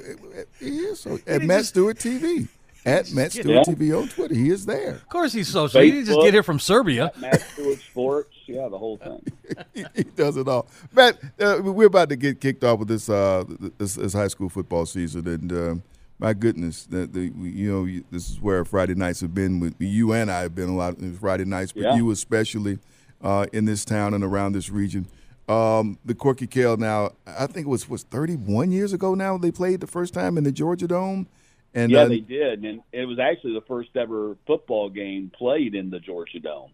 He 0.60 0.80
is 0.80 1.02
so, 1.02 1.20
at 1.28 1.44
Matt 1.44 1.66
Stewart 1.66 1.98
TV. 2.00 2.48
At 2.88 3.12
Matt 3.12 3.32
Stewart 3.34 3.68
Yeah. 3.68 3.74
TV 3.76 3.96
on 4.02 4.08
Twitter. 4.08 4.34
He 4.34 4.50
is 4.50 4.66
there. 4.66 4.94
Of 4.96 5.10
course, 5.10 5.32
he's 5.32 5.48
social. 5.50 5.80
He 5.82 5.92
didn't 5.92 6.08
just 6.08 6.22
get 6.22 6.34
here 6.34 6.42
from 6.44 6.58
Serbia. 6.60 7.12
Matt 7.20 7.42
Stewart 7.42 7.78
Sports, 7.82 8.36
yeah, 8.50 8.68
the 8.68 8.78
whole 8.78 8.98
thing. 8.98 9.22
he, 9.74 9.86
he 9.96 10.04
does 10.04 10.38
it 10.38 10.48
all. 10.48 10.68
Matt, 10.94 11.18
uh, 11.40 11.60
we're 11.64 11.88
about 11.88 12.10
to 12.10 12.16
get 12.16 12.42
kicked 12.42 12.64
off 12.64 12.80
with 12.80 12.88
this 12.88 13.10
uh, 13.10 13.44
this, 13.78 13.96
this 13.96 14.14
high 14.14 14.28
school 14.28 14.50
football 14.50 14.86
season, 14.86 15.28
and 15.28 15.52
um, 15.52 15.84
my 16.20 16.34
goodness, 16.34 16.86
the, 16.86 17.08
the 17.08 17.32
you 17.38 17.72
know 17.72 18.02
this 18.12 18.30
is 18.30 18.42
where 18.42 18.66
Friday 18.66 18.96
nights 18.96 19.22
have 19.22 19.34
been 19.34 19.60
with 19.60 19.76
you 19.80 20.12
and 20.14 20.30
I 20.30 20.42
have 20.42 20.54
been 20.54 20.70
a 20.70 20.76
lot 20.76 21.02
of 21.02 21.20
Friday 21.20 21.46
nights, 21.46 21.72
but 21.72 21.84
Yeah. 21.84 21.96
you 21.96 22.12
especially 22.12 22.80
uh, 23.22 23.46
in 23.54 23.66
this 23.66 23.86
town 23.86 24.14
and 24.14 24.24
around 24.24 24.54
this 24.54 24.70
region. 24.70 25.08
Um, 25.48 25.98
the 26.06 26.14
Corky 26.14 26.46
Kell 26.46 26.78
now, 26.78 27.14
I 27.26 27.48
think 27.48 27.66
it 27.66 27.70
was 27.70 27.90
was 27.90 28.04
31 28.04 28.72
years 28.72 28.94
ago 28.94 29.16
now 29.16 29.38
they 29.38 29.52
played 29.52 29.80
the 29.80 29.88
first 29.88 30.14
time 30.14 30.38
in 30.38 30.44
the 30.44 30.52
Georgia 30.52 30.88
Dome, 30.88 31.28
and 31.74 31.92
Yeah, 31.92 32.02
uh, 32.02 32.08
they 32.10 32.20
did, 32.20 32.64
and 32.64 32.82
it 32.92 33.06
was 33.06 33.18
actually 33.18 33.54
the 33.54 33.66
first 33.68 33.90
ever 33.96 34.36
football 34.46 34.90
game 34.90 35.32
played 35.36 35.74
in 35.74 35.90
the 35.90 36.00
Georgia 36.00 36.40
Dome. 36.40 36.72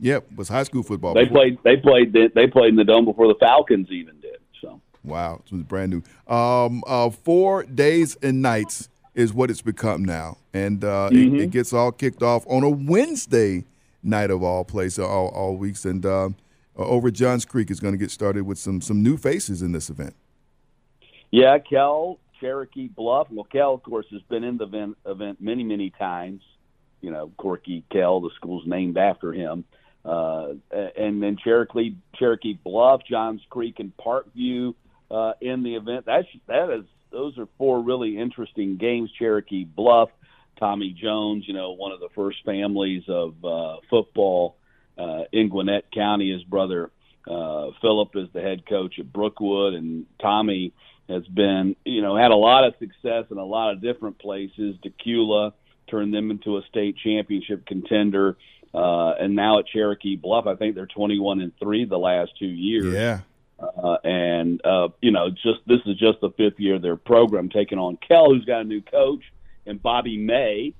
Yep, 0.00 0.32
was 0.36 0.48
high 0.48 0.62
school 0.62 0.82
football. 0.82 1.14
They 1.14 1.24
before- 1.24 1.36
played, 1.42 1.58
they 1.64 1.76
played, 1.76 2.12
the, 2.12 2.30
they 2.34 2.46
played 2.46 2.68
in 2.70 2.76
the 2.76 2.84
dome 2.84 3.04
before 3.04 3.26
the 3.28 3.34
Falcons 3.40 3.88
even 3.90 4.20
did. 4.20 4.36
So 4.60 4.80
Wow, 5.04 5.42
it 5.44 5.52
was 5.52 5.62
brand 5.62 5.90
new. 5.90 6.32
Um, 6.32 6.82
uh, 6.86 7.10
four 7.10 7.64
days 7.64 8.16
and 8.22 8.40
nights 8.42 8.88
is 9.14 9.32
what 9.32 9.50
it's 9.50 9.62
become 9.62 10.04
now, 10.04 10.38
and 10.54 10.84
uh, 10.84 11.08
it, 11.10 11.40
it 11.40 11.50
gets 11.50 11.72
all 11.72 11.90
kicked 11.90 12.22
off 12.22 12.44
on 12.46 12.62
a 12.62 12.68
Wednesday 12.70 13.64
night 14.02 14.30
of 14.30 14.42
all 14.44 14.64
places, 14.64 15.00
all, 15.00 15.28
all 15.28 15.56
weeks. 15.56 15.84
And 15.84 16.06
uh, 16.06 16.26
uh, 16.26 16.30
over 16.76 17.08
at 17.08 17.14
Johns 17.14 17.44
Creek 17.44 17.70
is 17.70 17.80
going 17.80 17.92
to 17.94 17.98
get 17.98 18.12
started 18.12 18.44
with 18.46 18.58
some 18.58 18.80
some 18.80 19.02
new 19.02 19.16
faces 19.16 19.62
in 19.62 19.72
this 19.72 19.90
event. 19.90 20.14
yeah, 21.32 21.58
Kell 21.58 22.18
Cherokee 22.40 22.88
Bluff. 22.88 23.26
Well, 23.30 23.44
Kell, 23.50 23.74
of 23.74 23.82
course, 23.82 24.06
has 24.12 24.22
been 24.22 24.44
in 24.44 24.58
the 24.58 24.64
event, 24.66 24.96
event 25.04 25.40
many, 25.40 25.64
many 25.64 25.90
times. 25.90 26.42
You 27.00 27.10
know, 27.10 27.30
Corky 27.36 27.84
Kell, 27.92 28.20
the 28.20 28.30
school's 28.36 28.66
named 28.66 28.96
after 28.98 29.32
him. 29.32 29.64
Uh, 30.08 30.54
and 30.70 31.22
then 31.22 31.36
Cherokee 31.42 31.94
Cherokee 32.14 32.58
Bluff, 32.64 33.02
Johns 33.08 33.42
Creek, 33.50 33.78
and 33.78 33.92
Parkview 33.96 34.74
uh, 35.10 35.32
in 35.40 35.62
the 35.62 35.74
event. 35.74 36.06
That's 36.06 36.26
that 36.46 36.70
is 36.70 36.84
those 37.10 37.36
are 37.38 37.46
four 37.58 37.82
really 37.82 38.18
interesting 38.18 38.78
games. 38.78 39.10
Cherokee 39.18 39.64
Bluff, 39.64 40.08
Tommy 40.58 40.96
Jones, 40.98 41.44
you 41.46 41.52
know, 41.52 41.72
one 41.72 41.92
of 41.92 42.00
the 42.00 42.08
first 42.14 42.38
families 42.44 43.02
of 43.08 43.44
uh, 43.44 43.76
football 43.90 44.56
uh, 44.96 45.24
in 45.32 45.50
Gwinnett 45.50 45.92
County. 45.92 46.32
His 46.32 46.42
brother 46.44 46.90
uh, 47.28 47.70
Philip 47.82 48.10
is 48.14 48.28
the 48.32 48.40
head 48.40 48.66
coach 48.66 48.98
at 48.98 49.12
Brookwood, 49.12 49.74
and 49.74 50.06
Tommy 50.20 50.72
has 51.08 51.26
been, 51.26 51.76
you 51.84 52.00
know, 52.02 52.16
had 52.16 52.30
a 52.30 52.36
lot 52.36 52.64
of 52.64 52.74
success 52.78 53.24
in 53.30 53.38
a 53.38 53.44
lot 53.44 53.72
of 53.72 53.82
different 53.82 54.18
places. 54.18 54.76
Dacula 54.82 55.52
turned 55.90 56.12
them 56.12 56.30
into 56.30 56.56
a 56.56 56.62
state 56.68 56.96
championship 57.02 57.66
contender. 57.66 58.36
Uh, 58.74 59.12
and 59.12 59.34
now 59.34 59.58
at 59.58 59.66
Cherokee 59.66 60.16
Bluff, 60.16 60.46
I 60.46 60.54
think 60.54 60.74
they're 60.74 60.86
21 60.86 61.40
and 61.40 61.52
three 61.58 61.84
the 61.84 61.98
last 61.98 62.32
two 62.38 62.46
years. 62.46 62.92
Yeah, 62.94 63.20
Uh, 63.58 63.96
and 64.04 64.64
uh, 64.64 64.88
you 65.00 65.10
know, 65.10 65.30
just 65.30 65.60
this 65.66 65.80
is 65.86 65.96
just 65.96 66.20
the 66.20 66.30
fifth 66.30 66.60
year 66.60 66.76
of 66.76 66.82
their 66.82 66.96
program 66.96 67.48
taking 67.48 67.78
on 67.78 67.96
Kell, 67.96 68.32
who's 68.32 68.44
got 68.44 68.60
a 68.60 68.64
new 68.64 68.82
coach, 68.82 69.22
and 69.66 69.82
Bobby 69.82 70.16
May, 70.16 70.74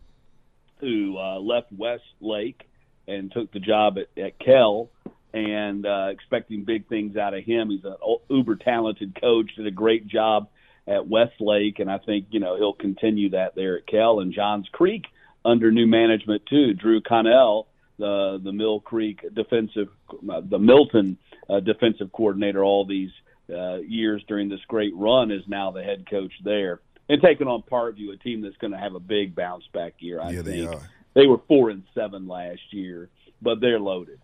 who 0.81 1.17
uh, 1.19 1.39
left 1.39 1.73
Westlake 1.73 2.69
and 3.07 3.33
took 3.33 3.51
the 3.53 3.61
job 3.61 3.99
at, 3.99 4.23
at 4.23 4.39
Kell, 4.39 4.91
and 5.33 5.87
uh, 5.87 6.09
expecting 6.11 6.65
big 6.65 6.89
things 6.89 7.17
out 7.17 7.35
of 7.35 7.43
him. 7.45 7.71
He's 7.71 7.85
an 7.85 7.97
uber 8.29 8.57
talented 8.57 9.19
coach, 9.21 9.55
did 9.57 9.67
a 9.67 9.71
great 9.71 10.07
job 10.07 10.49
at 10.87 11.07
Westlake, 11.07 11.79
and 11.81 11.91
I 11.91 11.99
think 11.99 12.27
you 12.31 12.41
know 12.41 12.57
he'll 12.57 12.73
continue 12.73 13.31
that 13.31 13.55
there 13.55 13.79
at 13.79 13.87
Kell 13.87 14.21
and 14.21 14.33
Johns 14.33 14.69
Creek 14.73 15.07
under 15.45 15.71
new 15.71 15.87
management 15.87 16.47
too. 16.47 16.75
Drew 16.75 17.01
Connell, 17.01 17.67
the 17.99 18.41
the 18.43 18.53
Mill 18.53 18.81
Creek 18.81 19.25
defensive, 19.35 19.89
uh, 20.31 20.41
the 20.45 20.59
Milton 20.59 21.19
uh, 21.49 21.61
defensive 21.61 22.13
coordinator, 22.13 22.65
all 22.65 22.85
these 22.87 23.11
uh, 23.53 23.77
years 23.77 24.23
during 24.29 24.49
this 24.49 24.61
great 24.69 24.95
run, 24.95 25.31
is 25.31 25.43
now 25.47 25.71
the 25.71 25.83
head 25.83 26.09
coach 26.09 26.33
there 26.45 26.81
and 27.09 27.23
taking 27.23 27.47
on 27.47 27.63
Parkview, 27.63 28.13
a 28.13 28.17
team 28.17 28.43
that's 28.43 28.57
going 28.59 28.73
to 28.73 28.79
have 28.79 28.95
a 28.95 29.01
big 29.01 29.35
bounce 29.35 29.65
back 29.73 29.95
year. 29.99 30.21
I 30.21 30.31
Yeah, 30.31 30.43
they 30.43 30.61
think 30.67 30.73
are. 30.73 30.91
they 31.15 31.27
were 31.27 31.41
four 31.49 31.71
and 31.71 31.83
seven 31.95 32.29
last 32.29 32.61
year, 32.71 33.09
but 33.41 33.61
they're 33.61 33.81
loaded. 33.81 34.21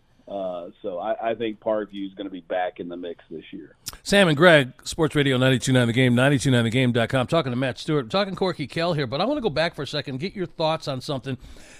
So 0.85 0.99
I, 0.99 1.31
I 1.31 1.33
think 1.33 1.59
Parkview 1.59 2.05
is 2.05 2.13
going 2.13 2.27
to 2.27 2.31
be 2.31 2.41
back 2.41 2.79
in 2.79 2.89
the 2.89 2.95
mix 2.95 3.25
this 3.31 3.43
year. 3.51 3.75
Sam 4.03 4.27
and 4.27 4.37
Greg, 4.37 4.71
Sports 4.83 5.15
Radio 5.15 5.35
929 5.37 5.87
The 5.87 5.93
Game, 5.93 6.13
929thegame.com. 6.15 7.25
Talking 7.25 7.51
to 7.51 7.55
Matt 7.55 7.79
Stewart. 7.79 8.03
I'm 8.03 8.09
talking 8.09 8.35
Corky 8.35 8.67
Kell 8.67 8.93
here, 8.93 9.07
but 9.07 9.19
I 9.19 9.25
want 9.25 9.37
to 9.37 9.41
go 9.41 9.49
back 9.49 9.73
for 9.73 9.81
a 9.81 9.87
second, 9.87 10.19
get 10.19 10.35
your 10.35 10.45
thoughts 10.45 10.87
on 10.87 11.01
something 11.01 11.39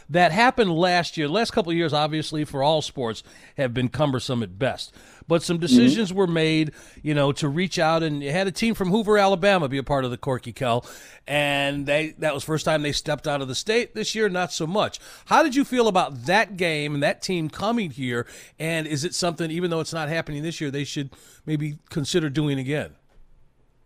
that 0.10 0.32
happened 0.32 0.72
last 0.72 1.18
year. 1.18 1.28
Last 1.28 1.52
couple 1.52 1.72
years, 1.72 1.94
obviously, 1.94 2.46
for 2.46 2.64
all 2.64 2.82
sports, 2.82 3.22
have 3.58 3.76
been 3.76 3.90
cumbersome 3.90 4.42
at 4.42 4.58
best. 4.58 4.92
But 5.28 5.42
some 5.42 5.58
decisions 5.58 6.14
were 6.14 6.28
made, 6.28 6.72
you 7.02 7.16
know, 7.16 7.32
to 7.34 7.50
reach 7.50 7.80
out, 7.80 8.04
and 8.04 8.22
you 8.22 8.32
had 8.32 8.46
a 8.46 8.52
team 8.52 8.76
from 8.76 8.92
Hoover, 8.92 9.18
Alabama, 9.18 9.68
be 9.68 9.80
a 9.80 9.84
part 9.84 10.06
of 10.06 10.12
the 10.12 10.18
Corky 10.18 10.54
Kell, 10.54 10.86
and 11.28 11.88
they 11.88 12.14
that 12.20 12.34
was 12.34 12.44
first 12.44 12.64
time 12.64 12.84
they 12.84 12.92
stepped 12.92 13.28
out 13.28 13.42
of 13.42 13.48
the 13.48 13.56
state. 13.56 13.96
This 13.96 14.14
year, 14.14 14.30
not 14.30 14.52
so 14.52 14.68
much. 14.68 15.00
How 15.26 15.42
did 15.42 15.56
you 15.56 15.66
feel 15.66 15.88
about 15.88 16.26
that 16.26 16.58
game 16.58 16.94
and 16.94 17.02
that 17.02 17.24
team 17.24 17.50
coming 17.50 17.90
here? 17.90 18.28
And 18.60 18.86
is 18.86 19.04
it 19.04 19.16
something, 19.16 19.50
even 19.50 19.72
though 19.72 19.80
it's 19.80 19.94
not 19.94 20.10
happening 20.10 20.44
this 20.44 20.62
year, 20.62 20.70
they 20.70 20.84
should 20.84 21.10
maybe 21.46 21.80
consider 21.90 22.30
doing 22.30 22.60
again? 22.60 22.96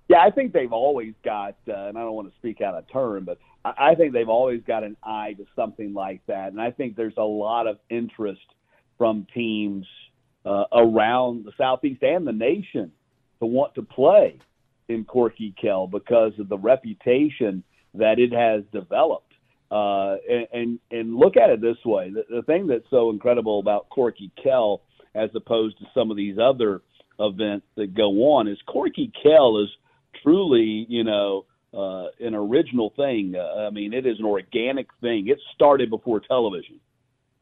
Yeah, 0.10 0.21
I 0.21 0.32
think 0.32 0.54
they've 0.54 0.73
always 0.73 1.13
got, 1.23 1.56
uh, 1.67 1.73
and 1.73 1.97
I 1.97 2.02
don't 2.02 2.15
want 2.15 2.30
to 2.32 2.36
speak 2.38 2.62
out 2.62 2.73
of 2.73 2.91
turn, 2.91 3.25
but 3.25 3.38
I 3.63 3.93
think 3.95 4.12
they've 4.12 4.28
always 4.28 4.62
got 4.63 4.84
an 4.84 4.97
eye 5.04 5.36
to 5.38 5.45
something 5.56 5.93
like 5.93 6.21
that. 6.28 6.52
And 6.52 6.60
I 6.60 6.71
think 6.71 6.95
there's 6.95 7.17
a 7.17 7.23
lot 7.23 7.67
of 7.67 7.78
interest 7.89 8.41
from 8.97 9.28
teams 9.34 9.86
uh, 10.45 10.65
around 10.73 11.45
the 11.45 11.52
Southeast 11.58 12.02
and 12.04 12.25
the 12.25 12.32
nation 12.32 12.91
to 13.39 13.45
want 13.45 13.75
to 13.75 13.82
play 13.82 14.39
in 14.88 15.06
Corky 15.06 15.54
Kell 15.62 15.88
because 15.88 16.34
of 16.39 16.49
the 16.49 16.58
reputation 16.58 17.63
that 17.93 18.19
it 18.19 18.32
has 18.34 18.63
developed. 18.71 19.25
Uh, 19.71 20.15
and, 20.28 20.47
and 20.52 20.80
and 20.89 21.15
look 21.15 21.38
at 21.38 21.52
it 21.52 21.62
this 21.62 21.78
way: 21.86 22.10
the, 22.10 22.23
the 22.38 22.41
thing 22.43 22.65
that's 22.65 22.89
so 22.89 23.12
incredible 23.12 23.60
about 23.60 23.88
Corky 23.89 24.32
Kell, 24.41 24.82
as 25.13 25.30
opposed 25.36 25.78
to 25.78 25.86
some 25.93 26.10
of 26.10 26.17
these 26.17 26.38
other 26.41 26.82
events 27.19 27.67
that 27.75 27.93
go 27.93 28.10
on, 28.34 28.47
is 28.47 28.58
Corky 28.65 29.12
Kell 29.21 29.60
is 29.62 29.69
truly, 30.23 30.88
you 30.89 31.04
know, 31.04 31.45
uh, 31.71 32.08
an 32.19 32.34
original 32.34 32.93
thing. 32.95 33.36
Uh, 33.38 33.67
I 33.67 33.69
mean, 33.69 33.93
it 33.93 34.08
is 34.08 34.17
an 34.17 34.25
organic 34.25 34.88
thing. 35.02 35.28
It 35.28 35.38
started 35.54 35.91
before 35.91 36.19
television. 36.19 36.80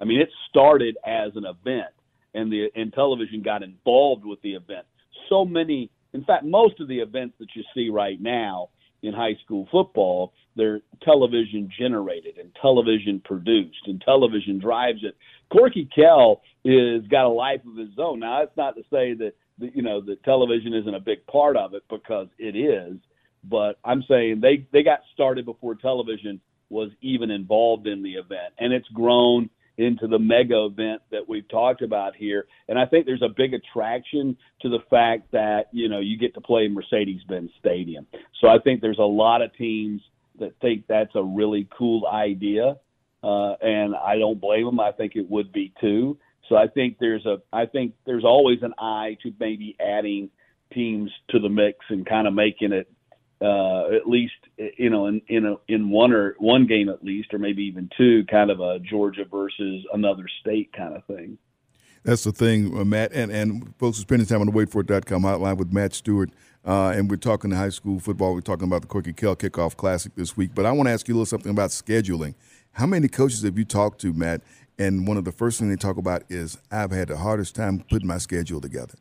I 0.02 0.04
mean, 0.04 0.20
it 0.20 0.30
started 0.50 0.98
as 1.06 1.32
an 1.36 1.46
event, 1.46 1.94
and 2.38 2.52
the 2.52 2.68
and 2.76 2.94
television 2.94 3.42
got 3.42 3.64
involved 3.64 4.24
with 4.24 4.42
the 4.42 4.54
event. 4.54 4.86
So 5.28 5.44
many, 5.44 5.90
in 6.14 6.24
fact, 6.24 6.46
most 6.46 6.80
of 6.80 6.88
the 6.88 7.00
events 7.00 7.36
that 7.40 7.48
you 7.56 7.64
see 7.74 7.90
right 7.90 8.22
now 8.22 8.70
in 9.02 9.14
high 9.14 9.36
school 9.44 9.68
football, 9.72 10.34
they're 10.56 10.82
television 11.04 11.70
generated 11.78 12.38
and 12.38 12.56
television 12.62 13.22
produced, 13.24 13.88
and 13.88 14.02
television 14.02 14.60
drives 14.60 15.00
it. 15.04 15.16
Corky 15.52 15.88
Kell 15.94 16.42
is 16.64 17.06
got 17.08 17.26
a 17.26 17.30
life 17.30 17.62
of 17.68 17.78
his 17.78 17.98
own. 17.98 18.20
Now, 18.20 18.40
that's 18.40 18.58
not 18.58 18.76
to 18.76 18.84
say 18.92 19.14
that 19.16 19.34
you 19.60 19.82
know 19.82 20.02
that 20.02 20.24
television 20.24 20.74
isn't 20.74 20.94
a 20.94 21.00
big 21.00 21.26
part 21.28 21.58
of 21.58 21.74
it 21.74 21.84
because 21.90 22.28
it 22.38 22.56
is. 22.56 22.98
But 23.44 23.80
I'm 23.84 24.04
saying 24.08 24.42
they 24.42 24.68
they 24.72 24.84
got 24.84 25.00
started 25.14 25.46
before 25.46 25.76
television 25.76 26.40
was 26.70 26.92
even 27.02 27.32
involved 27.32 27.88
in 27.88 28.04
the 28.04 28.14
event, 28.14 28.54
and 28.60 28.74
it's 28.74 28.88
grown 28.90 29.50
into 29.78 30.08
the 30.08 30.20
mega 30.20 30.66
event 30.66 31.02
that 31.12 31.28
we've 31.28 31.48
talked 31.50 31.82
about 31.82 32.16
here. 32.16 32.48
And 32.68 32.80
I 32.80 32.86
think 32.86 33.06
there's 33.06 33.22
a 33.22 33.30
big 33.36 33.54
attraction 33.54 34.36
to 34.62 34.70
the 34.70 34.80
fact 34.90 35.32
that 35.32 35.66
you 35.72 35.88
know 35.88 36.00
you 36.00 36.18
get 36.18 36.34
to 36.34 36.42
play 36.42 36.66
in 36.66 36.74
Mercedes-Benz 36.74 37.52
Stadium. 37.60 38.08
So 38.42 38.48
I 38.48 38.58
think 38.60 38.82
there's 38.82 39.00
a 39.00 39.04
lot 39.04 39.42
of 39.42 39.56
teams 39.56 40.02
that 40.40 40.54
think 40.62 40.86
that's 40.88 41.16
a 41.16 41.24
really 41.24 41.68
cool 41.78 42.08
idea, 42.08 42.78
uh, 43.24 43.54
and 43.62 43.96
I 43.96 44.18
don't 44.18 44.42
blame 44.42 44.66
them. 44.66 44.80
I 44.80 44.92
think 44.92 45.16
it 45.16 45.30
would 45.30 45.52
be 45.52 45.74
too. 45.80 46.18
So 46.50 46.56
I 46.56 46.68
think 46.68 46.98
there's 47.00 47.26
a 47.26 47.38
I 47.54 47.66
think 47.66 47.94
there's 48.06 48.26
always 48.26 48.60
an 48.64 48.74
eye 48.80 49.18
to 49.24 49.32
maybe 49.40 49.76
adding 49.80 50.30
teams 50.74 51.12
to 51.30 51.40
the 51.40 51.50
mix 51.50 51.78
and 51.90 52.06
kind 52.06 52.28
of 52.28 52.34
making 52.34 52.74
it 52.74 52.92
uh, 53.42 53.96
at 53.96 54.08
least 54.08 54.34
you 54.78 54.90
know 54.90 55.08
in 55.08 55.22
in 55.28 55.46
a, 55.46 55.56
in 55.68 55.90
one 55.90 56.12
or 56.12 56.36
one 56.40 56.66
game 56.66 56.90
at 56.90 57.04
least 57.04 57.34
or 57.34 57.40
maybe 57.40 57.64
even 57.64 57.90
two 57.98 58.26
kind 58.30 58.50
of 58.50 58.60
a 58.60 58.80
Georgia 58.80 59.26
versus 59.26 59.86
another 59.94 60.26
state 60.42 60.72
kind 60.74 60.96
of 60.96 61.06
thing. 61.06 61.38
That's 62.04 62.24
the 62.24 62.32
thing, 62.32 62.78
uh, 62.78 62.86
Matt. 62.86 63.12
And, 63.12 63.32
and 63.32 63.74
folks 63.78 63.98
are 63.98 64.02
spending 64.02 64.26
time 64.26 64.40
on 64.40 64.48
the 64.48 64.54
waitforit.com 64.54 65.24
hotline 65.24 65.58
with 65.58 65.74
Matt 65.74 65.94
Stewart. 65.94 66.30
Uh, 66.66 66.94
and 66.96 67.10
we're 67.10 67.18
talking 67.18 67.52
high 67.52 67.68
school 67.68 68.00
football. 68.00 68.34
We're 68.34 68.40
talking 68.40 68.66
about 68.66 68.82
the 68.82 68.88
Corky 68.88 69.12
Kell 69.12 69.36
Kickoff 69.36 69.76
Classic 69.76 70.16
this 70.16 70.38
week. 70.38 70.52
But 70.56 70.66
I 70.66 70.72
want 70.72 70.88
to 70.88 70.94
ask 70.94 71.08
you 71.10 71.14
a 71.14 71.16
little 71.16 71.26
something 71.26 71.52
about 71.52 71.72
scheduling. 71.72 72.36
How 72.72 72.86
many 72.86 73.10
coaches 73.10 73.44
have 73.44 73.58
you 73.58 73.66
talked 73.66 74.00
to, 74.02 74.14
Matt? 74.14 74.42
And 74.80 75.08
one 75.08 75.18
of 75.18 75.26
the 75.26 75.32
first 75.32 75.60
things 75.60 75.70
they 75.70 75.76
talk 75.76 75.98
about 75.98 76.24
is 76.30 76.58
I've 76.72 76.92
had 76.92 77.10
the 77.10 77.18
hardest 77.18 77.56
time 77.56 77.84
putting 77.90 78.08
my 78.08 78.20
schedule 78.20 78.62
together. 78.62 78.94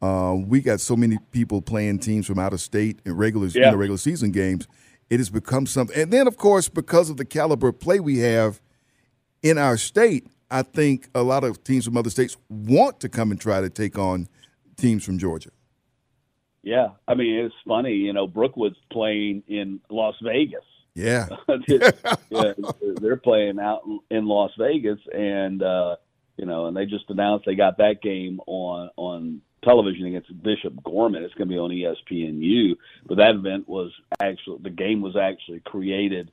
Uh, 0.00 0.36
we 0.36 0.60
got 0.60 0.80
so 0.80 0.96
many 0.96 1.18
people 1.32 1.60
playing 1.60 1.98
teams 1.98 2.26
from 2.26 2.38
out 2.38 2.52
of 2.52 2.60
state 2.60 3.00
in 3.04 3.16
regular 3.16 3.46
in 3.46 3.70
the 3.70 3.76
regular 3.76 3.98
season 3.98 4.30
games. 4.30 4.68
It 5.10 5.18
has 5.18 5.30
become 5.30 5.66
something. 5.66 5.96
And 6.00 6.12
then, 6.12 6.26
of 6.26 6.36
course, 6.36 6.68
because 6.68 7.10
of 7.10 7.16
the 7.16 7.24
caliber 7.24 7.68
of 7.68 7.80
play 7.80 7.98
we 7.98 8.18
have 8.18 8.60
in 9.42 9.58
our 9.58 9.76
state, 9.76 10.26
I 10.50 10.62
think 10.62 11.08
a 11.14 11.22
lot 11.22 11.44
of 11.44 11.64
teams 11.64 11.86
from 11.86 11.96
other 11.96 12.10
states 12.10 12.36
want 12.48 13.00
to 13.00 13.08
come 13.08 13.30
and 13.30 13.40
try 13.40 13.60
to 13.60 13.70
take 13.70 13.98
on 13.98 14.28
teams 14.76 15.04
from 15.04 15.18
Georgia. 15.18 15.50
Yeah, 16.62 16.88
I 17.06 17.14
mean 17.14 17.44
it's 17.44 17.54
funny, 17.66 17.94
you 17.94 18.12
know, 18.12 18.26
Brookwood's 18.26 18.76
playing 18.92 19.42
in 19.46 19.80
Las 19.90 20.16
Vegas. 20.22 20.64
Yeah. 20.94 21.28
yeah, 21.68 22.52
they're 23.00 23.16
playing 23.16 23.58
out 23.60 23.82
in 24.10 24.26
Las 24.26 24.50
Vegas, 24.58 24.98
and 25.12 25.62
uh, 25.62 25.96
you 26.36 26.44
know, 26.44 26.66
and 26.66 26.76
they 26.76 26.86
just 26.86 27.04
announced 27.08 27.46
they 27.46 27.54
got 27.54 27.78
that 27.78 28.02
game 28.02 28.40
on 28.46 28.90
on 28.96 29.40
television 29.62 30.06
against 30.06 30.42
Bishop 30.42 30.82
Gorman. 30.84 31.24
It's 31.24 31.34
going 31.34 31.48
to 31.48 31.54
be 31.54 31.58
on 31.58 31.70
ESPNU, 31.70 32.76
but 33.06 33.16
that 33.16 33.34
event 33.34 33.68
was 33.68 33.92
actually 34.20 34.58
the 34.62 34.70
game 34.70 35.00
was 35.00 35.16
actually 35.16 35.60
created 35.60 36.30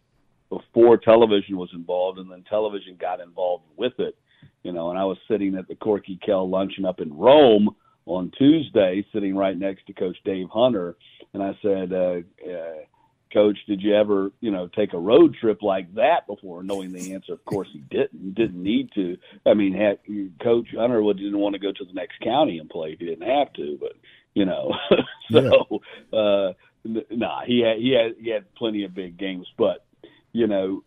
before 0.49 0.97
television 0.97 1.57
was 1.57 1.69
involved, 1.73 2.19
and 2.19 2.31
then 2.31 2.43
television 2.49 2.97
got 2.99 3.19
involved 3.19 3.65
with 3.75 3.93
it. 3.99 4.15
You 4.63 4.71
know, 4.71 4.89
and 4.89 4.99
I 4.99 5.05
was 5.05 5.17
sitting 5.27 5.55
at 5.55 5.67
the 5.67 5.75
Corky 5.75 6.19
Kell 6.23 6.49
luncheon 6.49 6.85
up 6.85 6.99
in 6.99 7.15
Rome 7.15 7.75
on 8.05 8.31
Tuesday, 8.38 9.05
sitting 9.13 9.35
right 9.35 9.57
next 9.57 9.88
to 9.88 9.93
Coach 9.93 10.17
Dave 10.23 10.47
Hunter, 10.51 10.95
and 11.33 11.43
I 11.43 11.57
said. 11.61 11.93
Uh, 11.93 12.19
uh, 12.49 12.85
Coach, 13.36 13.58
did 13.67 13.82
you 13.82 13.93
ever, 13.93 14.32
you 14.39 14.50
know, 14.50 14.67
take 14.67 14.93
a 14.93 14.98
road 14.98 15.36
trip 15.41 15.62
like 15.62 15.93
that 15.95 16.26
before? 16.26 16.63
Knowing 16.63 16.93
the 16.93 17.13
answer, 17.13 17.34
of 17.34 17.43
course, 17.43 17.67
he 17.74 17.80
didn't. 17.80 18.34
Didn't 18.34 18.63
need 18.63 18.89
to. 18.95 19.17
I 19.45 19.54
mean, 19.54 19.74
had, 19.74 20.00
Coach 20.41 20.69
Underwood 20.80 21.17
didn't 21.17 21.38
want 21.38 21.54
to 21.54 21.60
go 21.60 21.74
to 21.74 21.86
the 21.86 21.93
next 21.93 22.21
county 22.21 22.60
and 22.60 22.69
play. 22.69 22.95
He 22.98 23.06
didn't 23.06 23.28
have 23.28 23.52
to, 23.54 23.78
but 23.80 23.91
you 24.34 24.45
know, 24.45 24.74
so 25.32 25.82
uh, 26.13 26.54
n- 26.86 27.06
nah, 27.12 27.41
he 27.45 27.62
had 27.62 27.78
he 27.78 27.91
had 27.91 28.24
he 28.24 28.30
had 28.30 28.54
plenty 28.56 28.86
of 28.86 28.95
big 28.95 29.17
games, 29.17 29.48
but 29.58 29.86
you 30.32 30.48
know, 30.48 30.84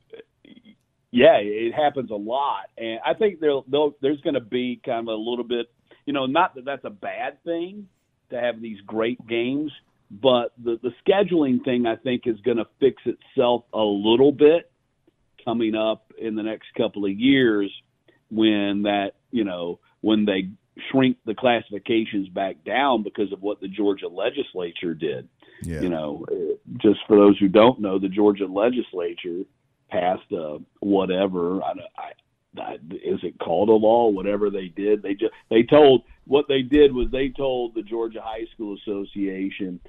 yeah, 1.11 1.37
it 1.41 1.75
happens 1.75 2.11
a 2.11 2.15
lot, 2.15 2.71
and 2.77 3.01
I 3.05 3.15
think 3.15 3.41
there 3.41 3.61
there's 4.01 4.21
going 4.23 4.35
to 4.35 4.41
be 4.41 4.81
kind 4.85 5.09
of 5.09 5.15
a 5.15 5.19
little 5.19 5.45
bit, 5.45 5.67
you 6.07 6.13
know, 6.15 6.27
not 6.27 6.55
that 6.55 6.65
that's 6.65 6.85
a 6.85 6.91
bad 6.91 7.43
thing 7.45 7.89
to 8.31 8.41
have 8.41 8.61
these 8.61 8.79
great 8.87 9.27
games, 9.27 9.73
but 10.11 10.53
the 10.63 10.79
the 10.83 10.93
scheduling 11.07 11.63
thing 11.65 11.87
I 11.87 11.97
think 11.97 12.23
is 12.27 12.41
going 12.41 12.57
to 12.57 12.67
fix 12.81 13.03
itself 13.05 13.65
a 13.73 13.83
little 13.83 14.33
bit 14.33 14.71
coming 15.45 15.75
up 15.75 16.13
in 16.19 16.35
the 16.35 16.43
next 16.43 16.67
couple 16.77 17.05
of 17.05 17.13
years 17.13 17.71
when 18.31 18.83
that 18.83 19.13
you 19.31 19.45
know 19.45 19.81
when 20.01 20.25
they 20.25 20.49
shrink 20.91 21.17
the 21.27 21.35
classifications 21.35 22.29
back 22.29 22.65
down 22.65 23.03
because 23.03 23.33
of 23.33 23.43
what 23.43 23.61
the 23.61 23.69
Georgia 23.69 24.09
legislature 24.09 24.95
did. 24.95 25.29
Yeah. 25.63 25.81
You 25.81 25.89
know, 25.89 26.25
just 26.77 27.01
for 27.09 27.17
those 27.17 27.37
who 27.39 27.49
don't 27.49 27.81
know, 27.81 27.99
the 27.99 28.09
Georgia 28.09 28.47
legislature 28.47 29.43
passed 29.91 30.31
a 30.33 30.59
whatever. 30.81 31.63
I, 31.63 31.75
don't- 31.75 31.81
I, 31.97 32.03
I, 32.03 32.13
is 32.91 33.21
it 33.23 33.39
called 33.39 33.69
a 33.69 33.73
law? 33.73 34.09
Whatever 34.09 34.51
they 34.51 34.69
did, 34.69 35.03
they 35.03 35.15
just 35.15 35.33
they 35.51 35.63
told 35.63 36.03
what 36.27 36.47
they 36.49 36.63
did 36.63 36.93
was 36.93 37.09
they 37.11 37.29
told 37.31 37.75
the 37.75 37.83
Georgia 37.83 38.21
High 38.23 38.47
School 38.55 38.77
Association 38.77 39.81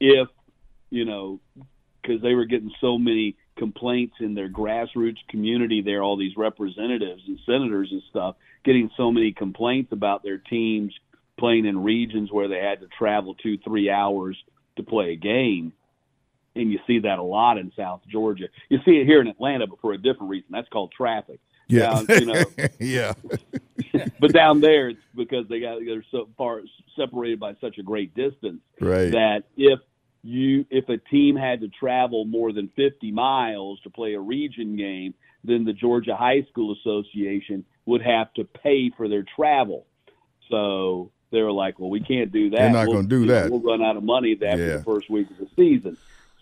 if 0.00 0.28
you 0.90 1.04
know 1.04 1.40
because 2.02 2.22
they 2.22 2.34
were 2.34 2.44
getting 2.44 2.70
so 2.80 2.98
many 2.98 3.36
complaints 3.56 4.14
in 4.20 4.34
their 4.34 4.48
grassroots 4.48 5.16
community 5.28 5.82
there, 5.82 6.02
all 6.02 6.16
these 6.16 6.36
representatives 6.36 7.22
and 7.26 7.38
senators 7.46 7.88
and 7.90 8.02
stuff, 8.10 8.36
getting 8.64 8.90
so 8.96 9.10
many 9.10 9.32
complaints 9.32 9.92
about 9.92 10.22
their 10.22 10.38
teams 10.38 10.94
playing 11.38 11.66
in 11.66 11.82
regions 11.82 12.30
where 12.30 12.48
they 12.48 12.58
had 12.58 12.80
to 12.80 12.86
travel 12.96 13.34
two, 13.34 13.58
three 13.58 13.90
hours 13.90 14.36
to 14.76 14.82
play 14.82 15.12
a 15.12 15.16
game. 15.16 15.72
and 16.54 16.72
you 16.72 16.78
see 16.86 17.00
that 17.00 17.18
a 17.18 17.22
lot 17.22 17.58
in 17.58 17.70
South 17.76 18.00
Georgia. 18.08 18.46
You 18.70 18.78
see 18.84 18.92
it 18.92 19.06
here 19.06 19.20
in 19.20 19.26
Atlanta, 19.28 19.66
but 19.66 19.80
for 19.80 19.92
a 19.92 19.98
different 19.98 20.30
reason. 20.30 20.48
That's 20.50 20.68
called 20.68 20.92
traffic. 20.96 21.40
Yeah, 21.68 22.02
Down, 22.02 22.06
you 22.20 22.26
know, 22.26 22.44
yeah, 22.78 23.12
but 24.20 24.32
down 24.32 24.60
there 24.60 24.90
it's 24.90 25.00
because 25.16 25.48
they 25.48 25.60
got 25.60 25.80
they're 25.84 26.04
so 26.10 26.28
far 26.38 26.60
separated 26.94 27.40
by 27.40 27.54
such 27.60 27.78
a 27.78 27.82
great 27.82 28.14
distance 28.14 28.60
right. 28.80 29.10
that 29.10 29.44
if 29.56 29.80
you 30.22 30.64
if 30.70 30.88
a 30.88 30.96
team 30.96 31.34
had 31.36 31.60
to 31.62 31.68
travel 31.68 32.24
more 32.24 32.52
than 32.52 32.68
50 32.76 33.10
miles 33.10 33.80
to 33.80 33.90
play 33.90 34.14
a 34.14 34.20
region 34.20 34.76
game, 34.76 35.14
then 35.44 35.64
the 35.64 35.72
Georgia 35.72 36.14
High 36.16 36.42
School 36.50 36.72
Association 36.80 37.64
would 37.84 38.02
have 38.02 38.32
to 38.34 38.44
pay 38.44 38.90
for 38.96 39.08
their 39.08 39.24
travel. 39.36 39.86
So 40.50 41.10
they 41.32 41.42
were 41.42 41.52
like, 41.52 41.78
"Well, 41.80 41.90
we 41.90 42.00
can't 42.00 42.30
do 42.30 42.50
that. 42.50 42.60
We're 42.60 42.70
not 42.70 42.86
We'll- 42.86 42.96
gonna 42.98 43.08
do 43.08 43.20
you 43.20 43.26
know, 43.26 43.32
that." 43.34 43.50
We'll 43.50 43.60
run 43.60 43.82
out 43.82 43.96
of 43.96 44.04
money 44.04 44.32
after 44.34 44.64
Yeah. 44.66 44.76
the 44.78 44.84
first 44.84 45.10
week 45.10 45.28
of 45.30 45.38
the 45.38 45.48
season." 45.56 45.96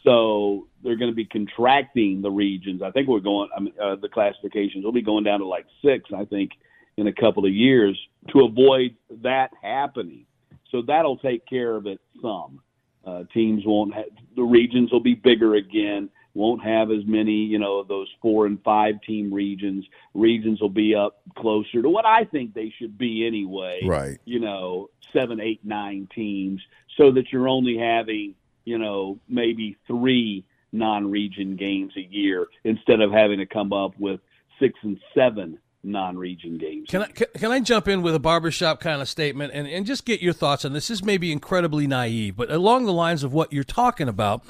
So 0.05 0.69
they're 0.83 0.97
going 0.97 1.11
to 1.11 1.17
be 1.17 1.25
contracting 1.25 2.21
the 2.21 2.31
regions. 2.31 2.83
I 2.83 2.91
think 2.91 3.09
we're 3.09 3.21
going. 3.21 3.49
I 3.57 3.61
mean, 3.61 3.75
uh, 3.83 3.97
the 3.97 4.09
classifications 4.09 4.85
will 4.85 4.93
be 4.93 5.03
going 5.03 5.25
down 5.25 5.41
to 5.41 5.47
like 5.47 5.67
six. 5.83 6.11
I 6.15 6.25
think 6.27 6.53
in 6.97 7.07
a 7.07 7.13
couple 7.13 7.45
of 7.45 7.53
years 7.53 7.99
to 8.29 8.45
avoid 8.45 8.95
that 9.23 9.51
happening. 9.63 10.27
So 10.71 10.83
that'll 10.83 11.19
take 11.19 11.47
care 11.47 11.75
of 11.75 11.87
it 11.87 12.01
some. 12.21 12.61
Uh, 13.07 13.25
teams 13.33 13.63
won't 13.67 13.95
have 13.95 14.07
the 14.35 14.43
regions 14.43 14.91
will 14.91 15.01
be 15.01 15.15
bigger 15.15 15.55
again. 15.55 16.09
Won't 16.33 16.65
have 16.65 16.91
as 16.91 17.07
many, 17.07 17.45
you 17.45 17.61
know, 17.61 17.85
those 17.85 18.09
four 18.21 18.47
and 18.47 18.61
five 18.65 19.01
team 19.07 19.33
regions. 19.33 19.85
Regions 20.15 20.61
will 20.61 20.69
be 20.69 20.95
up 20.95 21.21
closer 21.37 21.81
to 21.81 21.89
what 21.89 22.05
I 22.05 22.25
think 22.25 22.55
they 22.55 22.73
should 22.77 22.99
be 22.99 23.25
anyway. 23.25 23.83
Right. 23.87 24.19
You 24.25 24.41
know, 24.41 24.91
seven, 25.13 25.39
eight, 25.41 25.61
nine 25.65 26.09
teams, 26.13 26.61
so 26.97 27.13
that 27.13 27.31
you're 27.31 27.49
only 27.49 27.79
having, 27.79 28.35
you 28.65 28.79
know, 28.79 29.19
maybe 29.29 29.77
three 29.87 30.45
non-region 30.73 31.57
games 31.57 31.93
a 31.97 32.01
year 32.01 32.47
instead 32.65 33.01
of 33.01 33.13
having 33.13 33.39
to 33.39 33.47
come 33.47 33.73
up 33.73 33.93
with 33.99 34.21
six 34.59 34.75
and 34.83 34.99
seven 35.15 35.59
non-region 35.85 36.59
games. 36.59 36.89
Can 36.89 37.03
I 37.03 37.07
can, 37.07 37.53
I 37.53 37.61
jump 37.61 37.89
in 37.89 38.03
with 38.03 38.15
a 38.15 38.19
barbershop 38.19 38.81
kind 38.81 39.03
of 39.03 39.09
statement 39.09 39.53
and, 39.55 39.69
and 39.69 39.85
just 39.85 40.05
get 40.07 40.21
your 40.21 40.33
thoughts 40.33 40.65
on 40.65 40.73
this? 40.73 40.89
This 40.89 41.05
may 41.05 41.19
be 41.19 41.31
incredibly 41.31 41.87
naive, 41.87 42.37
but 42.37 42.51
along 42.51 42.87
the 42.87 42.93
lines 42.93 43.23
of 43.23 43.33
what 43.33 43.53
you're 43.53 43.65
talking 43.65 44.09
about, 44.09 44.43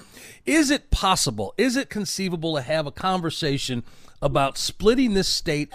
is 0.46 0.70
it 0.70 0.90
possible, 0.90 1.52
is 1.58 1.76
it 1.76 1.90
conceivable 1.90 2.54
to 2.54 2.62
have 2.62 2.86
a 2.86 2.92
conversation 2.92 3.82
about 4.22 4.56
splitting 4.56 5.14
this 5.14 5.28
state, 5.28 5.72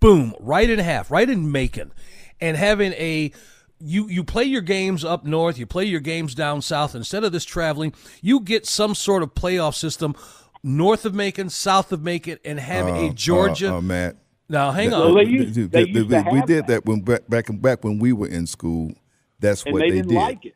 boom, 0.00 0.34
right 0.38 0.70
in 0.70 0.78
half, 0.78 1.10
right 1.10 1.28
in 1.28 1.50
Macon, 1.50 1.92
and 2.40 2.56
having 2.56 2.92
a 2.92 3.32
you 3.80 4.08
you 4.08 4.24
play 4.24 4.44
your 4.44 4.60
games 4.62 5.04
up 5.04 5.24
north, 5.24 5.58
you 5.58 5.66
play 5.66 5.84
your 5.84 6.00
games 6.00 6.34
down 6.34 6.62
south. 6.62 6.94
Instead 6.94 7.24
of 7.24 7.32
this 7.32 7.44
traveling, 7.44 7.92
you 8.22 8.40
get 8.40 8.66
some 8.66 8.94
sort 8.94 9.22
of 9.22 9.34
playoff 9.34 9.74
system 9.74 10.14
north 10.62 11.04
of 11.04 11.14
Macon, 11.14 11.50
south 11.50 11.92
of 11.92 12.02
Macon, 12.02 12.38
and 12.44 12.58
have 12.60 12.86
a 12.88 13.08
Uh, 13.08 13.12
Georgia. 13.12 13.74
uh, 13.74 13.78
uh, 13.78 13.80
Matt. 13.80 14.16
now, 14.48 14.70
hang 14.70 14.90
That- 14.90 14.96
on. 14.96 15.14
Well, 15.14 15.24
they 15.24 15.30
used- 15.30 15.54
Dude, 15.54 15.70
they 15.72 15.82
that- 15.84 15.88
used 15.90 16.08
we, 16.10 16.22
to 16.22 16.30
we 16.30 16.40
did 16.42 16.48
that. 16.48 16.66
that 16.68 16.86
when 16.86 17.00
back 17.00 17.28
back 17.28 17.46
back 17.60 17.84
when 17.84 17.98
we 17.98 18.12
were 18.12 18.28
in 18.28 18.46
school. 18.46 18.92
That's 19.40 19.62
and 19.64 19.72
what 19.74 19.80
they, 19.80 19.90
they, 19.90 19.96
didn't 19.96 20.08
did. 20.10 20.14
like 20.16 20.44
it. 20.46 20.54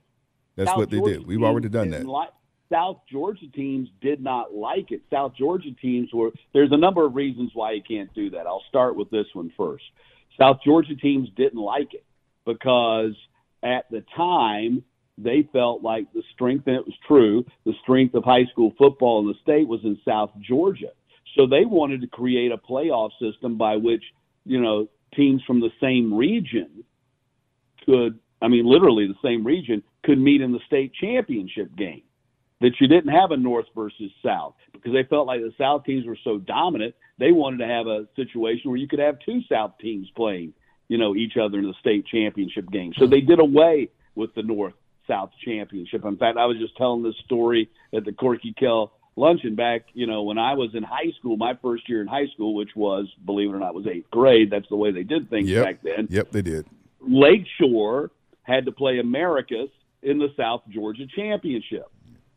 That's 0.56 0.70
South 0.70 0.78
what 0.78 0.90
they 0.90 0.98
Georgia 0.98 1.18
did. 1.18 1.26
We've 1.26 1.42
already 1.42 1.68
done 1.68 1.90
that. 1.90 2.06
Like, 2.06 2.30
South 2.70 3.00
Georgia 3.10 3.46
teams 3.54 3.88
did 4.00 4.22
not 4.22 4.54
like 4.54 4.90
it. 4.92 5.02
South 5.10 5.32
Georgia 5.36 5.70
teams 5.80 6.10
were. 6.12 6.30
There's 6.52 6.72
a 6.72 6.76
number 6.76 7.04
of 7.04 7.14
reasons 7.14 7.50
why 7.54 7.72
you 7.72 7.82
can't 7.82 8.12
do 8.14 8.30
that. 8.30 8.46
I'll 8.46 8.64
start 8.68 8.96
with 8.96 9.10
this 9.10 9.26
one 9.34 9.50
first. 9.56 9.84
South 10.38 10.58
Georgia 10.64 10.94
teams 10.94 11.28
didn't 11.36 11.60
like 11.60 11.94
it 11.94 12.04
because 12.48 13.14
at 13.62 13.84
the 13.90 14.02
time 14.16 14.82
they 15.18 15.48
felt 15.52 15.82
like 15.82 16.10
the 16.12 16.22
strength, 16.32 16.66
and 16.66 16.76
it 16.76 16.86
was 16.86 16.94
true, 17.06 17.44
the 17.66 17.74
strength 17.82 18.14
of 18.14 18.24
high 18.24 18.46
school 18.50 18.72
football 18.78 19.20
in 19.20 19.26
the 19.26 19.34
state 19.42 19.68
was 19.68 19.80
in 19.84 19.98
South 20.04 20.30
Georgia. 20.40 20.92
So 21.36 21.46
they 21.46 21.64
wanted 21.64 22.00
to 22.00 22.06
create 22.06 22.52
a 22.52 22.56
playoff 22.56 23.10
system 23.20 23.58
by 23.58 23.76
which, 23.76 24.02
you 24.44 24.60
know, 24.60 24.88
teams 25.14 25.42
from 25.46 25.60
the 25.60 25.70
same 25.80 26.14
region 26.14 26.84
could, 27.84 28.18
I 28.40 28.48
mean, 28.48 28.64
literally 28.64 29.06
the 29.06 29.28
same 29.28 29.44
region, 29.44 29.82
could 30.04 30.18
meet 30.18 30.40
in 30.40 30.52
the 30.52 30.60
state 30.66 30.92
championship 31.00 31.76
game. 31.76 32.02
That 32.60 32.72
you 32.80 32.88
didn't 32.88 33.12
have 33.12 33.30
a 33.30 33.36
North 33.36 33.66
versus 33.74 34.10
South 34.24 34.54
because 34.72 34.92
they 34.92 35.04
felt 35.04 35.28
like 35.28 35.40
the 35.40 35.52
South 35.56 35.84
teams 35.84 36.06
were 36.06 36.18
so 36.24 36.38
dominant. 36.38 36.94
They 37.18 37.30
wanted 37.30 37.58
to 37.58 37.66
have 37.66 37.86
a 37.86 38.08
situation 38.16 38.70
where 38.70 38.78
you 38.78 38.88
could 38.88 38.98
have 38.98 39.18
two 39.24 39.40
South 39.48 39.74
teams 39.80 40.08
playing, 40.16 40.54
you 40.88 40.98
know, 40.98 41.14
each 41.14 41.36
other 41.36 41.58
in 41.58 41.66
the 41.66 41.74
state 41.80 42.06
championship 42.06 42.70
game. 42.70 42.92
So 42.98 43.06
they 43.06 43.20
did 43.20 43.38
away 43.40 43.90
with 44.14 44.34
the 44.34 44.42
North 44.42 44.74
South 45.06 45.30
championship. 45.44 46.04
In 46.04 46.16
fact, 46.16 46.36
I 46.38 46.46
was 46.46 46.58
just 46.58 46.76
telling 46.76 47.02
this 47.02 47.14
story 47.24 47.70
at 47.94 48.04
the 48.04 48.12
Corky 48.12 48.52
Kell 48.58 48.92
luncheon 49.16 49.54
back, 49.54 49.82
you 49.94 50.06
know, 50.06 50.22
when 50.22 50.38
I 50.38 50.54
was 50.54 50.74
in 50.74 50.82
high 50.82 51.12
school, 51.18 51.36
my 51.36 51.54
first 51.60 51.88
year 51.88 52.00
in 52.00 52.06
high 52.06 52.26
school, 52.34 52.54
which 52.54 52.70
was, 52.76 53.06
believe 53.24 53.50
it 53.50 53.54
or 53.54 53.58
not, 53.58 53.74
was 53.74 53.86
eighth 53.86 54.10
grade. 54.10 54.50
That's 54.50 54.68
the 54.68 54.76
way 54.76 54.92
they 54.92 55.02
did 55.02 55.28
things 55.28 55.48
Yep. 55.48 55.64
back 55.64 55.82
then. 55.82 56.06
Yep, 56.10 56.30
they 56.30 56.42
did. 56.42 56.66
Lakeshore 57.00 58.10
had 58.42 58.64
to 58.66 58.72
play 58.72 58.98
Americus 58.98 59.70
in 60.02 60.18
the 60.18 60.28
South 60.36 60.62
Georgia 60.70 61.06
Championship. 61.14 61.86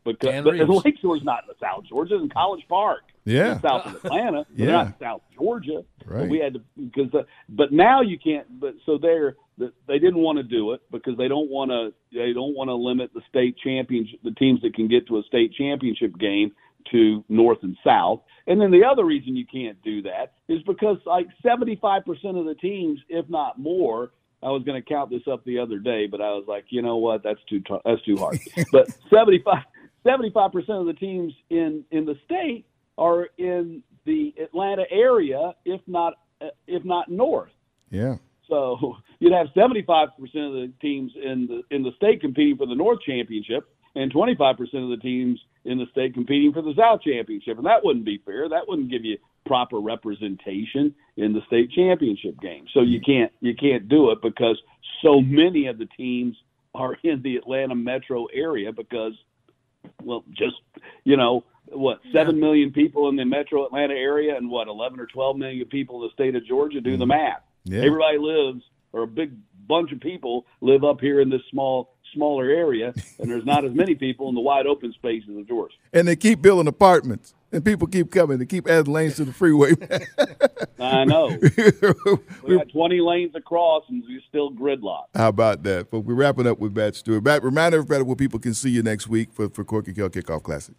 Because 0.04 0.44
but 0.44 0.52
Reeves. 0.54 0.84
Lakeshore's 0.84 1.22
not 1.24 1.44
in 1.44 1.48
the 1.48 1.54
South 1.60 1.84
Georgia, 1.88 2.16
in 2.16 2.28
College 2.28 2.64
Park. 2.68 3.02
Yeah. 3.24 3.60
South 3.60 3.86
of 3.86 4.04
Atlanta. 4.04 4.44
Yeah. 4.54 4.56
They're 4.66 4.72
not 4.72 4.98
South 5.00 5.22
Georgia. 5.34 5.84
But 5.98 6.08
Right. 6.08 6.28
we 6.28 6.38
had 6.40 6.54
to 6.54 6.60
because 6.76 7.24
but 7.48 7.72
now 7.72 8.00
you 8.02 8.18
can't 8.18 8.58
but 8.60 8.74
so 8.84 8.98
they're 8.98 9.36
they 9.58 9.98
didn't 10.00 10.18
want 10.18 10.38
to 10.38 10.42
do 10.42 10.72
it 10.72 10.80
because 10.90 11.16
they 11.16 11.28
don't 11.28 11.48
want 11.48 11.70
to 11.70 11.92
they 12.12 12.32
don't 12.32 12.56
want 12.56 12.68
to 12.68 12.74
limit 12.74 13.10
the 13.14 13.20
state 13.28 13.56
championship 13.62 14.18
the 14.24 14.32
teams 14.32 14.60
that 14.62 14.74
can 14.74 14.88
get 14.88 15.06
to 15.06 15.18
a 15.18 15.22
state 15.22 15.52
championship 15.54 16.18
game 16.18 16.50
to 16.90 17.24
north 17.28 17.58
and 17.62 17.76
south. 17.84 18.22
And 18.48 18.60
then 18.60 18.72
the 18.72 18.82
other 18.84 19.04
reason 19.04 19.36
you 19.36 19.46
can't 19.46 19.80
do 19.82 20.02
that 20.02 20.32
is 20.48 20.60
because 20.66 20.96
like 21.06 21.28
75% 21.44 22.02
of 22.36 22.44
the 22.44 22.56
teams 22.60 22.98
if 23.08 23.28
not 23.28 23.60
more 23.60 24.10
I 24.42 24.50
was 24.50 24.64
going 24.64 24.82
to 24.82 24.88
count 24.88 25.08
this 25.10 25.22
up 25.30 25.44
the 25.44 25.60
other 25.60 25.78
day, 25.78 26.08
but 26.08 26.20
I 26.20 26.30
was 26.30 26.46
like, 26.48 26.64
you 26.70 26.82
know 26.82 26.96
what? 26.96 27.22
That's 27.22 27.38
too 27.48 27.60
t- 27.60 27.78
that's 27.84 28.02
too 28.02 28.16
hard. 28.16 28.40
but 28.72 28.88
75 29.08 29.62
percent 30.04 30.78
of 30.78 30.86
the 30.86 30.96
teams 30.98 31.32
in 31.50 31.84
in 31.90 32.04
the 32.04 32.16
state 32.24 32.66
are 32.98 33.28
in 33.38 33.82
the 34.04 34.34
Atlanta 34.42 34.84
area, 34.90 35.54
if 35.64 35.80
not 35.86 36.14
uh, 36.40 36.48
if 36.66 36.84
not 36.84 37.10
north. 37.10 37.52
Yeah. 37.90 38.16
So 38.48 38.96
you'd 39.18 39.32
have 39.32 39.46
75% 39.56 40.08
of 40.08 40.18
the 40.28 40.72
teams 40.80 41.12
in 41.16 41.46
the 41.46 41.74
in 41.74 41.82
the 41.82 41.92
state 41.96 42.20
competing 42.20 42.56
for 42.56 42.66
the 42.66 42.74
North 42.74 43.00
Championship, 43.06 43.68
and 43.94 44.12
25% 44.12 44.60
of 44.60 44.90
the 44.90 44.98
teams 45.00 45.38
in 45.64 45.78
the 45.78 45.86
state 45.92 46.14
competing 46.14 46.52
for 46.52 46.62
the 46.62 46.74
South 46.76 47.02
Championship, 47.02 47.56
and 47.56 47.66
that 47.66 47.84
wouldn't 47.84 48.04
be 48.04 48.20
fair. 48.24 48.48
That 48.48 48.66
wouldn't 48.66 48.90
give 48.90 49.04
you 49.04 49.16
proper 49.46 49.78
representation 49.78 50.94
in 51.16 51.32
the 51.32 51.40
state 51.46 51.70
championship 51.72 52.40
game. 52.40 52.66
So 52.72 52.80
you 52.80 53.00
can't 53.00 53.32
you 53.40 53.54
can't 53.54 53.88
do 53.88 54.10
it 54.10 54.18
because 54.22 54.60
so 55.02 55.20
many 55.20 55.66
of 55.66 55.78
the 55.78 55.86
teams 55.96 56.36
are 56.74 56.96
in 57.02 57.22
the 57.22 57.36
Atlanta 57.36 57.74
metro 57.74 58.26
area 58.32 58.72
because 58.72 59.12
well 60.02 60.24
just 60.32 60.56
you 61.04 61.16
know 61.16 61.44
what 61.66 62.00
seven 62.12 62.38
million 62.38 62.70
people 62.70 63.08
in 63.08 63.16
the 63.16 63.24
metro 63.24 63.64
Atlanta 63.66 63.94
area 63.94 64.36
and 64.36 64.50
what 64.50 64.68
eleven 64.68 65.00
or 65.00 65.06
twelve 65.06 65.36
million 65.36 65.66
people 65.66 66.02
in 66.02 66.08
the 66.08 66.12
state 66.12 66.34
of 66.34 66.44
Georgia 66.44 66.80
do 66.80 66.96
the 66.96 67.04
mm-hmm. 67.04 67.08
math. 67.08 67.42
Yeah. 67.64 67.82
Everybody 67.82 68.18
lives, 68.18 68.62
or 68.92 69.04
a 69.04 69.06
big 69.06 69.32
bunch 69.68 69.92
of 69.92 70.00
people 70.00 70.46
live 70.60 70.84
up 70.84 71.00
here 71.00 71.20
in 71.20 71.30
this 71.30 71.42
small, 71.50 71.94
smaller 72.12 72.48
area, 72.48 72.92
and 73.18 73.30
there's 73.30 73.44
not 73.44 73.64
as 73.64 73.72
many 73.72 73.94
people 73.94 74.28
in 74.28 74.34
the 74.34 74.40
wide 74.40 74.66
open 74.66 74.92
spaces 74.92 75.36
of 75.36 75.46
Georgia. 75.46 75.74
And 75.92 76.06
they 76.08 76.16
keep 76.16 76.42
building 76.42 76.66
apartments, 76.66 77.34
and 77.52 77.64
people 77.64 77.86
keep 77.86 78.10
coming. 78.10 78.38
They 78.38 78.46
keep 78.46 78.68
adding 78.68 78.92
lanes 78.92 79.16
to 79.16 79.24
the 79.24 79.32
freeway. 79.32 79.72
I 80.80 81.04
know. 81.04 81.28
we 82.42 82.56
got 82.56 82.68
20 82.70 83.00
lanes 83.00 83.34
across, 83.34 83.84
and 83.88 84.02
we're 84.06 84.20
still 84.28 84.50
gridlocked. 84.50 85.08
How 85.14 85.28
about 85.28 85.62
that? 85.64 85.90
But 85.90 86.00
we're 86.00 86.14
wrapping 86.14 86.46
up 86.46 86.58
with 86.58 86.76
Matt 86.76 86.96
Stewart. 86.96 87.22
Matt, 87.22 87.42
remind 87.44 87.74
everybody 87.74 88.02
where 88.02 88.16
people 88.16 88.40
can 88.40 88.54
see 88.54 88.70
you 88.70 88.82
next 88.82 89.08
week 89.08 89.32
for 89.32 89.48
for 89.48 89.64
Corky 89.64 89.92
Kell 89.92 90.08
Kickoff 90.08 90.42
Classic. 90.42 90.74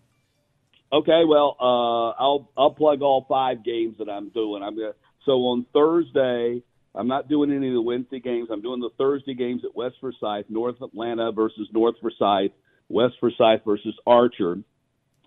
Okay, 0.91 1.23
well, 1.27 1.55
uh, 1.59 2.21
I'll 2.21 2.51
I'll 2.57 2.71
plug 2.71 3.01
all 3.01 3.25
five 3.29 3.63
games 3.63 3.97
that 3.99 4.09
I'm 4.09 4.29
doing. 4.29 4.63
I'm 4.63 4.75
gonna, 4.75 4.93
so 5.25 5.33
on 5.45 5.65
Thursday. 5.73 6.63
I'm 6.95 7.07
not 7.07 7.27
doing 7.27 7.51
any 7.51 7.69
of 7.69 7.73
the 7.73 7.81
Wednesday 7.81 8.19
games. 8.19 8.49
I'm 8.51 8.61
doing 8.61 8.79
the 8.79 8.91
Thursday 8.99 9.33
games 9.33 9.63
at 9.65 9.75
West 9.75 9.95
Forsyth, 9.99 10.45
North 10.47 10.79
Atlanta 10.79 11.31
versus 11.31 11.67
North 11.71 11.95
Forsyth, 11.99 12.51
West 12.87 13.15
Forsyth 13.19 13.61
versus 13.65 13.95
Archer. 14.05 14.59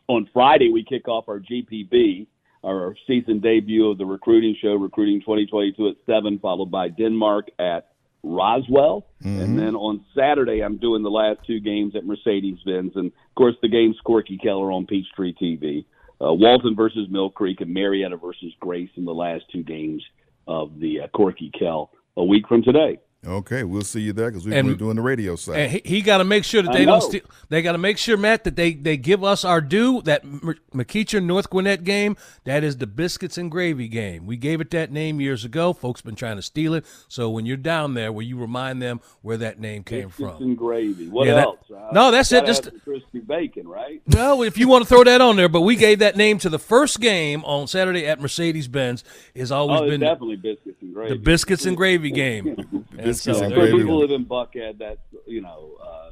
On 0.08 0.28
Friday, 0.32 0.70
we 0.70 0.84
kick 0.84 1.08
off 1.08 1.28
our 1.28 1.40
GPB, 1.40 2.26
our 2.64 2.96
season 3.06 3.40
debut 3.40 3.90
of 3.90 3.98
the 3.98 4.06
recruiting 4.06 4.56
show, 4.60 4.74
Recruiting 4.74 5.20
2022 5.20 5.88
at 5.88 5.96
7, 6.06 6.38
followed 6.38 6.70
by 6.70 6.88
Denmark 6.88 7.48
at 7.58 7.88
Roswell. 8.22 9.06
And 9.40 9.58
then 9.58 9.74
on 9.74 10.04
Saturday, 10.16 10.62
I'm 10.62 10.76
doing 10.76 11.02
the 11.02 11.10
last 11.10 11.40
two 11.46 11.60
games 11.60 11.94
at 11.96 12.04
Mercedes 12.04 12.58
Benz. 12.64 12.92
And 12.94 13.06
of 13.06 13.34
course, 13.36 13.54
the 13.62 13.68
games 13.68 13.96
Corky 14.04 14.38
Keller 14.38 14.72
on 14.72 14.86
Peachtree 14.86 15.34
TV. 15.34 15.84
Uh, 16.20 16.32
Walton 16.32 16.74
versus 16.74 17.08
Mill 17.10 17.30
Creek 17.30 17.60
and 17.60 17.72
Marietta 17.72 18.16
versus 18.16 18.52
Grace 18.60 18.90
in 18.96 19.04
the 19.04 19.14
last 19.14 19.44
two 19.52 19.62
games 19.62 20.02
of 20.48 20.78
the 20.80 21.02
uh, 21.02 21.08
Corky 21.08 21.50
Kell 21.56 21.90
a 22.16 22.24
week 22.24 22.48
from 22.48 22.62
today. 22.62 22.98
Okay, 23.26 23.64
we'll 23.64 23.82
see 23.82 24.00
you 24.00 24.12
there 24.12 24.30
because 24.30 24.46
we're 24.46 24.54
And- 24.54 24.78
doing 24.78 24.96
the 24.96 25.02
radio 25.02 25.34
side. 25.34 25.58
And 25.58 25.72
he, 25.72 25.82
he 25.84 26.00
got 26.02 26.18
to 26.18 26.24
make 26.24 26.44
sure 26.44 26.62
that 26.62 26.72
they 26.72 26.84
don't 26.84 27.00
steal. 27.02 27.22
They 27.48 27.60
got 27.60 27.72
to 27.72 27.78
make 27.78 27.98
sure, 27.98 28.16
Matt, 28.16 28.44
that 28.44 28.54
they, 28.54 28.72
they 28.74 28.96
give 28.96 29.24
us 29.24 29.44
our 29.44 29.60
due. 29.60 30.00
That 30.02 30.22
M- 30.24 30.54
McEachern 30.72 31.24
North 31.24 31.50
Gwinnett 31.50 31.82
game, 31.84 32.16
that 32.44 32.62
is 32.62 32.76
the 32.76 32.86
biscuits 32.86 33.36
and 33.36 33.50
gravy 33.50 33.88
game. 33.88 34.26
We 34.26 34.36
gave 34.36 34.60
it 34.60 34.70
that 34.70 34.92
name 34.92 35.20
years 35.20 35.44
ago. 35.44 35.72
Folks 35.72 36.00
been 36.02 36.14
trying 36.14 36.36
to 36.36 36.42
steal 36.42 36.74
it. 36.74 36.84
So 37.08 37.28
when 37.30 37.46
you're 37.46 37.56
down 37.56 37.94
there, 37.94 38.12
will 38.12 38.22
you 38.22 38.36
remind 38.38 38.80
them 38.80 39.00
where 39.22 39.36
that 39.38 39.58
name 39.58 39.82
came 39.82 40.08
from. 40.08 40.26
Biscuits 40.26 40.38
from? 40.38 40.48
and 40.50 40.58
gravy. 40.58 41.08
What 41.08 41.26
Yeah, 41.26 41.34
that- 41.34 41.44
else? 41.44 41.58
No, 41.92 42.10
that's 42.10 42.30
it. 42.32 42.46
Just- 42.46 42.70
crispy 42.84 43.18
bacon, 43.20 43.66
right? 43.66 44.00
No, 44.16 44.42
if 44.42 44.56
you 44.56 44.68
want 44.68 44.82
to 44.84 44.88
throw 44.88 45.04
that 45.04 45.20
on 45.20 45.36
there, 45.36 45.48
but 45.48 45.60
we 45.62 45.76
gave 45.76 45.98
that 45.98 46.16
name 46.16 46.38
to 46.38 46.48
the 46.48 46.58
first 46.58 47.00
game 47.00 47.44
on 47.44 47.66
Saturday 47.66 48.06
at 48.06 48.20
Mercedes 48.20 48.66
Benz. 48.68 49.04
Is 49.34 49.52
always 49.52 49.80
Oh, 49.80 49.84
it's 49.84 49.90
been 49.90 50.00
definitely 50.00 50.36
biscuits 50.36 50.80
and 50.80 50.94
gravy. 50.94 51.14
the 51.14 51.18
biscuits 51.20 51.66
and 51.66 51.76
gravy 51.76 52.10
game. 52.12 52.86
and 52.98 53.15
Biscuits 53.16 53.38
so 53.38 53.44
and 53.44 53.52
For 53.54 53.60
there 53.60 53.66
you 53.68 53.72
gravy. 53.72 53.84
people 53.84 54.00
go. 54.00 54.06
who 54.06 54.12
live 54.12 54.20
in 54.20 54.24
Buckhead, 54.26 54.78
that's 54.78 55.00
you 55.26 55.40
know 55.40 55.76
uh, 55.82 56.10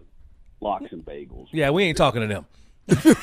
lox 0.60 0.86
and 0.92 1.04
bagels. 1.04 1.46
Yeah, 1.52 1.70
we 1.70 1.84
ain't 1.84 1.96
talking 1.96 2.20
to 2.22 2.26
them. 2.26 2.46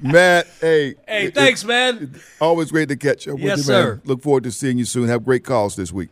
Matt, 0.00 0.46
hey, 0.60 0.94
Hey, 1.06 1.26
it- 1.26 1.34
thanks, 1.34 1.62
it- 1.62 1.66
man. 1.66 2.20
always 2.40 2.70
great 2.70 2.88
to 2.88 2.96
catch 2.96 3.28
up 3.28 3.34
with 3.34 3.42
Yes, 3.44 3.66
you, 3.66 3.72
man. 3.72 3.82
sir. 3.82 4.00
Look 4.04 4.22
forward 4.22 4.44
to 4.44 4.50
seeing 4.50 4.78
you 4.78 4.84
soon. 4.84 5.08
Have 5.08 5.24
great 5.24 5.44
calls 5.44 5.76
this 5.76 5.92
week. 5.92 6.08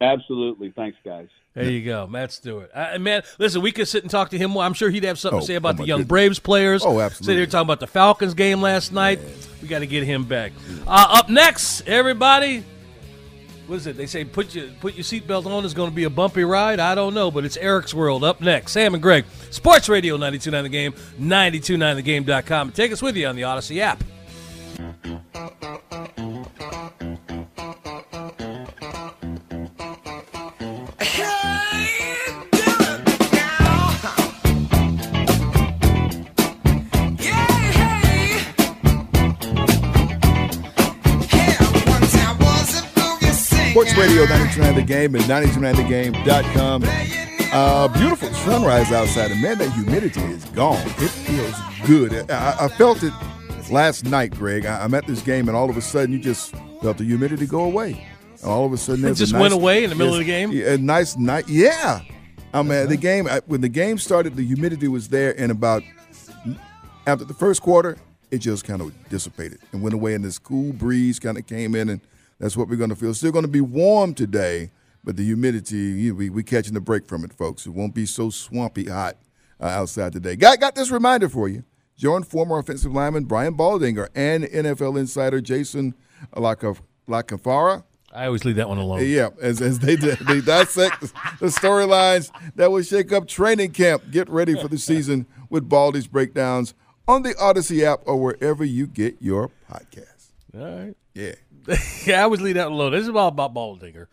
Absolutely. 0.00 0.70
Thanks, 0.70 0.96
guys. 1.04 1.28
There 1.54 1.68
you 1.68 1.84
go, 1.84 2.06
Matt 2.06 2.30
Stewart. 2.30 2.70
Uh, 2.72 2.96
man, 3.00 3.22
listen, 3.38 3.60
we 3.60 3.72
could 3.72 3.88
sit 3.88 4.04
and 4.04 4.10
talk 4.10 4.30
to 4.30 4.38
him 4.38 4.52
more. 4.52 4.62
I'm 4.62 4.72
sure 4.72 4.88
he'd 4.88 5.02
have 5.04 5.18
something 5.18 5.38
Oh, 5.38 5.40
to 5.40 5.46
say 5.46 5.54
oh 5.54 5.58
about 5.58 5.76
my 5.78 5.82
the 5.82 5.88
young 5.88 5.98
goodness. 5.98 6.08
Braves 6.08 6.38
players. 6.38 6.84
Oh, 6.84 6.96
Sit 6.98 7.04
absolutely. 7.04 7.34
here 7.38 7.46
talking 7.46 7.66
about 7.66 7.80
the 7.80 7.86
Falcons 7.88 8.34
game 8.34 8.62
last 8.62 8.92
night. 8.92 9.18
We 9.60 9.66
got 9.66 9.80
to 9.80 9.86
get 9.88 10.04
him 10.04 10.24
back. 10.24 10.52
Uh, 10.86 11.06
up 11.18 11.28
next, 11.28 11.86
everybody. 11.88 12.64
What 13.70 13.76
is 13.76 13.86
it? 13.86 13.96
They 13.96 14.06
say 14.06 14.24
put 14.24 14.52
your 14.52 14.66
put 14.80 14.94
your 14.94 15.04
seatbelt 15.04 15.46
on. 15.46 15.64
It's 15.64 15.74
going 15.74 15.90
to 15.90 15.94
be 15.94 16.02
a 16.02 16.10
bumpy 16.10 16.42
ride. 16.42 16.80
I 16.80 16.96
don't 16.96 17.14
know, 17.14 17.30
but 17.30 17.44
it's 17.44 17.56
Eric's 17.56 17.94
World 17.94 18.24
up 18.24 18.40
next. 18.40 18.72
Sam 18.72 18.94
and 18.94 19.02
Greg, 19.02 19.26
Sports 19.50 19.88
Radio 19.88 20.18
92.9 20.18 20.62
The 20.64 20.68
Game, 20.68 20.92
92.9thegame.com. 21.20 22.72
Take 22.72 22.90
us 22.90 23.00
with 23.00 23.16
you 23.16 23.28
on 23.28 23.36
the 23.36 23.42
Audacy 23.42 23.78
app. 23.78 24.02
Sports 43.70 43.96
Radio 43.96 44.24
929 44.24 44.74
The 44.74 44.82
Game 44.82 45.14
and 45.14 45.24
929thegame.com. 45.24 46.82
Uh, 47.52 47.86
beautiful 47.88 48.28
sunrise 48.34 48.90
outside, 48.90 49.30
and 49.30 49.40
man, 49.40 49.58
that 49.58 49.72
humidity 49.72 50.20
is 50.22 50.44
gone. 50.46 50.84
It 50.98 51.08
feels 51.08 51.54
good. 51.86 52.28
I, 52.30 52.64
I 52.64 52.68
felt 52.68 53.02
it 53.04 53.12
last 53.70 54.04
night, 54.04 54.32
Greg. 54.32 54.66
I, 54.66 54.82
I'm 54.82 54.92
at 54.94 55.06
this 55.06 55.22
game, 55.22 55.48
and 55.48 55.56
all 55.56 55.70
of 55.70 55.76
a 55.76 55.80
sudden, 55.80 56.12
you 56.12 56.18
just 56.18 56.52
felt 56.82 56.98
the 56.98 57.04
humidity 57.04 57.46
go 57.46 57.62
away. 57.62 58.04
All 58.44 58.64
of 58.66 58.72
a 58.72 58.76
sudden, 58.76 59.04
it 59.04 59.14
just 59.14 59.32
nice- 59.32 59.40
went 59.40 59.54
away 59.54 59.84
in 59.84 59.90
the 59.90 59.96
middle 59.96 60.14
of 60.14 60.18
the 60.18 60.24
game? 60.24 60.50
A 60.50 60.76
nice 60.76 61.16
night, 61.16 61.48
yeah. 61.48 62.00
I 62.52 62.62
mean, 62.62 62.88
the 62.88 62.96
game 62.96 63.28
I, 63.28 63.40
when 63.46 63.60
the 63.60 63.68
game 63.68 63.98
started, 63.98 64.34
the 64.34 64.44
humidity 64.44 64.88
was 64.88 65.08
there, 65.08 65.38
and 65.40 65.52
about 65.52 65.84
after 67.06 67.24
the 67.24 67.34
first 67.34 67.62
quarter, 67.62 67.96
it 68.32 68.38
just 68.38 68.64
kind 68.64 68.82
of 68.82 68.92
dissipated 69.08 69.60
and 69.72 69.80
went 69.80 69.94
away, 69.94 70.14
and 70.14 70.24
this 70.24 70.38
cool 70.38 70.72
breeze 70.72 71.20
kind 71.20 71.38
of 71.38 71.46
came 71.46 71.76
in, 71.76 71.88
and 71.88 72.00
that's 72.40 72.56
what 72.56 72.68
we're 72.68 72.76
going 72.76 72.90
to 72.90 72.96
feel. 72.96 73.14
Still 73.14 73.30
going 73.30 73.44
to 73.44 73.50
be 73.50 73.60
warm 73.60 74.14
today, 74.14 74.72
but 75.04 75.16
the 75.16 75.24
humidity, 75.24 76.10
we 76.10 76.30
we 76.30 76.42
catching 76.42 76.74
the 76.74 76.80
break 76.80 77.06
from 77.06 77.24
it, 77.24 77.32
folks. 77.32 77.66
It 77.66 77.70
won't 77.70 77.94
be 77.94 78.06
so 78.06 78.30
swampy 78.30 78.86
hot 78.86 79.16
uh, 79.60 79.66
outside 79.66 80.12
today. 80.12 80.34
Got 80.34 80.58
got 80.58 80.74
this 80.74 80.90
reminder 80.90 81.28
for 81.28 81.48
you. 81.48 81.62
Join 81.96 82.22
former 82.22 82.58
offensive 82.58 82.92
lineman 82.92 83.24
Brian 83.24 83.54
Baldinger 83.56 84.08
and 84.14 84.44
NFL 84.44 84.98
insider 84.98 85.40
Jason 85.42 85.94
Lacaf- 86.34 86.80
La 87.06 87.22
Canfora. 87.22 87.84
I 88.12 88.24
always 88.26 88.44
leave 88.44 88.56
that 88.56 88.68
one 88.68 88.78
alone. 88.78 89.04
Yeah, 89.06 89.28
as, 89.40 89.60
as 89.60 89.78
they 89.78 89.94
they 89.96 90.40
dissect 90.40 91.00
the 91.38 91.46
storylines 91.46 92.30
that 92.56 92.70
will 92.72 92.82
shake 92.82 93.12
up 93.12 93.28
training 93.28 93.72
camp. 93.72 94.10
Get 94.10 94.28
ready 94.28 94.54
for 94.54 94.66
the 94.66 94.78
season 94.90 95.26
with 95.50 95.68
Baldy's 95.68 96.06
breakdowns 96.08 96.74
on 97.06 97.22
the 97.22 97.34
Audacy 97.34 97.82
app 97.84 98.00
or 98.06 98.16
wherever 98.16 98.64
you 98.64 98.86
get 98.86 99.16
your 99.20 99.50
podcasts. 99.70 100.30
All 100.54 100.60
right. 100.64 100.96
Yeah. 101.14 101.34
yeah, 102.06 102.20
I 102.20 102.22
always 102.22 102.40
leave 102.40 102.54
that 102.54 102.68
alone. 102.68 102.92
This 102.92 103.02
is 103.02 103.08
all 103.10 103.28
about 103.28 103.54
Baldinger. 103.54 104.06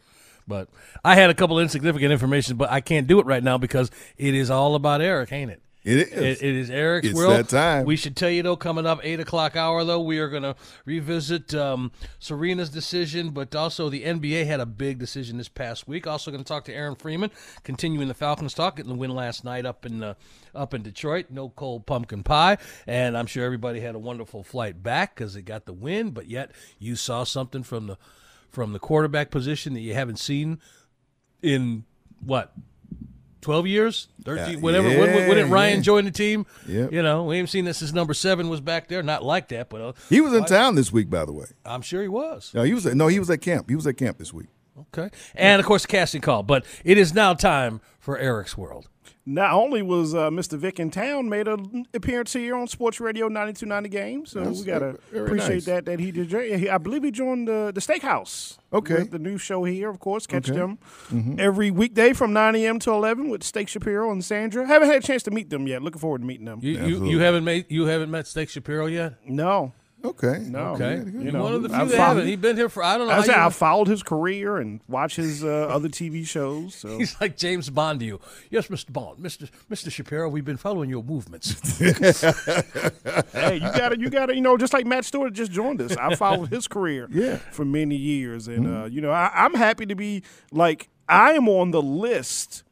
But 0.47 0.69
I 1.03 1.15
had 1.15 1.29
a 1.29 1.33
couple 1.33 1.59
insignificant 1.59 2.11
information, 2.11 2.55
but 2.55 2.71
I 2.71 2.79
can't 2.79 3.05
do 3.05 3.19
it 3.19 3.25
right 3.25 3.43
now 3.43 3.57
because 3.57 3.91
it 4.17 4.33
is 4.33 4.49
all 4.49 4.75
about 4.75 5.01
Eric, 5.01 5.31
ain't 5.31 5.51
it? 5.51 5.61
It 5.87 5.99
is. 5.99 6.41
It, 6.41 6.45
it 6.45 6.55
is 6.55 6.69
Eric's 6.69 7.07
It's 7.07 7.15
world. 7.15 7.31
that 7.31 7.47
time. 7.47 7.85
We 7.85 7.95
should 7.95 8.17
tell 8.17 8.29
you 8.29 8.43
though, 8.43 8.57
coming 8.57 8.85
up 8.85 8.99
eight 9.03 9.21
o'clock 9.21 9.55
hour 9.55 9.85
though, 9.85 10.01
we 10.01 10.19
are 10.19 10.27
going 10.27 10.43
to 10.43 10.53
revisit 10.83 11.55
um, 11.55 11.93
Serena's 12.19 12.69
decision, 12.69 13.29
but 13.29 13.55
also 13.55 13.87
the 13.87 14.03
NBA 14.03 14.45
had 14.45 14.59
a 14.59 14.65
big 14.65 14.99
decision 14.99 15.37
this 15.37 15.47
past 15.47 15.87
week. 15.87 16.05
Also 16.05 16.29
going 16.29 16.43
to 16.43 16.47
talk 16.47 16.65
to 16.65 16.73
Aaron 16.73 16.95
Freeman, 16.95 17.31
continuing 17.63 18.09
the 18.09 18.13
Falcons 18.13 18.53
talk, 18.53 18.75
getting 18.75 18.91
the 18.91 18.97
win 18.97 19.11
last 19.15 19.45
night 19.45 19.65
up 19.65 19.85
in 19.85 20.03
uh, 20.03 20.15
up 20.53 20.73
in 20.73 20.81
Detroit. 20.81 21.27
No 21.29 21.47
cold 21.49 21.85
pumpkin 21.85 22.21
pie, 22.21 22.57
and 22.85 23.17
I'm 23.17 23.25
sure 23.25 23.45
everybody 23.45 23.79
had 23.79 23.95
a 23.95 23.99
wonderful 23.99 24.43
flight 24.43 24.83
back 24.83 25.15
because 25.15 25.35
they 25.35 25.41
got 25.41 25.65
the 25.65 25.73
win. 25.73 26.11
But 26.11 26.27
yet 26.27 26.51
you 26.79 26.97
saw 26.97 27.23
something 27.23 27.63
from 27.63 27.87
the 27.87 27.97
from 28.49 28.73
the 28.73 28.79
quarterback 28.79 29.31
position 29.31 29.73
that 29.73 29.81
you 29.81 29.93
haven't 29.93 30.19
seen 30.19 30.59
in 31.41 31.85
what 32.19 32.51
12 33.47 33.65
years 33.67 34.07
13 34.25 34.57
Uh, 34.57 34.59
whatever 34.59 34.89
when, 34.89 34.99
when, 34.99 35.27
when 35.29 35.37
did 35.37 35.45
ryan 35.47 35.77
yeah. 35.77 35.81
join 35.81 36.03
the 36.03 36.11
team 36.11 36.45
Yep. 36.67 36.91
you 36.91 37.01
know 37.01 37.23
we 37.23 37.37
haven't 37.37 37.47
seen 37.47 37.63
this 37.63 37.77
since 37.77 37.93
number 37.93 38.13
seven 38.13 38.49
was 38.49 38.59
back 38.59 38.89
there 38.89 39.01
not 39.01 39.23
like 39.23 39.47
that 39.47 39.69
but 39.69 39.79
uh, 39.79 39.93
He 40.09 40.19
was 40.19 40.33
in 40.33 40.43
town 40.43 40.75
this 40.75 40.91
week, 40.91 41.09
by 41.09 41.23
the 41.23 41.31
way. 41.31 41.45
i'm 41.65 41.81
sure 41.81 42.01
he 42.01 42.09
was 42.09 42.51
No, 42.53 42.63
he 42.63 42.73
was 42.73 42.85
at, 42.85 42.95
no, 42.97 43.07
he 43.07 43.19
was 43.19 43.29
at 43.29 43.39
camp. 43.41 43.69
He 43.69 43.75
was 43.77 43.87
at 43.87 43.95
camp 43.95 44.17
this 44.17 44.33
week. 44.33 44.47
okay 44.81 45.09
and 45.33 45.61
of 45.61 45.65
course 45.65 45.83
the 45.83 45.87
casting 45.87 46.19
call 46.21 46.43
but 46.43 46.65
it 46.83 46.97
is 46.97 47.13
now 47.13 47.33
time 47.33 47.79
for 47.99 48.17
eric's 48.17 48.57
world 48.57 48.89
Not 49.29 49.51
only 49.51 49.81
was 49.81 50.15
uh, 50.15 50.29
Mr. 50.29 50.57
Vic 50.57 50.79
in 50.79 50.89
town, 50.89 51.27
made 51.27 51.49
an 51.49 51.85
appearance 51.93 52.31
here 52.31 52.55
on 52.55 52.65
Sports 52.65 53.01
Radio 53.01 53.27
9290 53.27 53.89
Game, 53.89 54.25
so 54.25 54.39
That's 54.41 54.59
we 54.59 54.65
gotta 54.65 54.97
appreciate 55.13 55.55
nice. 55.55 55.65
that 55.65 55.83
that 55.85 55.99
he 55.99 56.11
did. 56.13 56.31
he- 56.31 56.69
I 56.69 56.77
believe 56.77 57.03
he 57.03 57.11
joined 57.11 57.45
the 57.49 57.71
the 57.75 57.81
Steakhouse. 57.81 58.57
Okay. 58.71 58.95
with 58.95 59.11
the 59.11 59.19
new 59.19 59.37
show 59.37 59.65
here, 59.65 59.89
of 59.89 59.99
course. 59.99 60.25
Catch 60.27 60.49
Okay. 60.49 60.57
them 60.59 60.77
Mm-hmm. 61.11 61.39
every 61.39 61.71
weekday 61.71 62.13
from 62.13 62.31
9 62.31 62.55
a.m. 62.55 62.79
to 62.79 62.91
11 62.91 63.29
with 63.29 63.43
Steak 63.43 63.67
Shapiro 63.67 64.11
and 64.11 64.23
Sandra. 64.23 64.65
Haven't 64.65 64.87
had 64.89 65.03
a 65.03 65.05
chance 65.05 65.23
to 65.23 65.31
meet 65.31 65.49
them 65.49 65.67
yet. 65.67 65.81
Looking 65.81 65.99
forward 65.99 66.21
to 66.21 66.25
meeting 66.27 66.45
them. 66.45 66.59
you, 66.61 66.77
you, 66.85 67.05
you 67.07 67.19
haven't 67.19 67.43
made 67.43 67.65
you 67.69 67.85
haven't 67.85 68.09
met 68.11 68.27
Steak 68.27 68.47
Shapiro 68.49 68.85
yet 68.85 69.15
no, 69.27 69.73
Okay. 70.05 70.39
no. 70.47 70.73
okay 70.75 70.97
You 70.97 71.21
you're 71.21 71.31
know, 71.33 71.43
one 71.43 71.53
of 71.55 71.63
the 71.63 71.69
few 71.69 71.77
I've 71.77 71.89
that 71.89 71.97
followed- 71.97 72.07
haven't 72.09 72.27
he's 72.27 72.37
been 72.37 72.55
here 72.55 72.69
for 72.69 72.83
i 72.83 72.97
don't 72.97 73.07
know 73.07 73.13
I 73.13 73.17
how 73.17 73.21
said 73.23 73.35
I 73.35 73.49
followed 73.49 73.87
his 73.87 74.03
career 74.03 74.57
and 74.57 74.79
watched 74.87 75.15
his 75.17 75.43
uh, 75.43 75.47
other 75.47 75.89
TV 75.89 76.25
shows. 76.25 76.75
So 76.75 76.97
He's 76.99 77.19
like 77.19 77.35
James 77.35 77.69
Bond 77.69 77.99
to 78.01 78.05
you. 78.05 78.19
Yes, 78.51 78.67
Mr. 78.67 78.93
Bond, 78.93 79.17
Mr. 79.19 79.49
Mr. 79.71 79.91
Shapiro. 79.91 80.29
We've 80.29 80.45
been 80.45 80.57
following 80.57 80.89
your 80.89 81.03
movements. 81.03 81.77
hey, 81.79 83.55
you 83.55 83.59
got 83.59 83.89
to, 83.89 83.99
you 83.99 84.09
got 84.09 84.27
to, 84.27 84.35
you 84.35 84.41
know, 84.41 84.57
just 84.57 84.73
like 84.73 84.85
Matt 84.85 85.05
Stewart 85.05 85.33
just 85.33 85.51
joined 85.51 85.81
us. 85.81 85.95
I 85.97 86.15
followed 86.15 86.49
his 86.49 86.67
career 86.67 87.07
Yeah. 87.11 87.37
for 87.51 87.65
many 87.65 87.95
years, 87.95 88.47
and 88.47 88.67
uh, 88.67 88.85
you 88.85 89.01
know, 89.01 89.11
I, 89.11 89.31
I'm 89.33 89.53
happy 89.55 89.85
to 89.87 89.95
be 89.95 90.23
like 90.51 90.89
I 91.09 91.31
am 91.33 91.47
on 91.49 91.71
the 91.71 91.81
list 91.81 92.63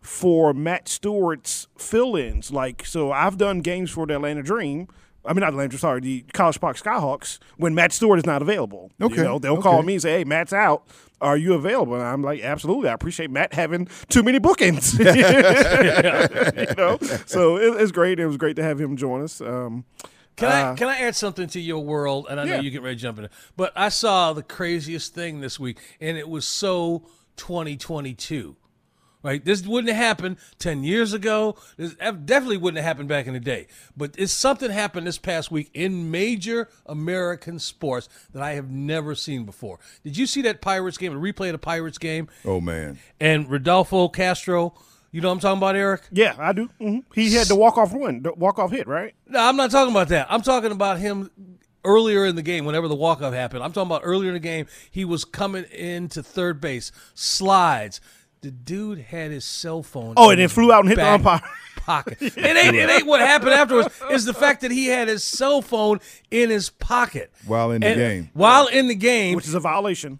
for 0.00 0.52
Matt 0.52 0.88
Stewart's 0.88 1.66
fill-ins. 1.78 2.50
Like, 2.50 2.84
so 2.84 3.10
I've 3.12 3.38
done 3.38 3.60
games 3.60 3.90
for 3.90 4.06
the 4.06 4.16
Atlanta 4.16 4.42
Dream. 4.42 4.88
I 5.26 5.32
mean, 5.32 5.40
not 5.40 5.52
the 5.52 5.68
Dream, 5.68 5.78
sorry, 5.78 6.00
the 6.00 6.24
College 6.32 6.60
Park 6.60 6.76
Skyhawks 6.76 7.38
when 7.56 7.74
Matt 7.74 7.92
Stewart 7.92 8.18
is 8.18 8.26
not 8.26 8.42
available. 8.42 8.90
Okay, 9.00 9.16
You 9.16 9.22
know, 9.22 9.38
they'll 9.38 9.62
call 9.62 9.82
me 9.82 9.94
and 9.94 10.02
say, 10.02 10.18
hey, 10.18 10.24
Matt's 10.24 10.52
out. 10.52 10.84
Are 11.20 11.36
you 11.38 11.54
available? 11.54 11.94
And 11.94 12.02
I'm 12.02 12.22
like, 12.22 12.42
absolutely. 12.42 12.90
I 12.90 12.92
appreciate 12.92 13.30
Matt 13.30 13.54
having 13.54 13.88
too 14.10 14.22
many 14.22 14.38
bookings. 14.38 14.98
you 14.98 15.04
know, 15.04 16.98
so 17.26 17.56
it, 17.56 17.80
it's 17.80 17.92
great. 17.92 18.20
It 18.20 18.26
was 18.26 18.36
great 18.36 18.56
to 18.56 18.62
have 18.62 18.78
him 18.80 18.96
join 18.96 19.22
us. 19.22 19.40
Um, 19.40 19.84
Can 20.36 20.48
I 20.50 20.62
Uh, 20.62 20.76
can 20.76 20.88
I 20.88 20.98
add 20.98 21.14
something 21.16 21.46
to 21.48 21.60
your 21.60 21.82
world? 21.82 22.26
And 22.28 22.38
I 22.40 22.44
know 22.44 22.54
Yeah. 22.56 22.60
you 22.60 22.70
get 22.70 22.82
ready 22.82 22.96
to 22.96 23.00
jump 23.02 23.18
in, 23.18 23.28
but 23.56 23.72
I 23.76 23.88
saw 23.88 24.32
the 24.34 24.42
craziest 24.42 25.14
thing 25.14 25.40
this 25.40 25.58
week, 25.58 25.78
and 26.00 26.18
it 26.18 26.28
was 26.28 26.46
so 26.46 27.04
2022. 27.36 28.56
Right, 29.24 29.42
this 29.42 29.66
wouldn't 29.66 29.88
have 29.92 29.96
happened 30.04 30.36
ten 30.58 30.84
years 30.84 31.14
ago. 31.14 31.56
This 31.78 31.94
definitely 31.94 32.58
wouldn't 32.58 32.76
have 32.76 32.84
happened 32.84 33.08
back 33.08 33.26
in 33.26 33.32
the 33.32 33.40
day. 33.40 33.66
But 33.96 34.14
it's 34.18 34.34
something 34.34 34.70
happened 34.70 35.06
this 35.06 35.16
past 35.18 35.50
week 35.50 35.70
in 35.72 36.10
major 36.10 36.68
American 36.84 37.58
sports 37.58 38.08
that 38.32 38.42
I 38.42 38.52
have 38.52 38.70
never 38.70 39.14
seen 39.14 39.44
before. 39.44 39.78
Did 40.04 40.18
you 40.18 40.26
see 40.26 40.42
that 40.42 40.60
Pirates 40.60 40.98
game? 40.98 41.16
A 41.16 41.18
replay 41.18 41.46
of 41.48 41.52
the 41.52 41.58
Pirates 41.58 41.96
game, 41.96 42.28
Oh 42.44 42.60
man. 42.60 42.98
and 43.18 43.50
Rodolfo 43.50 44.08
Castro. 44.08 44.74
You 45.10 45.20
know 45.22 45.28
what 45.28 45.34
I'm 45.36 45.40
talking 45.40 45.58
about, 45.58 45.74
Eric? 45.76 46.02
yeah, 46.12 46.34
I 46.38 46.52
do. 46.52 46.68
hmm 46.78 46.98
He 47.14 47.32
had 47.32 47.46
the 47.46 47.54
walk 47.56 47.78
off 47.78 47.94
run, 47.94 48.20
the 48.22 48.32
walk 48.34 48.58
off 48.58 48.72
hit, 48.72 48.86
right? 48.86 49.14
No, 49.26 49.38
I'm 49.40 49.56
not 49.56 49.70
talking 49.70 49.92
about 49.94 50.08
that. 50.08 50.26
I'm 50.28 50.42
talking 50.42 50.70
about 50.72 50.98
him 50.98 51.30
earlier 51.82 52.26
in 52.26 52.34
the 52.36 52.42
game, 52.42 52.64
whenever 52.64 52.88
the 52.88 52.94
walk-off 52.94 53.32
happened. 53.32 53.62
I'm 53.62 53.72
talking 53.72 53.88
about 53.90 54.02
earlier 54.04 54.28
in 54.30 54.34
the 54.34 54.40
game. 54.40 54.66
He 54.90 55.04
was 55.04 55.24
coming 55.24 55.64
into 55.64 56.22
third 56.22 56.60
base, 56.60 56.90
slides. 57.14 58.00
The 58.44 58.50
dude 58.50 58.98
had 58.98 59.30
his 59.30 59.44
cell 59.44 59.82
phone. 59.82 60.14
Oh, 60.18 60.28
and 60.30 60.38
then 60.38 60.42
his 60.44 60.52
flew 60.52 60.70
out 60.70 60.80
and 60.80 60.88
hit 60.90 60.96
the 60.96 61.02
back 61.02 61.14
umpire. 61.14 61.40
Pocket. 61.76 62.18
It 62.20 62.36
ain't. 62.36 62.74
It 62.76 62.88
ain't 62.90 63.06
what 63.06 63.20
happened 63.32 63.52
afterwards. 63.52 63.88
Is 64.10 64.24
the 64.26 64.34
fact 64.34 64.60
that 64.62 64.70
he 64.70 64.86
had 64.86 65.08
his 65.08 65.24
cell 65.24 65.60
phone 65.62 65.98
in 66.30 66.50
his 66.50 66.68
pocket 66.70 67.30
While 67.46 67.70
in 67.72 67.80
the 67.80 67.86
And- 67.88 67.96
game. 67.96 68.30
While 68.34 68.66
in 68.68 68.88
the 68.88 68.94
game, 68.94 69.36
which 69.36 69.46
is 69.48 69.54
a 69.54 69.60
violation. 69.60 70.18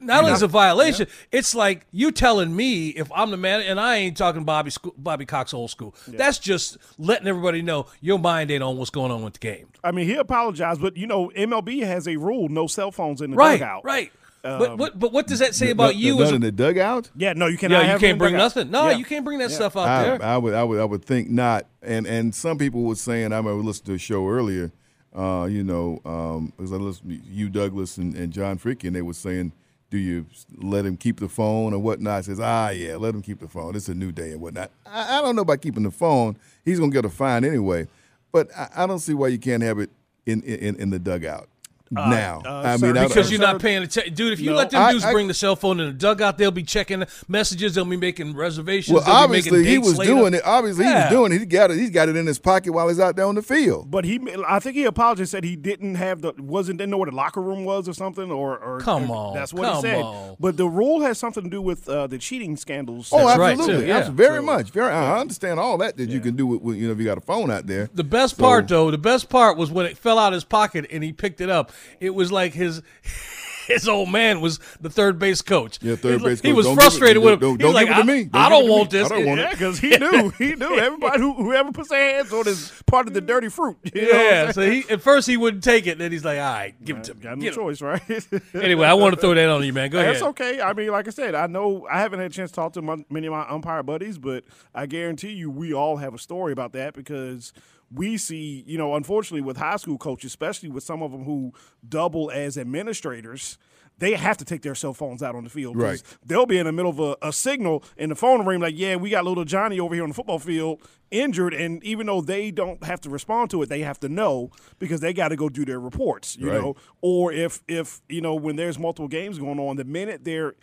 not 0.00 0.20
only 0.24 0.32
is 0.32 0.42
a 0.42 0.46
violation, 0.48 1.06
it's 1.32 1.54
like 1.54 1.86
you 1.90 2.10
telling 2.12 2.54
me 2.54 2.88
if 2.90 3.10
I'm 3.14 3.30
the 3.30 3.36
man, 3.38 3.60
and 3.62 3.80
I 3.80 3.96
ain't 3.96 4.16
talking 4.18 4.44
Bobby 4.44 4.70
Bobby 4.98 5.24
Cox 5.26 5.54
old 5.54 5.70
school. 5.70 5.94
That's 6.06 6.38
just 6.38 6.76
letting 6.98 7.26
everybody 7.26 7.62
know 7.62 7.86
your 8.02 8.18
mind 8.18 8.50
ain't 8.50 8.62
on 8.62 8.76
what's 8.76 8.90
going 8.90 9.10
on 9.10 9.22
with 9.24 9.34
the 9.34 9.38
game. 9.40 9.68
I 9.82 9.90
mean, 9.90 10.06
he 10.06 10.14
apologized, 10.14 10.82
but 10.82 10.96
you 10.98 11.06
know, 11.06 11.30
MLB 11.34 11.80
has 11.84 12.06
a 12.08 12.16
rule: 12.16 12.48
no 12.50 12.66
cell 12.66 12.92
phones 12.92 13.22
in 13.22 13.30
the 13.30 13.36
Right, 13.38 13.58
dugout. 13.58 13.84
right. 13.84 14.12
But 14.44 14.78
what? 14.78 14.98
But 14.98 15.12
what 15.12 15.26
does 15.26 15.38
that 15.40 15.54
say 15.54 15.70
about 15.70 15.94
None- 15.94 15.98
you? 15.98 16.14
none 16.16 16.22
As 16.24 16.32
a, 16.32 16.34
in 16.36 16.40
the 16.42 16.52
dugout. 16.52 17.10
Yeah, 17.16 17.32
no, 17.32 17.46
you 17.46 17.56
cannot. 17.58 17.76
yeah, 17.78 17.82
you 17.82 17.88
have 17.88 18.00
them 18.00 18.04
in 18.06 18.10
can't 18.12 18.18
bring 18.18 18.32
dugout. 18.34 18.44
nothing. 18.56 18.70
No, 18.70 18.88
Yeah. 18.90 18.96
you 18.98 19.04
can't 19.04 19.24
bring 19.24 19.38
that 19.38 19.50
stuff 19.50 19.76
out 19.76 19.88
I, 19.88 20.02
there. 20.04 20.22
I 20.22 20.36
would, 20.36 20.54
I 20.54 20.62
would, 20.64 20.80
I 20.80 20.84
would 20.84 21.04
think 21.04 21.30
not. 21.30 21.66
And 21.82 22.06
and 22.06 22.34
some 22.34 22.58
people 22.58 22.82
were 22.82 22.94
saying, 22.94 23.32
I 23.32 23.38
remember 23.38 23.62
listening 23.62 23.86
to 23.86 23.94
a 23.94 23.98
show 23.98 24.28
earlier. 24.28 24.70
Uh, 25.16 25.44
you 25.44 25.62
know, 25.64 26.00
um, 26.04 26.52
because 26.56 26.72
I 26.72 26.76
listened 26.76 27.10
to 27.10 27.16
you, 27.30 27.48
Douglas, 27.48 27.98
and, 27.98 28.14
and 28.16 28.32
John 28.32 28.58
Freaky, 28.58 28.88
and 28.88 28.96
they 28.96 29.02
were 29.02 29.12
saying, 29.14 29.52
"Do 29.88 29.96
you 29.96 30.26
let 30.56 30.84
him 30.84 30.96
keep 30.96 31.20
the 31.20 31.28
phone 31.28 31.72
or 31.72 31.78
whatnot?" 31.78 32.14
I 32.18 32.20
says, 32.22 32.40
"Ah, 32.40 32.70
yeah, 32.70 32.96
let 32.96 33.14
him 33.14 33.22
keep 33.22 33.38
the 33.38 33.46
phone. 33.46 33.76
It's 33.76 33.88
a 33.88 33.94
new 33.94 34.10
day 34.10 34.32
and 34.32 34.40
whatnot." 34.40 34.72
I, 34.84 35.18
I 35.18 35.22
don't 35.22 35.36
know 35.36 35.42
about 35.42 35.60
keeping 35.62 35.84
the 35.84 35.92
phone. 35.92 36.36
He's 36.64 36.80
gonna 36.80 36.90
get 36.90 37.04
a 37.04 37.08
fine 37.10 37.44
anyway, 37.44 37.86
but 38.32 38.48
I, 38.58 38.68
I 38.78 38.86
don't 38.88 38.98
see 38.98 39.14
why 39.14 39.28
you 39.28 39.38
can't 39.38 39.62
have 39.62 39.78
it 39.78 39.90
in 40.26 40.42
in, 40.42 40.74
in 40.76 40.90
the 40.90 40.98
dugout 40.98 41.48
now. 41.90 42.42
uh, 42.44 42.62
I 42.64 42.76
mean, 42.78 42.92
Because 42.94 43.12
Uh, 43.28 43.30
you're 43.30 43.40
sir, 43.40 43.52
not 43.52 43.60
paying 43.60 43.82
attention, 43.82 44.14
dude. 44.14 44.32
If 44.32 44.40
you 44.40 44.50
no. 44.50 44.56
let 44.56 44.70
them 44.70 44.82
I- 44.82 44.92
dudes 44.92 45.04
I- 45.04 45.12
bring 45.12 45.28
the 45.28 45.34
cell 45.34 45.54
phone 45.56 45.80
in 45.80 45.86
the 45.86 45.92
dugout, 45.92 46.38
they'll 46.38 46.50
be 46.50 46.62
checking 46.62 47.04
messages. 47.28 47.74
They'll 47.74 47.84
be 47.84 47.96
making 47.96 48.34
reservations. 48.34 48.94
well, 48.94 49.04
they'll 49.04 49.14
obviously 49.14 49.58
making 49.58 49.70
he 49.72 49.78
was 49.78 49.98
later. 49.98 50.12
doing 50.12 50.34
it. 50.34 50.42
Obviously 50.44 50.84
he 50.86 50.92
was 50.92 51.10
doing 51.10 51.32
it. 51.32 51.38
He 51.40 51.46
got 51.46 51.70
it. 51.70 51.76
He's 51.78 51.90
got 51.90 52.08
it 52.08 52.16
in 52.16 52.26
his 52.26 52.38
pocket 52.38 52.72
while 52.72 52.88
he's 52.88 52.98
out 53.00 53.16
there 53.16 53.26
on 53.26 53.34
the 53.34 53.42
field. 53.42 53.90
But 53.90 54.04
he, 54.04 54.20
I 54.48 54.58
think 54.60 54.76
he 54.76 54.84
apologized. 54.84 55.30
Said 55.30 55.44
he 55.44 55.56
didn't 55.56 55.94
have 55.96 56.22
the 56.22 56.32
wasn't 56.38 56.78
didn't 56.78 56.90
know 56.90 56.98
where 56.98 57.10
the 57.10 57.16
locker 57.16 57.40
room 57.42 57.64
was 57.64 57.88
or 57.88 57.92
something. 57.92 58.30
Or, 58.30 58.58
or 58.58 58.80
Come 58.80 59.10
on, 59.10 59.34
that's 59.34 59.52
what 59.52 59.64
come 59.66 59.76
he 59.76 59.82
said. 59.82 60.02
on. 60.02 60.36
But 60.40 60.56
the 60.56 60.68
rule 60.68 61.00
has 61.02 61.18
something 61.18 61.44
to 61.44 61.50
do 61.50 61.62
with 61.62 61.88
uh, 61.88 62.06
the 62.06 62.18
cheating 62.18 62.56
scandals. 62.56 63.10
Oh, 63.12 63.26
That's 63.26 63.38
right, 63.38 63.52
absolutely, 63.52 63.82
too, 63.84 63.88
yeah. 63.88 63.98
Abs- 63.98 64.08
very 64.08 64.42
much. 64.42 64.70
Very, 64.70 64.90
I 64.90 65.18
understand 65.20 65.60
all 65.60 65.78
that 65.78 65.96
that 65.96 66.08
you 66.10 66.20
can 66.20 66.36
do 66.36 66.46
with, 66.46 66.62
with 66.62 66.76
you 66.76 66.86
know 66.86 66.92
if 66.92 66.98
you 66.98 67.04
got 67.04 67.18
a 67.18 67.22
phone 67.22 67.50
out 67.50 67.66
there. 67.66 67.88
The 67.94 68.04
best 68.04 68.38
part, 68.38 68.68
though, 68.68 68.90
the 68.90 68.98
best 68.98 69.28
part 69.28 69.56
was 69.56 69.70
when 69.70 69.86
it 69.86 69.96
fell 69.96 70.18
out 70.18 70.28
of 70.32 70.34
his 70.34 70.44
pocket 70.44 70.86
and 70.90 71.02
he 71.04 71.12
picked 71.12 71.40
it 71.40 71.50
up. 71.50 71.72
It 72.00 72.10
was 72.14 72.30
like 72.32 72.52
his 72.54 72.82
his 73.66 73.88
old 73.88 74.10
man 74.10 74.42
was 74.42 74.60
the 74.80 74.90
third 74.90 75.18
base 75.18 75.40
coach. 75.40 75.78
Yeah, 75.80 75.96
third 75.96 76.22
base 76.22 76.42
He 76.42 76.48
coach. 76.48 76.56
was 76.56 76.66
Don't 76.66 76.74
give 76.74 76.78
it- 76.78 76.82
frustrated 76.82 77.22
with 77.22 77.32
him. 77.34 77.40
don't- 77.40 77.58
don't 77.58 77.72
like, 77.72 77.86
give 77.88 77.96
it 77.96 78.00
to 78.00 78.06
me. 78.06 78.24
Don't 78.24 78.42
I 78.42 78.48
don't 78.50 78.68
want 78.68 78.92
me. 78.92 78.98
I 78.98 79.02
this. 79.02 79.08
don't 79.08 79.24
want 79.26 79.40
Yeah, 79.40 79.50
because 79.52 79.78
he 79.78 79.88
knew, 79.96 80.28
he 80.36 80.54
knew 80.54 80.78
everybody 80.78 81.18
who 81.18 81.32
whoever 81.32 81.72
puts 81.72 81.88
their 81.88 82.16
hands 82.16 82.30
on 82.32 82.46
is 82.46 82.70
part 82.86 83.06
of 83.08 83.14
the 83.14 83.22
dirty 83.22 83.48
fruit. 83.48 83.78
You 83.94 84.02
know 84.02 84.08
what 84.08 84.16
I'm 84.16 84.22
Yeah, 84.46 84.52
so 84.52 84.70
he 84.70 84.84
at 84.90 85.00
first 85.00 85.26
he 85.26 85.38
wouldn't 85.38 85.64
take 85.64 85.86
it. 85.86 85.96
Then 85.96 86.12
he's 86.12 86.24
like, 86.26 86.38
"All 86.38 86.44
right, 86.44 86.74
give 86.84 86.98
it 86.98 87.04
to 87.04 87.14
me." 87.14 87.20
got 87.22 87.38
no 87.38 87.42
Get 87.42 87.54
him." 87.56 87.62
choice, 87.62 87.80
right? 87.80 88.02
Anyway, 88.54 88.86
I 88.86 88.92
want 88.94 89.14
to 89.14 89.20
throw 89.20 89.32
that 89.34 89.48
on 89.48 89.64
you, 89.64 89.72
man. 89.72 89.88
Go 89.90 89.98
ahead. 89.98 90.14
That's 90.14 90.22
okay. 90.24 90.60
I 90.60 90.74
mean, 90.74 90.90
like 90.90 91.06
I 91.06 91.10
said, 91.10 91.34
I 91.34 91.46
know 91.46 91.86
I 91.90 92.00
haven't 92.00 92.20
had 92.20 92.30
a 92.30 92.34
chance 92.34 92.50
to 92.50 92.54
talk 92.56 92.74
to 92.74 92.82
my, 92.82 93.02
many 93.10 93.26
of 93.28 93.32
my 93.32 93.46
umpire 93.48 93.82
buddies, 93.82 94.18
but 94.18 94.44
I 94.74 94.84
guarantee 94.86 95.32
you, 95.32 95.50
we 95.50 95.72
all 95.72 95.96
have 95.96 96.12
a 96.14 96.18
story 96.18 96.52
about 96.52 96.72
that 96.74 96.92
because 96.94 97.52
we 97.92 98.16
see, 98.16 98.64
you 98.66 98.78
know, 98.78 98.94
unfortunately, 98.94 99.42
with 99.42 99.56
high 99.56 99.76
school 99.76 99.98
coaches, 99.98 100.30
especially 100.32 100.68
with 100.68 100.84
some 100.84 101.02
of 101.02 101.12
them 101.12 101.24
who 101.24 101.52
double 101.88 102.30
as 102.30 102.56
administrators. 102.58 103.58
They 103.96 104.14
have 104.14 104.36
to 104.38 104.44
take 104.44 104.62
their 104.62 104.74
cell 104.74 104.92
phones 104.92 105.22
out 105.22 105.36
on 105.36 105.44
the 105.44 105.50
field. 105.50 105.76
Right. 105.76 106.02
They'll 106.26 106.46
be 106.46 106.58
in 106.58 106.66
the 106.66 106.72
middle 106.72 106.90
of 106.90 106.98
a, 106.98 107.16
a 107.28 107.32
signal 107.32 107.84
and 107.96 108.10
the 108.10 108.16
phone 108.16 108.44
ring 108.44 108.58
like, 108.60 108.74
yeah, 108.76 108.96
we 108.96 109.08
got 109.10 109.24
little 109.24 109.44
Johnny 109.44 109.78
over 109.78 109.94
here 109.94 110.02
on 110.02 110.08
the 110.10 110.16
football 110.16 110.40
field 110.40 110.82
injured. 111.12 111.54
And 111.54 111.82
even 111.84 112.06
though 112.08 112.20
they 112.20 112.50
don't 112.50 112.82
have 112.82 113.00
to 113.02 113.08
respond 113.08 113.50
to 113.50 113.62
it, 113.62 113.68
they 113.68 113.82
have 113.82 114.00
to 114.00 114.08
know 114.08 114.50
because 114.80 114.98
they 115.00 115.12
got 115.12 115.28
to 115.28 115.36
go 115.36 115.48
do 115.48 115.64
their 115.64 115.78
reports, 115.78 116.36
you 116.36 116.50
Right. 116.50 116.60
know. 116.60 116.74
Or 117.02 117.32
if, 117.32 117.62
if, 117.68 118.00
you 118.08 118.20
know, 118.20 118.34
when 118.34 118.56
there's 118.56 118.80
multiple 118.80 119.06
games 119.06 119.38
going 119.38 119.60
on, 119.60 119.76
the 119.76 119.84
minute 119.84 120.24
there, 120.24 120.54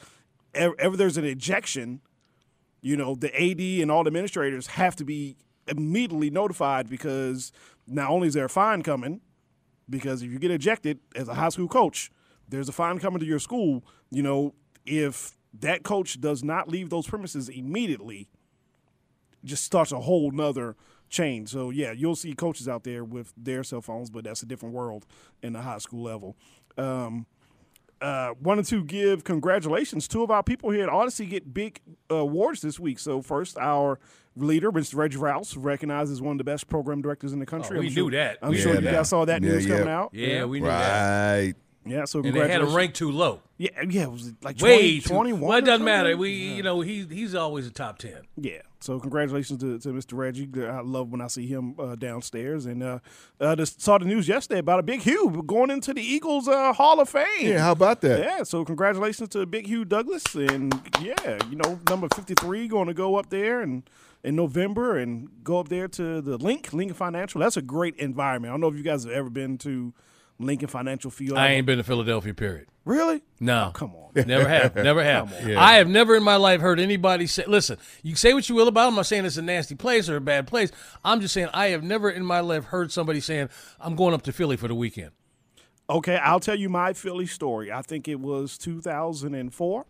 ever, 0.54 0.76
ever 0.78 0.98
there's 0.98 1.16
an 1.16 1.24
ejection, 1.24 2.02
you 2.82 2.98
know, 2.98 3.16
the 3.16 3.34
AD 3.34 3.62
and 3.82 3.90
all 3.90 4.04
the 4.04 4.10
administrators 4.10 4.68
have 4.68 4.98
to 4.98 5.06
be 5.06 5.38
immediately 5.72 6.30
notified 6.30 6.90
because 6.90 7.52
not 7.88 8.10
only 8.10 8.28
is 8.28 8.34
there 8.34 8.46
a 8.46 8.50
fine 8.50 8.84
coming, 8.84 9.22
because 9.90 10.22
if 10.22 10.32
you 10.32 10.40
get 10.40 10.52
ejected 10.52 11.00
as 11.16 11.28
a 11.28 11.34
high 11.34 11.50
school 11.50 11.68
coach, 11.68 12.12
there's 12.48 12.70
a 12.70 12.74
fine 12.74 13.00
coming 13.00 13.20
to 13.20 13.26
your 13.26 13.40
school. 13.40 13.84
You 14.10 14.24
know, 14.24 14.54
if 14.86 15.38
that 15.60 15.84
coach 15.84 16.20
does 16.22 16.44
not 16.44 16.68
leave 16.68 16.90
those 16.90 17.08
premises 17.08 17.50
immediately, 17.50 18.30
just 19.44 19.64
starts 19.64 19.92
a 19.92 20.00
whole 20.00 20.32
nother 20.32 20.76
chain. 21.10 21.48
So 21.48 21.70
yeah, 21.70 21.92
you'll 21.92 22.16
see 22.16 22.34
coaches 22.34 22.68
out 22.68 22.84
there 22.84 23.04
with 23.04 23.34
their 23.36 23.64
cell 23.64 23.82
phones, 23.82 24.10
but 24.10 24.24
that's 24.24 24.44
a 24.44 24.46
different 24.46 24.76
world 24.76 25.06
in 25.42 25.54
the 25.54 25.62
high 25.62 25.80
school 25.80 26.04
level. 26.04 26.38
Um, 26.78 27.26
uh, 28.02 28.34
wanted 28.42 28.66
to 28.66 28.84
give 28.84 29.24
congratulations. 29.24 30.08
Two 30.08 30.24
of 30.24 30.32
our 30.32 30.44
people 30.44 30.72
here 30.72 30.84
at 30.84 30.90
Audacy 30.90 31.30
get 31.30 31.54
big 31.54 31.80
uh, 32.10 32.16
awards 32.16 32.62
this 32.62 32.80
week. 32.80 33.00
So 33.00 33.22
first, 33.22 33.58
our 33.58 34.00
leader, 34.36 34.72
Mr. 34.72 34.96
Reggie 34.96 35.18
Rouse, 35.18 35.56
recognized 35.58 36.12
as 36.12 36.22
one 36.22 36.34
of 36.34 36.38
the 36.38 36.44
best 36.44 36.68
program 36.68 37.02
directors 37.02 37.34
in 37.34 37.40
the 37.40 37.46
country. 37.46 37.78
Oh, 37.78 37.82
we 37.82 37.88
I'm 37.88 37.94
sure, 37.94 38.04
knew 38.06 38.12
that. 38.18 38.38
I'm 38.42 38.50
We 38.52 38.58
sure 38.58 38.74
you 38.76 38.82
that. 38.82 38.92
guys 38.94 39.10
saw 39.10 39.26
that 39.26 39.42
Yeah, 39.44 39.50
news 39.50 39.66
yeah. 39.66 39.76
coming 39.78 39.90
out. 39.94 40.10
Yeah, 40.14 40.46
we 40.46 40.60
knew 40.60 40.68
that. 40.68 41.36
Right. 41.46 41.54
Yeah, 41.84 42.06
so 42.06 42.20
And 42.20 42.28
they 42.28 42.30
had 42.32 42.36
him 42.36 42.68
congratulations. 42.68 42.76
ranked 42.76 42.96
too 42.98 43.12
low. 43.12 43.42
Yeah, 43.58 43.70
yeah, 43.90 44.04
it 44.04 44.12
was 44.12 44.34
like 44.44 44.58
20, 44.58 44.76
Way 44.76 45.00
21. 45.00 45.42
Well, 45.42 45.58
it 45.58 45.66
doesn't 45.66 45.84
matter. 45.84 46.10
something? 46.10 46.20
We, 46.20 46.30
you 46.32 46.62
know, 46.64 46.82
he 46.82 47.06
he's 47.10 47.34
always 47.34 47.66
a 47.66 47.72
top 47.72 47.98
ten. 47.98 48.22
Yeah. 48.38 48.62
So 48.80 49.00
congratulations 49.00 49.60
to, 49.62 49.78
to 49.80 49.90
Mr. 49.90 50.18
Reggie. 50.18 50.50
I 50.66 50.82
love 50.82 51.12
when 51.12 51.22
I 51.22 51.28
see 51.28 51.46
him 51.48 51.76
uh, 51.80 51.96
downstairs. 51.96 52.66
And 52.66 52.82
uh, 52.82 53.00
uh, 53.40 53.56
just 53.56 53.82
saw 53.82 53.98
the 54.00 54.06
news 54.06 54.28
yesterday 54.28 54.60
about 54.60 54.80
a 54.80 54.84
Big 54.84 55.02
Hugh 55.02 55.44
going 55.46 55.70
into 55.70 55.94
the 55.94 56.02
Eagles 56.02 56.48
uh, 56.48 56.74
Hall 56.74 57.00
of 57.00 57.10
Fame. 57.10 57.26
Yeah, 57.42 57.60
how 57.60 57.72
about 57.74 58.02
that? 58.02 58.20
Yeah, 58.20 58.44
so 58.44 58.64
congratulations 58.66 59.30
to 59.30 59.46
Big 59.46 59.68
Hugh 59.68 59.86
Douglas, 59.86 60.24
and 60.36 60.74
yeah, 61.02 61.38
you 61.50 61.56
know, 61.58 61.80
number 61.90 62.08
fifty-three 62.16 62.68
going 62.68 62.88
to 62.88 62.94
go 62.94 63.16
up 63.16 63.30
there 63.30 63.62
and 63.62 63.84
in 64.24 64.36
November 64.36 64.98
and 65.00 65.30
go 65.44 65.60
up 65.60 65.70
there 65.70 65.88
to 65.88 66.22
the 66.22 66.38
Link 66.38 66.74
Lincoln 66.74 66.96
Financial. 66.96 67.42
That's 67.42 67.58
a 67.58 67.62
great 67.64 67.96
environment. 67.98 68.52
I 68.52 68.54
don't 68.54 68.62
know 68.62 68.68
if 68.68 68.76
you 68.76 68.84
guys 68.84 69.04
have 69.04 69.14
ever 69.14 69.30
been 69.32 69.58
to 69.60 69.94
Lincoln 70.42 70.68
Financial 70.68 71.10
Field. 71.12 71.38
I 71.38 71.50
ain't 71.50 71.66
been 71.66 71.78
to 71.78 71.84
Philadelphia. 71.84 72.34
Period. 72.34 72.68
really. 72.86 73.22
No, 73.40 73.68
Oh, 73.70 73.72
come 73.72 73.94
on. 73.96 74.00
Never 74.28 74.48
have, 74.48 74.76
never 74.76 75.04
have. 75.14 75.34
Yeah. 75.48 75.62
I 75.64 75.76
have 75.76 75.88
never 75.88 76.16
in 76.16 76.24
my 76.24 76.36
life 76.36 76.60
heard 76.62 76.80
anybody 76.80 77.28
say. 77.28 77.46
Listen, 77.48 77.78
you 78.04 78.16
say 78.16 78.34
what 78.34 78.50
you 78.50 78.56
will 78.56 78.68
about. 78.68 78.86
it. 78.86 78.88
I'm 78.90 78.96
not 78.96 79.06
saying 79.06 79.26
it's 79.26 79.38
a 79.38 79.42
nasty 79.42 79.76
place 79.76 80.10
or 80.10 80.18
a 80.18 80.22
bad 80.22 80.48
place. 80.48 80.72
I'm 81.06 81.22
just 81.22 81.34
saying 81.34 81.48
I 81.54 81.68
have 81.68 81.84
never 81.84 82.10
in 82.10 82.26
my 82.26 82.40
life 82.42 82.66
heard 82.66 82.92
somebody 82.92 83.20
saying 83.22 83.50
I'm 83.80 83.96
going 83.96 84.14
up 84.14 84.24
to 84.24 84.34
Philly 84.34 84.58
for 84.58 84.68
the 84.68 84.76
weekend. 84.76 85.12
Okay, 85.90 86.16
I'll 86.18 86.40
tell 86.40 86.56
you 86.56 86.70
my 86.70 86.94
Philly 86.94 87.26
story. 87.26 87.72
I 87.72 87.82
think 87.82 88.08
it 88.08 88.20
was 88.20 88.58
2004. 88.58 89.86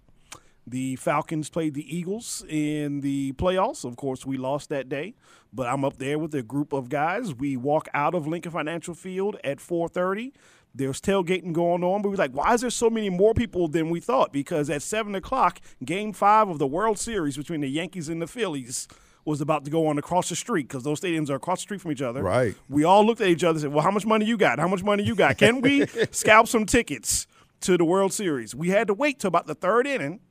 The 0.68 0.96
Falcons 0.98 1.50
played 1.50 1.74
the 1.74 1.96
Eagles 1.96 2.46
in 2.48 3.02
the 3.02 3.34
playoffs. 3.34 3.84
Of 3.84 3.96
course, 3.96 4.26
we 4.26 4.38
lost 4.38 4.70
that 4.70 4.90
day, 4.90 5.16
but 5.52 5.68
I'm 5.68 5.84
up 5.84 5.98
there 5.98 6.20
with 6.20 6.36
a 6.36 6.44
group 6.44 6.72
of 6.72 6.90
guys. 6.90 7.34
We 7.34 7.58
walk 7.58 7.90
out 7.94 8.14
of 8.14 8.28
Lincoln 8.28 8.52
Financial 8.52 8.94
Field 8.94 9.38
at 9.44 9.60
4:30. 9.60 10.32
There's 10.74 11.02
tailgating 11.02 11.52
going 11.52 11.84
on, 11.84 12.02
but 12.02 12.10
we're 12.10 12.16
like, 12.16 12.32
why 12.32 12.54
is 12.54 12.62
there 12.62 12.70
so 12.70 12.90
many 12.90 13.10
more 13.10 13.34
people 13.34 13.68
than 13.68 13.90
we 13.90 14.00
thought? 14.00 14.32
Because 14.32 14.70
at 14.70 14.82
seven 14.82 15.16
o'clock, 15.16 15.60
Game 15.84 16.14
Five 16.14 16.48
of 16.48 16.60
the 16.60 16.68
World 16.68 16.98
Series 16.98 17.36
between 17.36 17.62
the 17.62 17.70
Yankees 17.70 18.08
and 18.08 18.22
the 18.22 18.28
Phillies 18.28 18.88
was 19.26 19.42
about 19.42 19.66
to 19.66 19.72
go 19.72 19.88
on 19.88 19.98
across 19.98 20.30
the 20.30 20.36
street 20.36 20.68
because 20.68 20.84
those 20.84 21.00
stadiums 21.00 21.30
are 21.30 21.36
across 21.36 21.60
the 21.60 21.64
street 21.64 21.82
from 21.82 21.92
each 21.92 22.02
other. 22.02 22.24
Right. 22.24 22.56
We 22.70 22.84
all 22.84 23.06
looked 23.06 23.22
at 23.22 23.28
each 23.28 23.44
other 23.44 23.52
and 23.52 23.62
said, 23.62 23.74
Well, 23.74 23.84
how 23.84 23.92
much 23.92 24.06
money 24.06 24.26
you 24.26 24.38
got? 24.38 24.60
How 24.60 24.68
much 24.68 24.84
money 24.84 25.04
you 25.04 25.16
got? 25.16 25.38
Can 25.38 25.62
we 25.62 25.86
scalp 26.12 26.48
some 26.48 26.66
tickets 26.66 27.28
to 27.62 27.78
the 27.78 27.86
World 27.86 28.14
Series? 28.14 28.56
We 28.56 28.70
had 28.70 28.88
to 28.88 28.94
wait 28.94 29.20
till 29.20 29.28
about 29.28 29.48
the 29.48 29.56
third 29.56 29.88
inning 29.88 30.22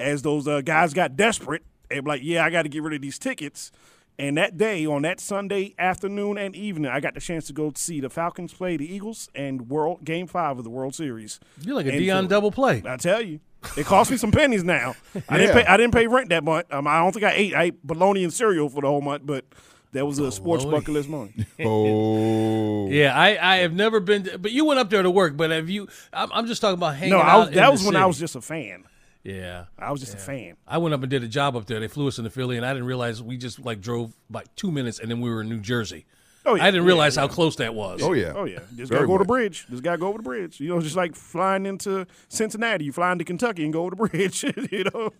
as 0.00 0.22
those 0.22 0.48
uh, 0.48 0.60
guys 0.60 0.94
got 0.94 1.16
desperate 1.16 1.62
and 1.90 2.06
like, 2.06 2.22
Yeah, 2.22 2.44
I 2.44 2.50
got 2.50 2.62
to 2.62 2.68
get 2.68 2.82
rid 2.82 2.94
of 2.94 3.02
these 3.02 3.18
tickets. 3.18 3.70
And 4.18 4.36
that 4.36 4.58
day, 4.58 4.84
on 4.84 5.00
that 5.02 5.18
Sunday 5.18 5.74
afternoon 5.78 6.36
and 6.36 6.54
evening, 6.54 6.90
I 6.90 7.00
got 7.00 7.14
the 7.14 7.20
chance 7.20 7.46
to 7.46 7.54
go 7.54 7.72
see 7.74 8.00
the 8.00 8.10
Falcons 8.10 8.52
play 8.52 8.76
the 8.76 8.92
Eagles 8.92 9.30
and 9.34 9.70
World 9.70 10.04
Game 10.04 10.26
Five 10.26 10.58
of 10.58 10.64
the 10.64 10.68
World 10.68 10.94
Series. 10.94 11.40
You're 11.62 11.74
like 11.74 11.86
a 11.86 11.92
Deion 11.92 12.06
Philly. 12.06 12.28
double 12.28 12.50
play. 12.50 12.82
I 12.84 12.98
tell 12.98 13.22
you, 13.22 13.40
it 13.78 13.86
cost 13.86 14.10
me 14.10 14.18
some 14.18 14.30
pennies. 14.30 14.62
Now 14.62 14.94
I 15.26 15.38
didn't 15.38 15.54
pay. 15.54 15.64
I 15.64 15.78
didn't 15.78 15.94
pay 15.94 16.06
rent 16.06 16.28
that 16.28 16.44
month. 16.44 16.66
Um, 16.70 16.86
I 16.86 16.98
don't 16.98 17.12
think 17.12 17.24
I 17.24 17.32
ate. 17.32 17.54
I 17.54 17.62
ate 17.64 17.86
bologna 17.86 18.24
and 18.24 18.32
cereal 18.32 18.68
for 18.68 18.82
the 18.82 18.88
whole 18.88 19.00
month, 19.00 19.22
but 19.24 19.46
that 19.92 20.06
was 20.06 20.18
a 20.18 20.30
sports 20.30 20.64
Bologna. 20.64 20.80
bucket 20.80 20.94
list 20.94 21.08
money. 21.08 21.32
Oh. 21.64 22.88
Yeah, 22.88 23.16
I, 23.16 23.54
I 23.54 23.56
have 23.58 23.72
never 23.72 24.00
been, 24.00 24.24
to, 24.24 24.38
but 24.38 24.50
you 24.52 24.64
went 24.64 24.80
up 24.80 24.90
there 24.90 25.02
to 25.02 25.10
work. 25.10 25.36
But 25.36 25.50
have 25.50 25.68
you? 25.68 25.88
I'm, 26.12 26.30
I'm 26.32 26.46
just 26.46 26.60
talking 26.60 26.74
about 26.74 26.96
hanging 26.96 27.12
no, 27.14 27.20
out. 27.20 27.28
I 27.28 27.36
was, 27.38 27.48
in 27.48 27.54
that 27.54 27.66
the 27.66 27.70
was 27.72 27.84
when 27.84 27.96
I 27.96 28.06
was 28.06 28.18
just 28.18 28.36
a 28.36 28.40
fan. 28.40 28.84
Yeah, 29.22 29.66
I 29.78 29.92
was 29.92 30.00
just 30.00 30.14
a 30.14 30.18
fan. 30.18 30.56
I 30.66 30.78
went 30.78 30.94
up 30.94 31.02
and 31.02 31.10
did 31.10 31.22
a 31.22 31.28
job 31.28 31.54
up 31.54 31.66
there. 31.66 31.78
They 31.78 31.88
flew 31.88 32.08
us 32.08 32.18
into 32.18 32.30
Philly, 32.30 32.56
and 32.56 32.64
I 32.64 32.72
didn't 32.72 32.86
realize 32.86 33.22
we 33.22 33.36
just 33.36 33.58
like 33.58 33.80
drove 33.80 34.14
like 34.30 34.54
two 34.56 34.70
minutes, 34.72 34.98
and 34.98 35.10
then 35.10 35.20
we 35.20 35.28
were 35.28 35.42
in 35.42 35.48
New 35.48 35.60
Jersey. 35.60 36.06
Oh, 36.46 36.54
yeah. 36.54 36.64
I 36.64 36.70
didn't 36.70 36.86
realize 36.86 37.16
yeah. 37.16 37.22
how 37.22 37.28
close 37.28 37.56
that 37.56 37.74
was. 37.74 38.00
Oh 38.02 38.14
yeah. 38.14 38.32
Oh 38.34 38.44
yeah, 38.44 38.60
just 38.74 38.90
Very 38.90 39.00
gotta 39.00 39.06
go 39.06 39.18
to 39.18 39.24
the 39.24 39.28
bridge. 39.28 39.66
Just 39.68 39.82
gotta 39.82 39.98
go 39.98 40.08
over 40.08 40.18
the 40.18 40.24
bridge. 40.24 40.58
You 40.58 40.70
know, 40.70 40.80
just 40.80 40.96
like 40.96 41.14
flying 41.14 41.66
into 41.66 42.06
Cincinnati, 42.28 42.86
you 42.86 42.92
fly 42.92 43.12
into 43.12 43.24
Kentucky 43.24 43.64
and 43.64 43.72
go 43.72 43.82
over 43.82 43.90
the 43.90 44.08
bridge. 44.08 44.42
you 44.72 44.84
know, 44.94 45.10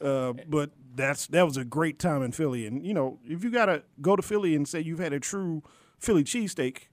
uh, 0.00 0.32
but 0.48 0.70
that's 0.94 1.26
that 1.28 1.44
was 1.44 1.58
a 1.58 1.64
great 1.64 1.98
time 1.98 2.22
in 2.22 2.32
Philly. 2.32 2.66
And 2.66 2.86
you 2.86 2.94
know, 2.94 3.18
if 3.24 3.44
you 3.44 3.50
gotta 3.50 3.82
go 4.00 4.16
to 4.16 4.22
Philly 4.22 4.54
and 4.54 4.66
say 4.66 4.80
you've 4.80 4.98
had 4.98 5.12
a 5.12 5.20
true 5.20 5.62
Philly 5.98 6.24
cheesesteak, 6.24 6.88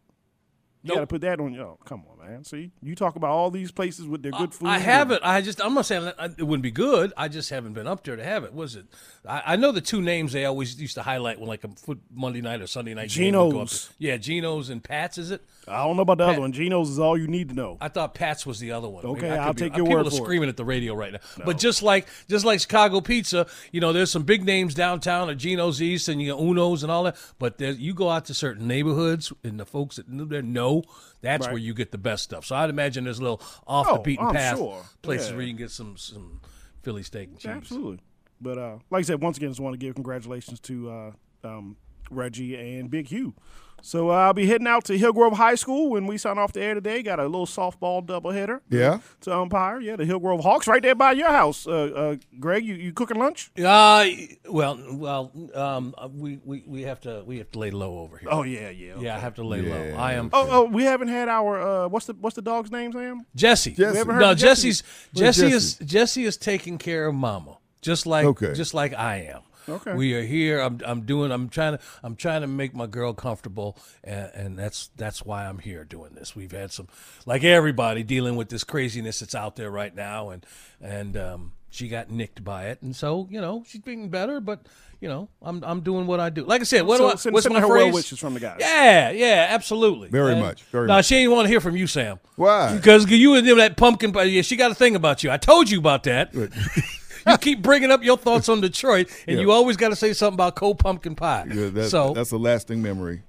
you 0.84 0.94
gotta 0.94 1.08
put 1.08 1.22
that 1.22 1.40
on. 1.40 1.54
your 1.54 1.66
Oh, 1.66 1.80
come 1.86 2.04
on, 2.12 2.19
man. 2.30 2.44
See, 2.44 2.72
you 2.82 2.96
talk 2.96 3.16
about 3.16 3.32
all 3.32 3.52
these 3.52 3.72
places 3.72 4.08
with 4.08 4.24
their 4.24 4.32
good 4.32 4.54
food. 4.54 4.68
I 4.68 4.80
haven't. 4.80 5.22
I 5.24 5.42
just. 5.42 5.62
I'm 5.62 5.74
not 5.74 5.86
saying 5.86 6.06
that 6.06 6.16
uh, 6.20 6.30
it 6.38 6.44
wouldn't 6.44 6.64
be 6.64 6.72
good. 6.72 7.14
I 7.18 7.28
just 7.28 7.50
haven't 7.50 7.74
been 7.74 7.88
up 7.88 8.04
there 8.04 8.16
to 8.16 8.24
have 8.24 8.44
it. 8.44 8.54
Was 8.54 8.76
it? 8.76 8.86
I, 9.28 9.42
I 9.48 9.56
know 9.56 9.72
the 9.72 9.82
two 9.82 10.02
names 10.02 10.34
they 10.34 10.46
always 10.46 10.80
used 10.80 10.96
to 10.96 11.04
highlight 11.04 11.40
when 11.40 11.48
like 11.48 11.64
a 11.64 11.70
foot 11.70 12.00
Monday 12.14 12.42
night 12.42 12.62
or 12.62 12.68
Sunday 12.68 12.94
night. 12.94 13.10
game 13.10 13.34
would 13.36 13.52
go 13.52 13.62
up 13.62 13.68
Geno's. 13.68 13.90
Yeah, 13.98 14.18
Geno's 14.18 14.70
and 14.70 14.84
Pat's. 14.84 15.18
Is 15.18 15.32
it? 15.32 15.42
I 15.68 15.84
don't 15.86 15.96
know 15.96 16.02
about 16.04 16.18
the 16.18 16.26
Pat- 16.26 16.34
other 16.34 16.42
one. 16.42 16.52
Geno's 16.52 16.90
is 16.90 17.00
all 17.00 17.18
you 17.18 17.28
need 17.28 17.50
to 17.50 17.56
know. 17.56 17.78
I 17.82 17.90
thought 17.90 18.14
Pat's 18.14 18.46
was 18.46 18.60
the 18.60 18.72
other 18.72 18.90
one. 18.90 19.06
Okay, 19.06 19.30
I'll 19.30 19.54
be- 19.54 19.62
take 19.62 19.78
your 19.78 19.86
word 19.86 19.90
for 19.90 20.00
it. 20.02 20.04
People 20.06 20.18
are 20.18 20.26
screaming 20.26 20.50
at 20.50 20.58
the 20.58 20.66
radio 20.66 20.94
right 20.94 21.14
now. 21.14 21.20
But 21.46 21.58
just 21.58 21.84
like 21.84 22.08
just 22.28 22.46
like 22.46 22.60
Chicago 22.60 23.02
pizza, 23.02 23.48
you 23.72 23.82
know, 23.82 23.94
there's 23.94 24.12
some 24.12 24.24
big 24.24 24.46
names 24.46 24.74
downtown 24.74 25.30
at 25.30 25.38
Gino's 25.38 25.82
East 25.82 26.08
and 26.08 26.22
you 26.22 26.30
know, 26.30 26.40
Uno's 26.40 26.84
and 26.84 26.92
all 26.92 27.04
that. 27.04 27.18
But 27.38 27.58
there, 27.58 27.72
you 27.72 27.94
go 27.94 28.10
out 28.10 28.26
to 28.26 28.34
certain 28.34 28.68
neighborhoods 28.68 29.32
and 29.44 29.60
the 29.60 29.66
folks 29.66 29.98
that 29.98 30.10
live 30.12 30.30
there 30.30 30.42
know 30.42 30.84
that's 31.22 31.46
Right. 31.46 31.54
where 31.54 31.62
you 31.62 31.74
get 31.74 31.92
the 31.92 31.98
best 31.98 32.24
stuff. 32.24 32.46
So 32.46 32.56
I'd 32.56 32.70
imagine 32.70 33.04
there's 33.04 33.20
a 33.20 33.24
little 33.24 33.42
off 33.68 33.88
the 33.88 33.94
Oh, 33.94 34.02
beaten 34.02 34.30
path 34.32 34.58
sure. 34.58 34.84
places 35.02 35.30
Yeah. 35.30 35.36
where 35.38 35.46
you 35.46 35.52
can 35.54 35.58
get 35.58 35.72
some 35.72 35.98
some 35.98 36.42
Philly 36.82 37.04
steak 37.04 37.30
and 37.30 37.40
cheese. 37.40 37.52
Absolutely. 37.52 38.00
But 38.42 38.58
uh, 38.58 38.78
like 38.90 39.00
I 39.00 39.04
said, 39.04 39.22
once 39.22 39.38
again, 39.38 39.50
just 39.50 39.60
want 39.60 39.74
to 39.74 39.78
give 39.78 39.96
congratulations 39.96 40.60
to 40.62 40.90
uh, 40.90 41.12
um, 41.44 41.76
Reggie 42.10 42.56
and 42.56 42.90
Big 42.90 43.08
Hugh. 43.10 43.34
So 43.82 44.10
uh, 44.10 44.14
I'll 44.16 44.34
be 44.34 44.46
heading 44.48 44.68
out 44.68 44.86
to 44.86 44.98
Hillgrove 44.98 45.34
High 45.34 45.56
School 45.56 45.92
when 45.92 46.06
we 46.08 46.18
sign 46.18 46.38
off 46.38 46.54
the 46.54 46.62
air 46.62 46.74
today. 46.74 47.02
Got 47.02 47.20
a 47.20 47.24
little 47.24 47.46
softball 47.46 48.06
doubleheader. 48.06 48.62
Yeah. 48.70 49.00
To 49.22 49.36
umpire, 49.38 49.80
yeah, 49.80 49.96
the 49.96 50.06
Hillgrove 50.06 50.42
Hawks 50.42 50.68
right 50.68 50.82
there 50.82 50.96
by 50.96 51.14
your 51.14 51.30
house. 51.30 51.68
Uh, 51.68 51.72
uh, 51.72 52.16
Greg, 52.40 52.66
you, 52.66 52.76
you 52.76 52.92
cooking 52.94 53.18
lunch? 53.18 53.52
Uh, 53.58 54.06
well, 54.50 54.80
well, 54.92 55.32
um, 55.56 55.94
we, 56.14 56.40
we, 56.44 56.64
we 56.68 56.82
have 56.84 57.00
to 57.02 57.24
we 57.26 57.38
have 57.38 57.52
to 57.52 57.60
lay 57.60 57.72
low 57.72 58.00
over 58.00 58.18
here. 58.18 58.30
Oh 58.32 58.44
yeah, 58.44 58.70
yeah. 58.70 58.96
yeah, 59.00 59.16
I 59.16 59.20
have 59.20 59.36
to 59.36 59.44
lay 59.44 59.62
low. 59.62 59.96
I 59.98 60.14
am 60.14 60.30
Oh, 60.34 60.48
oh, 60.50 60.64
we 60.66 60.84
haven't 60.84 61.08
had 61.10 61.30
our 61.30 61.60
uh, 61.86 61.88
what's 61.88 62.06
the 62.06 62.14
what's 62.20 62.36
the 62.36 62.42
dog's 62.42 62.72
name, 62.72 62.92
Sam? 62.92 63.26
Jesse. 63.36 63.72
Jesse. 63.72 63.92
We 63.92 63.98
haven't 63.98 64.16
heard 64.16 64.22
No. 64.22 64.34
Jesse's 64.36 64.84
Jesse 65.14 65.42
Jesse? 65.50 65.56
is 65.56 65.76
Jesse 65.78 66.24
is 66.26 66.38
taking 66.38 66.78
care 66.78 67.08
of 67.08 67.16
Mama, 67.16 67.58
just 67.82 68.06
like 68.06 68.26
Okay. 68.26 68.54
just 68.54 68.74
like 68.74 68.94
I 68.94 69.18
am. 69.34 69.42
Okay. 69.70 69.94
We 69.94 70.14
are 70.16 70.24
here. 70.24 70.60
I'm 70.60 70.80
I'm 70.86 71.02
doing. 71.02 71.32
I'm 71.32 71.50
trying 71.50 71.78
to 71.78 71.84
I'm 72.04 72.16
trying 72.16 72.42
to 72.42 72.48
make 72.48 72.74
my 72.76 72.88
girl 72.88 73.14
comfortable, 73.14 73.78
and, 74.04 74.32
and 74.34 74.60
that's 74.60 74.90
that's 74.98 75.24
why 75.26 75.46
I'm 75.46 75.60
here 75.60 75.84
doing 75.84 76.14
this. 76.16 76.36
We've 76.36 76.52
had 76.52 76.72
some, 76.72 76.88
like 77.26 77.44
everybody, 77.44 78.04
dealing 78.04 78.36
with 78.36 78.50
this 78.50 78.64
craziness 78.64 79.20
that's 79.20 79.36
out 79.36 79.56
there 79.56 79.70
right 79.72 79.96
now, 79.96 80.30
and 80.30 80.46
and 80.82 81.16
um, 81.18 81.52
she 81.70 81.88
got 81.88 82.10
nicked 82.10 82.44
by 82.44 82.68
it, 82.68 82.82
and 82.82 82.96
so 82.96 83.28
you 83.30 83.40
know 83.42 83.64
she's 83.68 83.82
being 83.82 84.10
better, 84.10 84.40
but. 84.40 84.62
You 85.02 85.08
know, 85.08 85.30
I'm 85.42 85.64
I'm 85.64 85.80
doing 85.80 86.08
what 86.08 86.20
I 86.20 86.30
do. 86.30 86.44
Like 86.44 86.60
I 86.60 86.66
said, 86.66 86.86
what 86.86 86.98
So 86.98 87.08
do 87.08 87.14
I? 87.14 87.16
send- 87.16 87.34
what's 87.34 87.44
send 87.46 87.54
my 87.54 87.62
her 87.62 87.68
phrase? 87.68 87.86
well 87.86 87.94
wishes 87.94 88.20
from 88.20 88.34
the 88.34 88.42
guys. 88.42 88.58
Yeah, 88.60 89.12
yeah, 89.12 89.48
absolutely. 89.50 90.10
Very 90.10 90.34
And- 90.34 90.42
much, 90.42 90.64
very 90.64 90.88
no, 90.88 90.96
much. 90.96 91.06
she 91.06 91.16
ain't 91.16 91.32
want 91.32 91.46
to 91.46 91.50
hear 91.50 91.62
from 91.62 91.78
you, 91.78 91.88
Sam. 91.88 92.20
Why? 92.36 92.76
Because 92.76 93.10
you 93.10 93.34
and 93.36 93.48
them 93.48 93.60
that 93.60 93.78
pumpkin 93.78 94.12
pie. 94.12 94.24
Yeah, 94.24 94.42
she 94.42 94.58
got 94.58 94.72
a 94.72 94.76
thing 94.76 94.98
about 94.98 95.24
you. 95.24 95.32
I 95.32 95.38
told 95.38 95.70
you 95.70 95.80
about 95.80 96.04
that. 96.04 96.34
you 97.28 97.38
keep 97.38 97.62
bringing 97.62 97.92
up 97.92 98.04
your 98.04 98.18
thoughts 98.18 98.50
on 98.50 98.62
Detroit, 98.62 99.10
and 99.28 99.38
Yeah. 99.38 99.42
you 99.42 99.52
always 99.52 99.78
got 99.78 99.90
to 99.90 99.96
say 99.96 100.14
something 100.14 100.36
about 100.36 100.56
cold 100.56 100.80
pumpkin 100.80 101.16
pie. 101.16 101.46
Yeah, 101.52 101.70
that, 101.70 101.90
so, 101.90 102.14
that's 102.14 102.32
a 102.32 102.38
lasting 102.38 102.82
memory. 102.82 103.24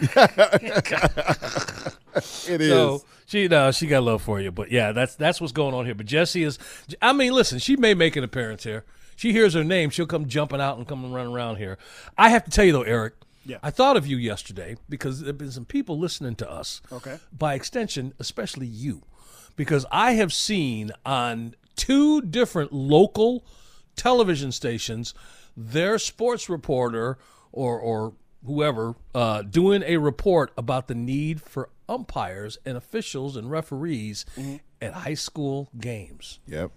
It 2.48 2.60
is. 2.62 2.70
so 2.70 3.04
she 3.26 3.48
no, 3.48 3.70
she 3.72 3.86
got 3.86 4.02
love 4.02 4.22
for 4.22 4.40
you. 4.40 4.50
But 4.50 4.70
yeah, 4.70 4.92
that's 4.92 5.14
that's 5.16 5.40
what's 5.40 5.52
going 5.52 5.74
on 5.74 5.84
here. 5.84 5.94
But 5.94 6.06
Jesse 6.06 6.42
is. 6.44 6.58
I 7.02 7.12
mean, 7.12 7.32
listen, 7.32 7.58
she 7.58 7.76
may 7.76 7.92
make 7.94 8.16
an 8.16 8.24
appearance 8.24 8.64
here. 8.64 8.84
She 9.16 9.32
hears 9.32 9.54
her 9.54 9.64
name, 9.64 9.90
she'll 9.90 10.06
come 10.06 10.26
jumping 10.26 10.60
out 10.60 10.76
and 10.78 10.86
come 10.86 11.04
and 11.04 11.14
run 11.14 11.26
around 11.26 11.56
here. 11.56 11.78
I 12.18 12.28
have 12.30 12.44
to 12.44 12.50
tell 12.50 12.64
you 12.64 12.72
though, 12.72 12.82
Eric. 12.82 13.14
Yeah. 13.46 13.58
I 13.62 13.70
thought 13.70 13.96
of 13.96 14.06
you 14.06 14.16
yesterday 14.16 14.76
because 14.88 15.20
there 15.20 15.28
have 15.28 15.38
been 15.38 15.52
some 15.52 15.64
people 15.64 15.98
listening 15.98 16.34
to 16.36 16.50
us. 16.50 16.82
Okay. 16.92 17.18
By 17.36 17.54
extension, 17.54 18.12
especially 18.18 18.66
you, 18.66 19.02
because 19.56 19.84
I 19.90 20.12
have 20.12 20.32
seen 20.32 20.92
on 21.04 21.54
two 21.74 22.20
different 22.22 22.72
local 22.72 23.44
television 23.96 24.52
stations 24.52 25.14
their 25.56 25.98
sports 25.98 26.48
reporter 26.48 27.18
or 27.52 27.78
or 27.80 28.14
whoever 28.44 28.94
uh, 29.14 29.42
doing 29.42 29.82
a 29.84 29.96
report 29.96 30.52
about 30.56 30.86
the 30.86 30.94
need 30.94 31.40
for 31.40 31.70
umpires 31.88 32.58
and 32.64 32.76
officials 32.76 33.36
and 33.36 33.50
referees 33.50 34.24
Mm-hmm. 34.36 34.56
at 34.82 34.92
high 34.92 35.14
school 35.14 35.68
games. 35.80 36.38
Yep. 36.46 36.70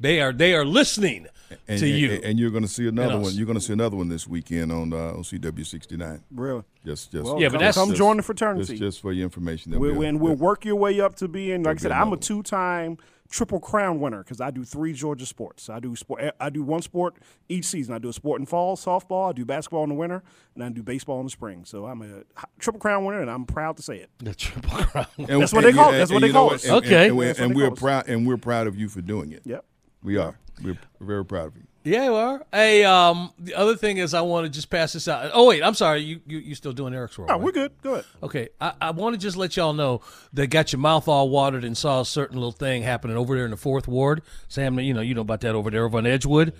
They 0.00 0.20
are 0.20 0.32
they 0.32 0.54
are 0.54 0.64
listening 0.64 1.26
And, 1.68 1.78
to 1.78 1.86
you. 1.86 2.12
and, 2.12 2.24
and 2.24 2.38
you're 2.38 2.50
going 2.50 2.62
to 2.62 2.68
see 2.68 2.88
another 2.88 3.18
one. 3.18 3.32
You're 3.34 3.46
going 3.46 3.58
to 3.58 3.64
see 3.64 3.72
another 3.72 3.96
one 3.96 4.08
this 4.08 4.26
weekend 4.26 4.72
on 4.72 4.92
uh, 4.92 4.96
on 5.12 5.22
CW 5.22 5.66
69. 5.66 6.22
Really? 6.32 6.62
Just, 6.84 7.12
just, 7.12 7.24
Well, 7.24 7.40
Yeah, 7.40 7.48
but 7.48 7.52
come, 7.54 7.58
that's- 7.60 7.74
come 7.74 7.88
just- 7.90 7.98
join 7.98 8.16
the 8.16 8.22
fraternity. 8.22 8.66
Just, 8.66 8.78
just 8.80 9.00
for 9.02 9.12
your 9.12 9.24
information. 9.24 9.72
That 9.72 9.78
We'll, 9.78 9.94
we'll- 9.94 10.08
and 10.08 10.20
we'll 10.20 10.36
work 10.36 10.64
your 10.64 10.76
way 10.76 11.00
up 11.00 11.16
to 11.16 11.28
being, 11.28 11.62
like 11.64 11.76
I 11.78 11.80
said, 11.80 11.92
I'm 11.92 12.12
a 12.12 12.16
two-time 12.16 12.96
triple 13.28 13.60
crown 13.60 14.00
winner 14.00 14.24
because 14.24 14.40
I 14.40 14.50
do 14.50 14.64
three 14.64 14.92
Georgia 14.92 15.24
sports. 15.26 15.68
I 15.70 15.78
do 15.78 15.94
sport. 15.94 16.34
I 16.40 16.50
do 16.50 16.62
one 16.64 16.82
sport 16.82 17.14
each 17.48 17.64
season. 17.66 17.94
I 17.94 17.98
do 17.98 18.08
a 18.08 18.12
sport 18.12 18.40
in 18.40 18.46
fall, 18.46 18.76
softball. 18.76 19.28
I 19.30 19.32
do 19.32 19.44
basketball 19.44 19.82
in 19.84 19.88
the 19.90 19.94
winter, 19.94 20.22
and 20.54 20.64
I 20.64 20.68
do 20.70 20.82
baseball 20.82 21.20
in 21.20 21.26
the 21.26 21.30
spring. 21.30 21.64
So 21.64 21.86
I'm 21.86 22.00
a 22.02 22.22
triple 22.58 22.80
crown 22.80 23.04
winner, 23.04 23.20
and 23.20 23.30
I'm 23.30 23.44
proud 23.44 23.76
to 23.76 23.82
say 23.82 23.98
it. 23.98 24.10
the 24.18 24.34
triple 24.34 24.70
crown. 24.70 25.06
And- 25.18 25.42
That's 25.42 25.52
what 25.52 25.64
and 25.64 25.74
they 25.74 25.78
call- 25.78 25.92
you- 25.92 25.98
that's 25.98 26.10
what 26.12 26.22
they 26.22 26.32
call 26.32 26.54
us. 26.54 26.64
And- 26.64 26.74
and- 26.76 26.86
Okay. 26.86 27.08
And, 27.08 27.16
we're, 27.16 27.26
That's 27.26 27.38
what 27.38 27.44
and 27.46 27.54
they 27.54 27.56
we're 27.56 27.66
call 27.68 27.72
us. 27.74 27.80
proud. 27.80 28.08
And 28.08 28.26
we're 28.26 28.36
proud 28.38 28.66
of 28.66 28.76
you 28.78 28.88
for 28.88 29.00
doing 29.02 29.32
it. 29.32 29.42
Yep. 29.44 29.64
We 30.02 30.16
are. 30.16 30.38
We're 30.62 30.78
very 31.00 31.24
proud 31.24 31.48
of 31.48 31.56
you. 31.56 31.62
Yeah, 31.82 32.04
you 32.04 32.14
are. 32.14 32.44
Hey, 32.52 32.84
um, 32.84 33.32
the 33.38 33.54
other 33.54 33.74
thing 33.74 33.96
is, 33.96 34.12
I 34.12 34.20
want 34.20 34.44
to 34.44 34.50
just 34.50 34.68
pass 34.68 34.92
this 34.92 35.08
out. 35.08 35.30
Oh 35.32 35.48
wait, 35.48 35.62
I'm 35.62 35.72
sorry. 35.72 36.00
You 36.00 36.20
you 36.26 36.38
you 36.38 36.54
still 36.54 36.72
doing 36.72 36.92
Eric's 36.92 37.16
world? 37.18 37.30
Oh, 37.30 37.34
right? 37.34 37.42
we're 37.42 37.52
good. 37.52 37.72
Go 37.82 37.94
ahead. 37.94 38.04
Okay, 38.22 38.48
I, 38.60 38.74
I 38.82 38.90
want 38.90 39.14
to 39.14 39.18
just 39.18 39.36
let 39.38 39.56
y'all 39.56 39.72
know 39.72 40.02
that 40.34 40.48
got 40.48 40.72
your 40.74 40.80
mouth 40.80 41.08
all 41.08 41.30
watered 41.30 41.64
and 41.64 41.76
saw 41.76 42.02
a 42.02 42.04
certain 42.04 42.36
little 42.36 42.52
thing 42.52 42.82
happening 42.82 43.16
over 43.16 43.34
there 43.34 43.46
in 43.46 43.50
the 43.50 43.56
fourth 43.56 43.88
ward. 43.88 44.20
Sam, 44.48 44.78
you 44.78 44.92
know 44.92 45.00
you 45.00 45.14
know 45.14 45.22
about 45.22 45.40
that 45.40 45.54
over 45.54 45.70
there 45.70 45.86
over 45.86 45.96
on 45.96 46.06
Edgewood. 46.06 46.52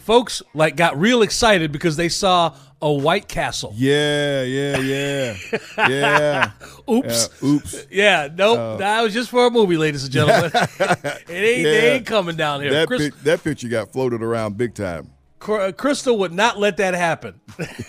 Folks 0.00 0.42
like 0.54 0.76
got 0.76 0.98
real 0.98 1.22
excited 1.22 1.72
because 1.72 1.96
they 1.96 2.08
saw 2.08 2.54
a 2.82 2.92
White 2.92 3.28
Castle. 3.28 3.72
Yeah, 3.76 4.42
yeah, 4.42 4.78
yeah, 4.78 5.36
yeah. 5.78 6.50
Oops. 6.90 7.42
Uh, 7.42 7.46
oops. 7.46 7.86
Yeah, 7.90 8.28
nope. 8.34 8.78
that 8.78 9.02
was 9.02 9.12
just 9.12 9.30
for 9.30 9.46
a 9.46 9.50
movie, 9.50 9.76
ladies 9.76 10.04
and 10.04 10.12
gentlemen. 10.12 10.50
it 10.54 11.28
ain't 11.28 11.28
they 11.28 11.92
ain't 11.92 12.06
coming 12.06 12.36
down 12.36 12.62
here. 12.62 12.70
That 12.70 12.88
Chris, 12.88 13.02
pic- 13.02 13.20
that 13.20 13.44
picture 13.44 13.68
got 13.68 13.92
floated 13.92 14.22
around 14.22 14.56
big 14.56 14.74
time. 14.74 15.10
Uh, 15.42 15.72
Krystal 15.72 16.18
would 16.18 16.32
not 16.32 16.58
let 16.58 16.76
that 16.76 16.92
happen. 16.92 17.40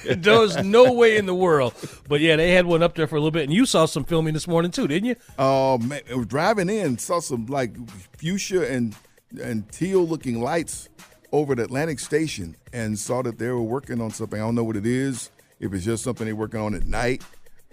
there 0.05 0.39
was 0.39 0.55
no 0.63 0.93
way 0.93 1.17
in 1.17 1.25
the 1.25 1.35
world. 1.35 1.73
But 2.07 2.21
yeah, 2.21 2.37
they 2.37 2.51
had 2.51 2.65
one 2.65 2.81
up 2.81 2.95
there 2.95 3.07
for 3.07 3.17
a 3.17 3.19
little 3.19 3.31
bit, 3.31 3.43
and 3.43 3.51
you 3.51 3.65
saw 3.65 3.85
some 3.85 4.05
filming 4.05 4.33
this 4.33 4.47
morning 4.47 4.71
too, 4.71 4.87
didn't 4.87 5.09
you? 5.09 5.15
Oh 5.37 5.77
man, 5.77 6.01
I 6.09 6.15
was 6.15 6.27
driving 6.27 6.69
in, 6.69 6.97
saw 6.97 7.19
some 7.19 7.47
like 7.47 7.75
fuchsia 8.17 8.69
and 8.69 8.95
and 9.41 9.69
teal 9.71 10.05
looking 10.05 10.41
lights 10.41 10.89
over 11.31 11.53
at 11.53 11.59
Atlantic 11.59 11.99
Station, 11.99 12.55
and 12.73 12.97
saw 12.97 13.21
that 13.21 13.37
they 13.37 13.47
were 13.47 13.61
working 13.61 14.01
on 14.01 14.11
something. 14.11 14.39
I 14.39 14.43
don't 14.43 14.55
know 14.55 14.63
what 14.63 14.75
it 14.75 14.85
is. 14.85 15.29
If 15.59 15.73
it's 15.73 15.85
just 15.85 16.03
something 16.03 16.25
they're 16.25 16.35
working 16.35 16.59
on 16.59 16.73
at 16.73 16.85
night, 16.85 17.23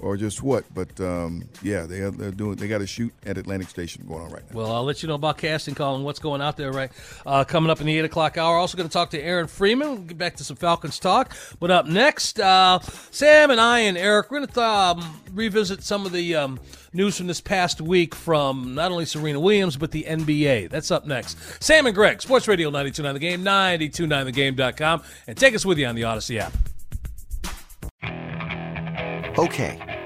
or 0.01 0.17
just 0.17 0.43
what. 0.43 0.65
But 0.75 1.01
um, 1.01 1.49
yeah, 1.63 1.83
they 1.87 2.01
are, 2.01 2.11
they're 2.11 2.31
doing. 2.31 2.57
They 2.57 2.69
got 2.69 2.81
a 2.81 2.87
shoot 2.87 3.13
at 3.27 3.39
Atlantic 3.39 3.69
Station 3.69 4.05
going 4.07 4.23
on 4.23 4.31
right 4.31 4.43
now. 4.51 4.57
Well, 4.57 4.73
I'll 4.73 4.85
let 4.85 5.03
you 5.03 5.09
know 5.09 5.15
about 5.15 5.39
casting 5.39 5.75
call 5.75 5.97
and 5.97 6.05
what's 6.05 6.19
going 6.19 6.41
out 6.41 6.57
there 6.57 6.73
right 6.73 6.91
uh, 7.27 7.45
coming 7.45 7.71
up 7.71 7.81
in 7.81 7.87
the 7.87 7.99
eight 7.99 8.05
o'clock 8.05 8.37
hour. 8.37 8.57
Also 8.57 8.77
going 8.77 8.89
to 8.89 8.93
talk 8.93 9.11
to 9.11 9.21
Aaron 9.21 9.47
Freeman. 9.47 9.89
We'll 9.89 9.99
get 9.99 10.19
back 10.19 10.37
to 10.37 10.45
some 10.45 10.57
Falcons 10.57 10.99
talk. 10.99 11.37
But 11.61 11.71
up 11.71 11.87
next, 11.87 12.41
uh, 12.41 12.81
Sam 13.11 13.51
and 13.51 13.61
I 13.61 13.81
and 13.81 13.97
Eric, 13.99 14.31
we're 14.31 14.39
going 14.39 14.49
to 14.49 14.63
um, 14.63 15.21
revisit 15.33 15.83
some 15.83 16.07
of 16.07 16.13
the 16.13 16.35
um, 16.35 16.61
news 16.93 17.17
from 17.17 17.27
this 17.27 17.41
past 17.41 17.81
week 17.81 18.15
from 18.15 18.75
not 18.75 18.91
only 18.91 19.05
Serena 19.05 19.41
Williams 19.41 19.77
but 19.77 19.91
the 19.91 20.05
NBA. 20.05 20.71
That's 20.71 20.91
up 20.91 21.07
next. 21.07 21.39
Sam 21.63 21.87
and 21.87 21.95
Greg, 21.95 22.23
Sports 22.23 22.49
Radio 22.49 22.69
929 22.71 23.15
The 23.15 23.21
Game, 23.21 23.45
929thegame.com, 23.45 25.03
and 25.27 25.37
take 25.37 25.55
us 25.55 25.65
with 25.67 25.79
you 25.79 25.87
on 25.87 25.95
the 25.95 26.03
Audacy 26.03 26.39
app. 26.39 26.53
Okay, 29.39 29.79